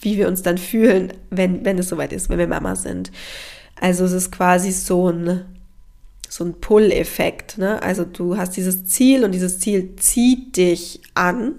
wie 0.00 0.16
wir 0.16 0.28
uns 0.28 0.42
dann 0.42 0.58
fühlen, 0.58 1.12
wenn, 1.30 1.64
wenn 1.64 1.78
es 1.78 1.88
soweit 1.88 2.12
ist, 2.12 2.28
wenn 2.28 2.38
wir 2.38 2.46
Mama 2.46 2.76
sind. 2.76 3.10
Also 3.80 4.04
es 4.04 4.12
ist 4.12 4.30
quasi 4.30 4.70
so 4.70 5.10
ein, 5.10 5.44
so 6.32 6.44
ein 6.44 6.54
Pull-Effekt. 6.54 7.58
Ne? 7.58 7.82
Also 7.82 8.04
du 8.04 8.38
hast 8.38 8.56
dieses 8.56 8.86
Ziel 8.86 9.22
und 9.22 9.32
dieses 9.32 9.58
Ziel 9.58 9.96
zieht 9.96 10.56
dich 10.56 11.02
an 11.12 11.56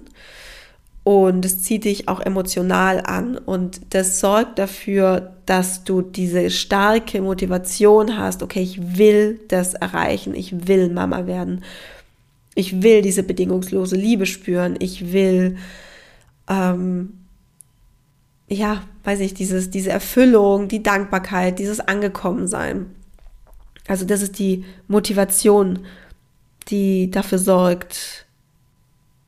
und 1.04 1.46
es 1.46 1.62
zieht 1.62 1.86
dich 1.86 2.08
auch 2.08 2.20
emotional 2.20 3.00
an 3.02 3.38
und 3.38 3.82
das 3.92 4.20
sorgt 4.20 4.58
dafür, 4.58 5.36
dass 5.46 5.84
du 5.84 6.02
diese 6.02 6.50
starke 6.50 7.22
Motivation 7.22 8.18
hast, 8.18 8.42
okay, 8.42 8.64
ich 8.64 8.98
will 8.98 9.40
das 9.48 9.76
erreichen, 9.76 10.34
ich 10.34 10.68
will 10.68 10.90
Mama 10.90 11.28
werden, 11.28 11.64
ich 12.56 12.82
will 12.82 13.04
diese 13.04 13.22
bedingungslose 13.22 13.96
Liebe 13.96 14.26
spüren, 14.26 14.76
ich 14.80 15.14
will, 15.14 15.58
ähm, 16.50 17.20
ja, 18.48 18.82
weiß 19.04 19.20
ich, 19.20 19.36
dieses, 19.36 19.70
diese 19.70 19.92
Erfüllung, 19.92 20.68
die 20.68 20.82
Dankbarkeit, 20.82 21.60
dieses 21.60 21.80
Angekommensein. 21.80 22.88
Also 23.88 24.06
das 24.06 24.22
ist 24.22 24.40
die 24.40 24.66
Motivation, 24.88 25.86
die 26.70 27.12
dafür 27.12 27.38
sorgt, 27.38 28.26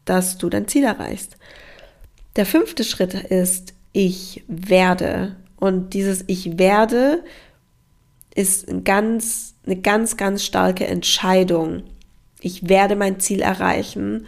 dass 0.05 0.37
du 0.37 0.49
dein 0.49 0.67
Ziel 0.67 0.83
erreichst. 0.83 1.37
Der 2.35 2.45
fünfte 2.45 2.83
Schritt 2.83 3.13
ist, 3.13 3.73
ich 3.91 4.43
werde. 4.47 5.35
Und 5.57 5.93
dieses 5.93 6.23
Ich 6.27 6.57
werde 6.57 7.23
ist 8.35 8.69
ein 8.69 8.83
ganz, 8.83 9.55
eine 9.65 9.77
ganz, 9.77 10.17
ganz 10.17 10.43
starke 10.43 10.85
Entscheidung. 10.85 11.83
Ich 12.41 12.67
werde 12.67 12.95
mein 12.95 13.19
Ziel 13.19 13.41
erreichen. 13.41 14.25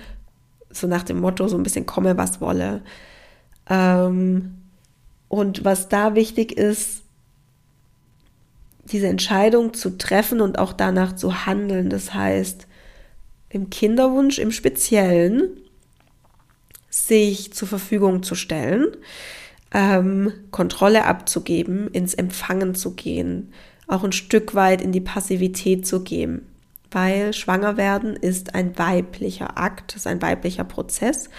So 0.69 0.87
nach 0.87 1.03
dem 1.03 1.19
Motto, 1.19 1.47
so 1.47 1.57
ein 1.57 1.63
bisschen 1.63 1.85
komme, 1.85 2.17
was 2.17 2.39
wolle. 2.39 2.81
Ähm, 3.69 4.55
und 5.27 5.65
was 5.65 5.89
da 5.89 6.15
wichtig 6.15 6.53
ist, 6.53 7.03
diese 8.91 9.07
Entscheidung 9.07 9.73
zu 9.73 9.97
treffen 9.97 10.41
und 10.41 10.59
auch 10.59 10.73
danach 10.73 11.15
zu 11.15 11.45
handeln. 11.45 11.89
Das 11.89 12.13
heißt, 12.13 12.67
im 13.49 13.69
Kinderwunsch 13.69 14.39
im 14.39 14.51
Speziellen 14.51 15.57
sich 16.89 17.53
zur 17.53 17.67
Verfügung 17.67 18.23
zu 18.23 18.35
stellen, 18.35 18.87
ähm, 19.73 20.31
Kontrolle 20.51 21.05
abzugeben, 21.05 21.89
ins 21.91 22.13
Empfangen 22.13 22.75
zu 22.75 22.95
gehen, 22.95 23.51
auch 23.87 24.03
ein 24.03 24.11
Stück 24.11 24.55
weit 24.55 24.81
in 24.81 24.91
die 24.91 25.01
Passivität 25.01 25.85
zu 25.85 26.03
gehen. 26.03 26.45
Weil 26.91 27.33
schwanger 27.33 27.77
werden 27.77 28.15
ist 28.15 28.55
ein 28.55 28.77
weiblicher 28.77 29.57
Akt, 29.57 29.95
ist 29.95 30.07
ein 30.07 30.21
weiblicher 30.21 30.63
Prozess. 30.63 31.29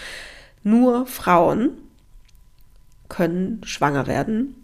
Nur 0.63 1.07
Frauen 1.07 1.71
können 3.09 3.63
schwanger 3.65 4.07
werden. 4.07 4.55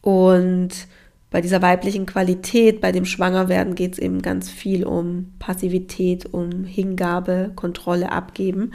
Und 0.00 0.88
bei 1.32 1.40
dieser 1.40 1.62
weiblichen 1.62 2.04
Qualität, 2.04 2.82
bei 2.82 2.92
dem 2.92 3.06
Schwangerwerden 3.06 3.74
geht 3.74 3.94
es 3.94 3.98
eben 3.98 4.20
ganz 4.20 4.50
viel 4.50 4.84
um 4.84 5.32
Passivität, 5.38 6.26
um 6.26 6.64
Hingabe, 6.64 7.52
Kontrolle 7.56 8.12
abgeben. 8.12 8.72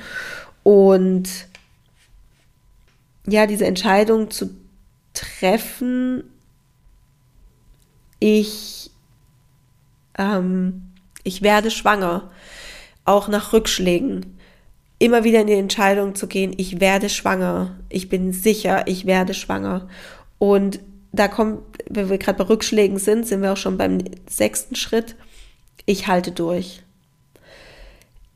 Und 0.64 1.30
ja, 3.28 3.46
diese 3.46 3.68
Entscheidung 3.68 4.32
zu 4.32 4.50
treffen, 5.14 6.24
ich, 8.20 8.90
ähm, 10.18 10.82
ich 11.24 11.44
werde 11.44 11.70
schwanger, 11.70 12.32
auch 13.06 13.28
nach 13.28 13.54
Rückschlägen. 13.54 14.38
Immer 14.98 15.24
wieder 15.24 15.42
in 15.42 15.48
die 15.48 15.54
Entscheidung 15.54 16.16
zu 16.16 16.26
gehen, 16.26 16.56
ich 16.58 16.80
werde 16.80 17.10
schwanger, 17.10 17.76
ich 17.90 18.10
bin 18.10 18.34
sicher, 18.34 18.88
ich 18.88 19.06
werde 19.06 19.36
schwanger. 19.36 19.88
Und 20.40 20.80
da 21.18 21.28
kommt, 21.28 21.60
wenn 21.90 22.10
wir 22.10 22.18
gerade 22.18 22.38
bei 22.38 22.50
Rückschlägen 22.50 23.00
sind, 23.00 23.28
sind 23.28 23.42
wir 23.42 23.54
auch 23.54 23.58
schon 23.58 23.78
beim 23.78 24.04
sechsten 24.30 24.76
Schritt. 24.76 25.16
Ich 25.86 26.08
halte 26.08 26.32
durch. 26.32 26.84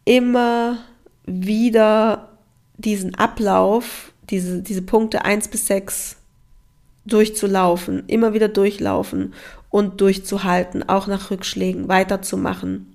Immer 0.05 0.79
wieder 1.25 2.29
diesen 2.77 3.15
Ablauf, 3.15 4.11
diese, 4.29 4.61
diese 4.61 4.81
Punkte 4.81 5.25
eins 5.25 5.47
bis 5.47 5.67
sechs 5.67 6.17
durchzulaufen, 7.05 8.03
immer 8.07 8.33
wieder 8.33 8.47
durchlaufen 8.47 9.33
und 9.69 10.01
durchzuhalten, 10.01 10.87
auch 10.87 11.07
nach 11.07 11.31
Rückschlägen 11.31 11.87
weiterzumachen. 11.87 12.90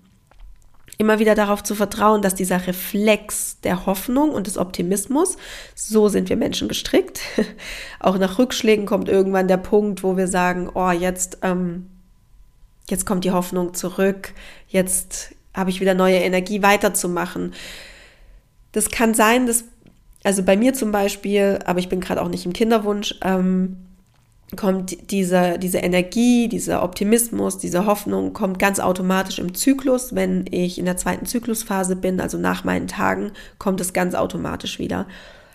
Immer 0.98 1.18
wieder 1.18 1.34
darauf 1.34 1.62
zu 1.62 1.74
vertrauen, 1.74 2.22
dass 2.22 2.34
dieser 2.34 2.66
Reflex 2.66 3.60
der 3.60 3.84
Hoffnung 3.84 4.30
und 4.30 4.46
des 4.46 4.56
Optimismus, 4.56 5.36
so 5.74 6.08
sind 6.08 6.30
wir 6.30 6.36
Menschen 6.36 6.68
gestrickt, 6.68 7.20
auch 8.00 8.16
nach 8.16 8.38
Rückschlägen 8.38 8.86
kommt 8.86 9.08
irgendwann 9.08 9.48
der 9.48 9.58
Punkt, 9.58 10.02
wo 10.02 10.16
wir 10.16 10.26
sagen, 10.26 10.70
oh, 10.72 10.90
jetzt, 10.90 11.38
ähm, 11.42 11.90
jetzt 12.88 13.04
kommt 13.04 13.24
die 13.24 13.32
Hoffnung 13.32 13.74
zurück, 13.74 14.32
jetzt 14.68 15.34
habe 15.52 15.70
ich 15.70 15.80
wieder 15.80 15.94
neue 15.94 16.18
Energie 16.18 16.62
weiterzumachen. 16.62 17.52
Das 18.72 18.90
kann 18.90 19.12
sein, 19.12 19.46
dass, 19.46 19.64
also 20.24 20.42
bei 20.42 20.56
mir 20.56 20.72
zum 20.72 20.92
Beispiel, 20.92 21.58
aber 21.66 21.78
ich 21.78 21.88
bin 21.88 22.00
gerade 22.00 22.22
auch 22.22 22.28
nicht 22.28 22.46
im 22.46 22.52
Kinderwunsch, 22.52 23.14
ähm, 23.22 23.85
kommt 24.54 25.10
diese, 25.10 25.58
diese 25.58 25.78
Energie, 25.78 26.48
dieser 26.48 26.84
Optimismus, 26.84 27.58
diese 27.58 27.84
Hoffnung 27.86 28.32
kommt 28.32 28.60
ganz 28.60 28.78
automatisch 28.78 29.40
im 29.40 29.54
Zyklus. 29.54 30.14
Wenn 30.14 30.44
ich 30.50 30.78
in 30.78 30.84
der 30.84 30.96
zweiten 30.96 31.26
Zyklusphase 31.26 31.96
bin, 31.96 32.20
also 32.20 32.38
nach 32.38 32.62
meinen 32.62 32.86
Tagen, 32.86 33.32
kommt 33.58 33.80
es 33.80 33.92
ganz 33.92 34.14
automatisch 34.14 34.78
wieder. 34.78 35.06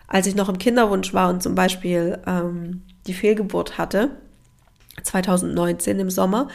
Als 0.08 0.28
ich 0.28 0.36
noch 0.36 0.50
im 0.50 0.58
Kinderwunsch 0.58 1.14
war 1.14 1.30
und 1.30 1.42
zum 1.42 1.56
Beispiel 1.56 2.20
ähm, 2.28 2.82
die 3.08 3.14
Fehlgeburt 3.14 3.78
hatte, 3.78 4.10
2019 5.04 5.98
im 6.00 6.10
Sommer, 6.10 6.50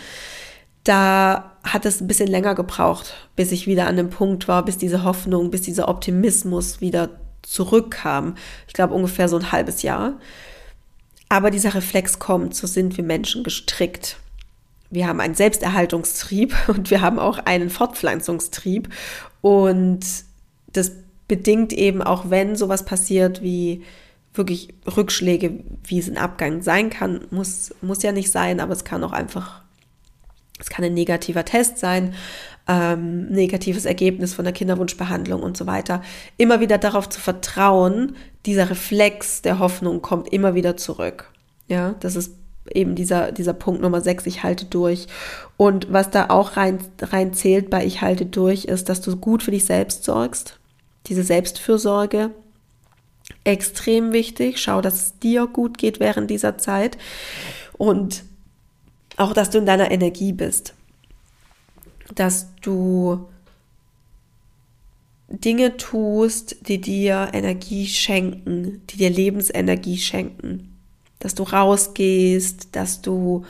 da 0.85 1.57
hat 1.65 1.87
es 1.87 2.03
ein 2.03 2.07
bisschen 2.07 2.29
länger 2.29 2.55
gebraucht, 2.55 3.15
bis 3.35 3.51
ich 3.51 3.67
wieder 3.67 3.87
an 3.87 3.97
dem 3.97 4.11
Punkt 4.11 4.47
war, 4.47 4.63
bis 4.63 4.77
diese 4.77 5.05
Hoffnung, 5.05 5.51
bis 5.51 5.63
dieser 5.63 5.89
Optimismus 5.89 6.83
wieder 6.83 7.09
zurückkam. 7.43 8.35
Ich 8.69 8.75
glaube 8.75 8.95
ungefähr 8.95 9.29
so 9.29 9.37
ein 9.37 9.53
halbes 9.53 9.83
Jahr. 9.83 10.19
Aber 11.29 11.51
dieser 11.51 11.75
Reflex 11.75 12.19
kommt, 12.19 12.55
so 12.55 12.67
sind 12.67 12.97
wir 12.97 13.05
Menschen 13.05 13.43
gestrickt. 13.43 14.19
Wir 14.91 15.09
haben 15.09 15.21
einen 15.21 15.35
Selbsterhaltungstrieb 15.35 16.55
und 16.69 16.91
wir 16.91 17.01
haben 17.01 17.19
auch 17.19 17.39
einen 17.39 17.71
Fortpflanzungstrieb. 17.71 18.89
Und 19.41 20.05
das 20.69 20.93
bedingt 21.29 21.73
eben 21.73 22.03
auch, 22.03 22.31
wenn 22.31 22.57
sowas 22.57 22.85
passiert 22.85 23.43
wie 23.43 23.83
wirklich 24.35 24.75
Rückschläge, 24.97 25.65
wie 25.85 25.99
es 25.99 26.09
ein 26.09 26.19
Abgang 26.19 26.63
sein 26.63 26.91
kann, 26.91 27.27
muss, 27.31 27.75
muss 27.81 28.03
ja 28.03 28.13
nicht 28.13 28.31
sein, 28.31 28.61
aber 28.61 28.75
es 28.75 28.85
kann 28.85 29.03
auch 29.03 29.13
einfach, 29.13 29.63
es 30.59 30.71
kann 30.71 30.85
ein 30.85 30.95
negativer 30.95 31.45
Test 31.45 31.79
sein, 31.79 32.15
ähm, 32.69 33.27
negatives 33.29 33.85
Ergebnis 33.85 34.35
von 34.35 34.45
der 34.45 34.55
Kinderwunschbehandlung 34.55 35.43
und 35.43 35.57
so 35.57 35.67
weiter, 35.67 36.03
immer 36.37 36.61
wieder 36.61 36.79
darauf 36.79 37.09
zu 37.09 37.21
vertrauen, 37.21 38.17
dieser 38.45 38.71
Reflex 38.71 39.43
der 39.43 39.59
Hoffnung 39.59 40.03
kommt 40.03 40.33
immer 40.33 40.55
wieder 40.55 40.77
zurück. 40.77 41.31
Ja, 41.69 41.95
das 42.01 42.17
ist 42.17 42.33
eben 42.73 42.95
dieser, 42.95 43.33
dieser 43.33 43.53
Punkt 43.53 43.83
Nummer 43.83 44.01
sechs, 44.01 44.27
ich 44.27 44.43
halte 44.43 44.65
durch. 44.65 45.07
Und 45.57 45.93
was 45.93 46.11
da 46.11 46.31
auch 46.31 46.57
rein, 46.57 46.79
rein 47.01 47.33
zählt 47.33 47.71
bei 47.71 47.85
ich 47.85 48.01
halte 48.01 48.27
durch, 48.27 48.65
ist, 48.65 48.89
dass 48.89 49.01
du 49.01 49.17
gut 49.17 49.43
für 49.43 49.51
dich 49.51 49.65
selbst 49.65 50.05
sorgst. 50.05 50.59
Diese 51.07 51.23
Selbstfürsorge, 51.23 52.31
extrem 53.45 54.13
wichtig. 54.13 54.61
Schau, 54.61 54.81
dass 54.81 54.95
es 54.95 55.19
dir 55.19 55.47
gut 55.47 55.79
geht 55.79 56.01
während 56.01 56.31
dieser 56.31 56.59
Zeit. 56.59 56.99
Und 57.79 58.25
auch, 59.17 59.33
dass 59.33 59.51
du 59.51 59.59
in 59.59 59.67
deiner 59.67 59.91
Energie 59.91 60.33
bist. 60.33 60.75
Dass 62.15 62.49
du 62.63 63.27
Dinge 65.29 65.77
tust, 65.77 66.69
die 66.69 66.81
dir 66.81 67.31
Energie 67.33 67.87
schenken, 67.87 68.83
die 68.89 68.97
dir 68.97 69.11
Lebensenergie 69.11 69.99
schenken. 69.99 70.77
Dass 71.19 71.35
du 71.35 71.43
rausgehst, 71.43 72.69
dass 72.73 73.01
du 73.01 73.45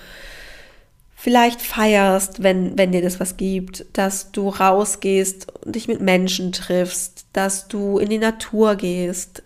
vielleicht 1.14 1.60
feierst, 1.60 2.42
wenn, 2.42 2.78
wenn 2.78 2.92
dir 2.92 3.02
das 3.02 3.18
was 3.18 3.36
gibt, 3.36 3.84
dass 3.92 4.30
du 4.32 4.48
rausgehst 4.48 5.48
und 5.64 5.74
dich 5.74 5.88
mit 5.88 6.00
Menschen 6.00 6.52
triffst, 6.52 7.26
dass 7.32 7.68
du 7.68 7.98
in 7.98 8.08
die 8.08 8.18
Natur 8.18 8.76
gehst, 8.76 9.42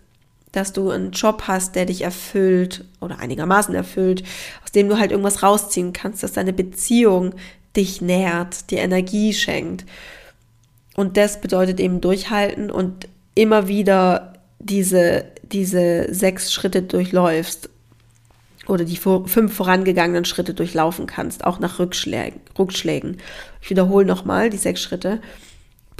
dass 0.51 0.73
du 0.73 0.89
einen 0.89 1.11
Job 1.11 1.43
hast, 1.47 1.75
der 1.75 1.85
dich 1.85 2.01
erfüllt 2.01 2.85
oder 2.99 3.19
einigermaßen 3.19 3.73
erfüllt, 3.73 4.23
aus 4.63 4.71
dem 4.71 4.89
du 4.89 4.99
halt 4.99 5.11
irgendwas 5.11 5.43
rausziehen 5.43 5.93
kannst, 5.93 6.23
dass 6.23 6.33
deine 6.33 6.53
Beziehung 6.53 7.33
dich 7.75 8.01
nährt, 8.01 8.69
dir 8.69 8.79
Energie 8.79 9.33
schenkt. 9.33 9.85
Und 10.95 11.17
das 11.17 11.39
bedeutet 11.39 11.79
eben 11.79 12.01
durchhalten 12.01 12.69
und 12.69 13.07
immer 13.33 13.67
wieder 13.67 14.33
diese, 14.59 15.25
diese 15.43 16.13
sechs 16.13 16.51
Schritte 16.51 16.81
durchläufst 16.81 17.69
oder 18.67 18.85
die 18.85 18.97
fünf 18.97 19.53
vorangegangenen 19.53 20.25
Schritte 20.25 20.53
durchlaufen 20.53 21.07
kannst, 21.07 21.45
auch 21.45 21.59
nach 21.59 21.79
Rückschlägen. 21.79 22.41
Rückschlägen. 22.59 23.17
Ich 23.61 23.69
wiederhole 23.69 24.05
nochmal 24.05 24.49
die 24.49 24.57
sechs 24.57 24.81
Schritte. 24.81 25.21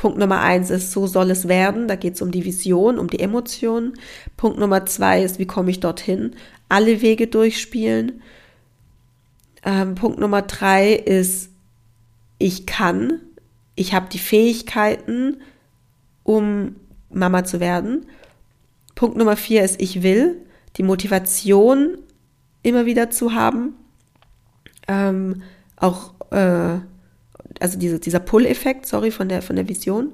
Punkt 0.02 0.18
Nummer 0.18 0.41
eins 0.41 0.72
ist, 0.72 0.91
so 0.91 1.06
soll 1.06 1.30
es 1.30 1.47
werden. 1.47 1.88
Da 1.88 1.95
geht 1.95 2.16
es 2.16 2.24
um 2.24 2.32
die 2.32 2.43
Vision, 2.43 2.97
um 2.97 3.08
die 3.08 3.20
Emotionen. 3.20 3.93
Punkt 4.36 4.58
Nummer 4.58 4.88
zwei 4.88 5.22
ist, 5.22 5.38
wie 5.38 5.45
komme 5.45 5.70
ich 5.70 5.80
dorthin? 5.80 6.36
Alle 6.70 7.04
Wege 7.04 7.28
durchspielen. 7.28 8.24
Ähm, 9.64 9.93
Punkt 9.93 10.18
Nummer 10.18 10.41
drei 10.41 10.93
ist, 10.93 11.52
ich 12.39 12.66
kann, 12.66 13.20
ich 13.76 13.93
habe 13.93 14.08
die 14.12 14.18
Fähigkeiten, 14.18 15.38
um 16.24 16.78
Mama 17.12 17.43
zu 17.43 17.60
werden. 17.60 18.08
Punkt 18.95 19.18
Nummer 19.18 19.36
vier 19.36 19.64
ist, 19.64 19.80
ich 19.80 20.02
will, 20.02 20.43
die 20.78 20.84
Motivation 20.84 21.99
immer 22.64 22.88
wieder 22.88 23.12
zu 23.12 23.36
haben. 23.36 23.76
Ähm, 24.88 25.43
auch, 25.76 26.16
äh, 26.32 26.80
also 27.60 27.78
diese, 27.78 27.99
dieser 27.99 28.20
Pull-Effekt, 28.20 28.86
sorry, 28.86 29.12
von 29.12 29.30
der, 29.30 29.41
von 29.41 29.56
der 29.56 29.68
Vision. 29.68 30.14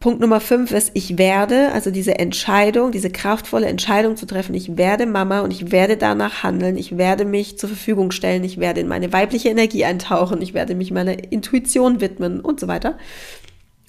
Punkt 0.00 0.20
Nummer 0.20 0.40
fünf 0.40 0.72
ist, 0.72 0.90
ich 0.94 1.16
werde, 1.16 1.72
also 1.72 1.90
diese 1.90 2.18
Entscheidung, 2.18 2.92
diese 2.92 3.10
kraftvolle 3.10 3.66
Entscheidung 3.66 4.16
zu 4.16 4.26
treffen, 4.26 4.54
ich 4.54 4.76
werde 4.76 5.06
Mama 5.06 5.40
und 5.40 5.50
ich 5.50 5.72
werde 5.72 5.96
danach 5.96 6.42
handeln, 6.42 6.76
ich 6.76 6.98
werde 6.98 7.24
mich 7.24 7.58
zur 7.58 7.70
Verfügung 7.70 8.10
stellen, 8.10 8.44
ich 8.44 8.58
werde 8.58 8.80
in 8.80 8.88
meine 8.88 9.12
weibliche 9.12 9.48
Energie 9.48 9.84
eintauchen, 9.84 10.42
ich 10.42 10.52
werde 10.52 10.74
mich 10.74 10.90
meiner 10.90 11.32
Intuition 11.32 12.00
widmen 12.00 12.40
und 12.40 12.60
so 12.60 12.68
weiter. 12.68 12.98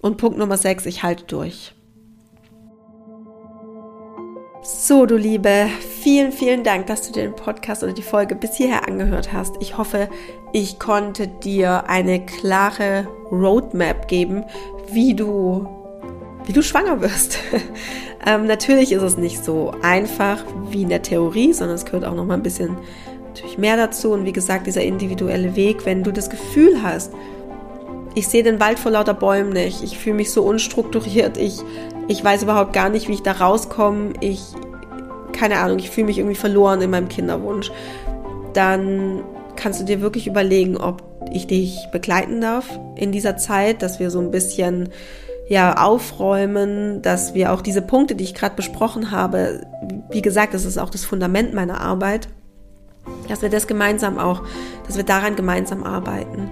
Und 0.01 0.17
Punkt 0.17 0.37
Nummer 0.37 0.57
sechs, 0.57 0.85
ich 0.85 1.03
halte 1.03 1.25
durch. 1.25 1.73
So, 4.69 5.05
du 5.05 5.15
Liebe, 5.15 5.67
vielen, 6.01 6.33
vielen 6.33 6.65
Dank, 6.65 6.87
dass 6.87 7.01
du 7.03 7.13
den 7.13 7.33
Podcast 7.33 7.83
oder 7.83 7.93
die 7.93 8.01
Folge 8.01 8.35
bis 8.35 8.57
hierher 8.57 8.85
angehört 8.85 9.31
hast. 9.31 9.55
Ich 9.61 9.77
hoffe, 9.77 10.09
ich 10.51 10.77
konnte 10.77 11.29
dir 11.29 11.85
eine 11.87 12.25
klare 12.25 13.07
Roadmap 13.31 14.09
geben, 14.09 14.43
wie 14.91 15.13
du 15.13 15.65
wie 16.43 16.51
du 16.51 16.61
schwanger 16.61 16.99
wirst. 16.99 17.39
ähm, 18.25 18.45
natürlich 18.45 18.91
ist 18.91 19.03
es 19.03 19.15
nicht 19.15 19.45
so 19.45 19.71
einfach 19.83 20.43
wie 20.69 20.81
in 20.81 20.89
der 20.89 21.01
Theorie, 21.01 21.53
sondern 21.53 21.77
es 21.77 21.85
gehört 21.85 22.03
auch 22.03 22.15
noch 22.15 22.25
mal 22.25 22.33
ein 22.33 22.43
bisschen 22.43 22.77
natürlich 23.25 23.57
mehr 23.57 23.77
dazu. 23.77 24.11
Und 24.11 24.25
wie 24.25 24.33
gesagt, 24.33 24.67
dieser 24.67 24.83
individuelle 24.83 25.55
Weg, 25.55 25.85
wenn 25.85 26.03
du 26.03 26.11
das 26.11 26.29
Gefühl 26.29 26.83
hast, 26.83 27.13
ich 28.15 28.27
sehe 28.27 28.43
den 28.43 28.59
Wald 28.59 28.79
vor 28.79 28.91
lauter 28.91 29.13
Bäumen 29.13 29.53
nicht, 29.53 29.81
ich 29.81 29.97
fühle 29.97 30.17
mich 30.17 30.31
so 30.31 30.43
unstrukturiert, 30.43 31.37
ich, 31.37 31.61
ich 32.07 32.23
weiß 32.23 32.43
überhaupt 32.43 32.73
gar 32.73 32.89
nicht, 32.89 33.07
wie 33.07 33.13
ich 33.13 33.23
da 33.23 33.33
rauskomme, 33.33 34.13
ich, 34.21 34.41
keine 35.33 35.59
Ahnung, 35.59 35.79
ich 35.79 35.89
fühle 35.89 36.07
mich 36.07 36.17
irgendwie 36.17 36.35
verloren 36.35 36.81
in 36.81 36.89
meinem 36.89 37.09
Kinderwunsch, 37.09 37.71
dann 38.53 39.23
kannst 39.55 39.81
du 39.81 39.85
dir 39.85 40.01
wirklich 40.01 40.27
überlegen, 40.27 40.77
ob 40.77 41.03
ich 41.31 41.47
dich 41.47 41.87
begleiten 41.91 42.41
darf 42.41 42.79
in 42.95 43.11
dieser 43.11 43.37
Zeit, 43.37 43.81
dass 43.81 43.99
wir 43.99 44.09
so 44.09 44.19
ein 44.19 44.31
bisschen 44.31 44.89
ja 45.49 45.77
aufräumen, 45.77 47.01
dass 47.01 47.33
wir 47.33 47.53
auch 47.53 47.61
diese 47.61 47.81
Punkte, 47.81 48.15
die 48.15 48.23
ich 48.23 48.33
gerade 48.33 48.55
besprochen 48.55 49.11
habe, 49.11 49.61
wie 50.09 50.21
gesagt, 50.21 50.53
das 50.53 50.65
ist 50.65 50.77
auch 50.77 50.89
das 50.89 51.05
Fundament 51.05 51.53
meiner 51.53 51.81
Arbeit, 51.81 52.27
dass 53.29 53.41
wir 53.41 53.49
das 53.49 53.67
gemeinsam 53.67 54.17
auch, 54.17 54.43
dass 54.85 54.97
wir 54.97 55.03
daran 55.03 55.35
gemeinsam 55.35 55.83
arbeiten. 55.83 56.49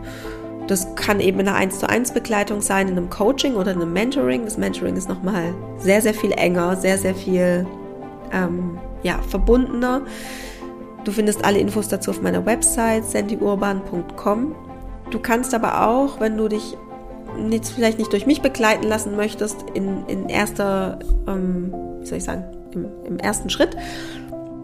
Das 0.67 0.95
kann 0.95 1.19
eben 1.19 1.39
in 1.39 1.47
einer 1.47 1.57
1 1.57 1.79
zu 1.79 1.87
1 1.87 2.11
Begleitung 2.11 2.61
sein, 2.61 2.87
in 2.87 2.97
einem 2.97 3.09
Coaching 3.09 3.55
oder 3.55 3.71
in 3.71 3.81
einem 3.81 3.93
Mentoring. 3.93 4.45
Das 4.45 4.57
Mentoring 4.57 4.95
ist 4.95 5.07
nochmal 5.07 5.53
sehr, 5.77 6.01
sehr 6.01 6.13
viel 6.13 6.31
enger, 6.31 6.75
sehr, 6.75 6.97
sehr 6.97 7.13
viel 7.13 7.67
ähm, 8.31 8.77
ja, 9.03 9.19
verbundener. 9.29 10.01
Du 11.03 11.11
findest 11.11 11.45
alle 11.45 11.59
Infos 11.59 11.87
dazu 11.87 12.11
auf 12.11 12.21
meiner 12.21 12.45
Website 12.45 13.05
sandyurban.com. 13.05 14.55
Du 15.11 15.19
kannst 15.19 15.53
aber 15.53 15.87
auch, 15.87 16.19
wenn 16.19 16.35
du 16.35 16.47
dich 16.47 16.75
jetzt 17.49 17.71
vielleicht 17.71 17.99
nicht 17.99 18.11
durch 18.11 18.25
mich 18.25 18.41
begleiten 18.41 18.87
lassen 18.87 19.15
möchtest, 19.15 19.57
in, 19.73 20.05
in 20.07 20.29
erster, 20.29 20.99
ähm, 21.27 21.73
wie 21.99 22.05
soll 22.05 22.17
ich 22.17 22.23
sagen, 22.23 22.45
im, 22.71 22.87
im 23.05 23.19
ersten 23.19 23.49
Schritt, 23.49 23.77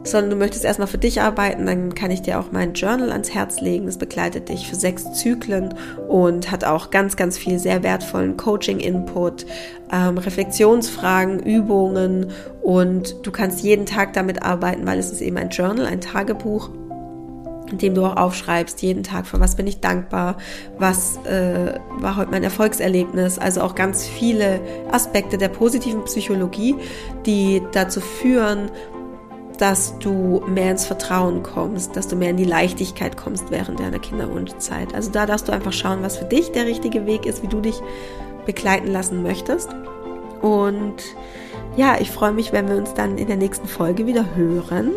sondern 0.04 0.32
du 0.32 0.36
möchtest 0.36 0.66
erstmal 0.66 0.88
für 0.88 0.98
dich 0.98 1.22
arbeiten, 1.22 1.66
dann 1.66 1.94
kann 1.96 2.12
ich 2.12 2.22
dir 2.22 2.40
auch 2.40 2.52
mein 2.52 2.74
Journal 2.74 3.12
ans 3.12 3.34
Herz 3.34 3.62
legen. 3.62 3.86
Das 3.86 3.98
begleitet 3.98 4.50
dich 4.50 4.68
für 4.68 4.76
sechs 4.76 5.12
Zyklen 5.14 5.74
und 6.08 6.52
hat 6.52 6.64
auch 6.64 6.90
ganz, 6.90 7.16
ganz 7.16 7.38
viel 7.38 7.60
sehr 7.60 7.84
wertvollen 7.84 8.38
Coaching-Input, 8.38 9.46
ähm, 9.92 10.18
Reflexionsfragen, 10.18 11.40
Übungen 11.40 12.32
und 12.62 13.16
du 13.26 13.32
kannst 13.32 13.62
jeden 13.62 13.86
Tag 13.86 14.14
damit 14.14 14.42
arbeiten, 14.44 14.86
weil 14.86 15.00
es 15.00 15.12
ist 15.12 15.22
eben 15.22 15.38
ein 15.38 15.50
Journal, 15.50 15.86
ein 15.86 16.02
Tagebuch 16.02 16.70
in 17.72 17.78
dem 17.78 17.96
du 17.96 18.06
auch 18.06 18.18
aufschreibst, 18.18 18.82
jeden 18.82 19.04
Tag, 19.04 19.26
für 19.26 19.40
was 19.40 19.56
bin 19.56 19.66
ich 19.66 19.80
dankbar, 19.80 20.38
was 20.78 21.18
äh, 21.26 21.80
war 22.00 22.18
heute 22.18 22.32
mein 22.32 22.44
Erfolgserlebnis, 22.44 23.40
also 23.40 23.62
auch 23.62 23.76
ganz 23.76 24.06
viele 24.06 24.60
Aspekte 24.92 25.38
der 25.38 25.48
positiven 25.48 26.04
Psychologie, 26.04 26.76
die 27.26 27.62
dazu 27.72 28.02
führen, 28.02 28.70
dass 29.62 30.00
du 30.00 30.42
mehr 30.48 30.72
ins 30.72 30.88
Vertrauen 30.88 31.44
kommst, 31.44 31.96
dass 31.96 32.08
du 32.08 32.16
mehr 32.16 32.32
in 32.32 32.38
die 32.38 32.46
Leichtigkeit 32.46 33.16
kommst 33.16 33.52
während 33.52 33.80
deiner 33.80 34.00
Kinderwunschzeit. 34.00 34.96
Also 34.96 35.12
da 35.12 35.28
darfst 35.28 35.48
du 35.48 35.52
einfach 35.52 35.72
schauen, 35.72 36.02
was 36.02 36.18
für 36.18 36.26
dich 36.26 36.52
der 36.52 36.66
richtige 36.66 37.06
Weg 37.06 37.28
ist, 37.28 37.44
wie 37.44 37.48
du 37.48 37.62
dich 37.62 37.80
begleiten 38.48 38.88
lassen 38.88 39.22
möchtest. 39.22 39.70
Und 40.42 40.96
ja, 41.78 41.96
ich 42.00 42.10
freue 42.10 42.32
mich, 42.32 42.52
wenn 42.52 42.68
wir 42.68 42.76
uns 42.76 42.96
dann 42.96 43.20
in 43.20 43.28
der 43.28 43.38
nächsten 43.38 43.68
Folge 43.68 44.08
wieder 44.08 44.36
hören. 44.36 44.94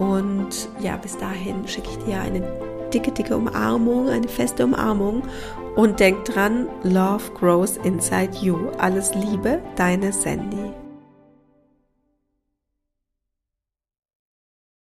Und 0.00 0.68
ja, 0.80 0.96
bis 0.96 1.16
dahin 1.16 1.68
schicke 1.68 1.90
ich 1.90 1.98
dir 2.04 2.20
eine 2.20 2.42
dicke, 2.92 3.12
dicke 3.12 3.36
Umarmung, 3.36 4.08
eine 4.08 4.26
feste 4.26 4.64
Umarmung. 4.64 5.22
Und 5.76 6.00
denk 6.00 6.24
dran, 6.24 6.66
Love 6.82 7.30
grows 7.38 7.76
inside 7.84 8.36
you. 8.40 8.56
Alles 8.78 9.14
Liebe, 9.14 9.60
deine 9.76 10.12
Sandy. 10.12 10.81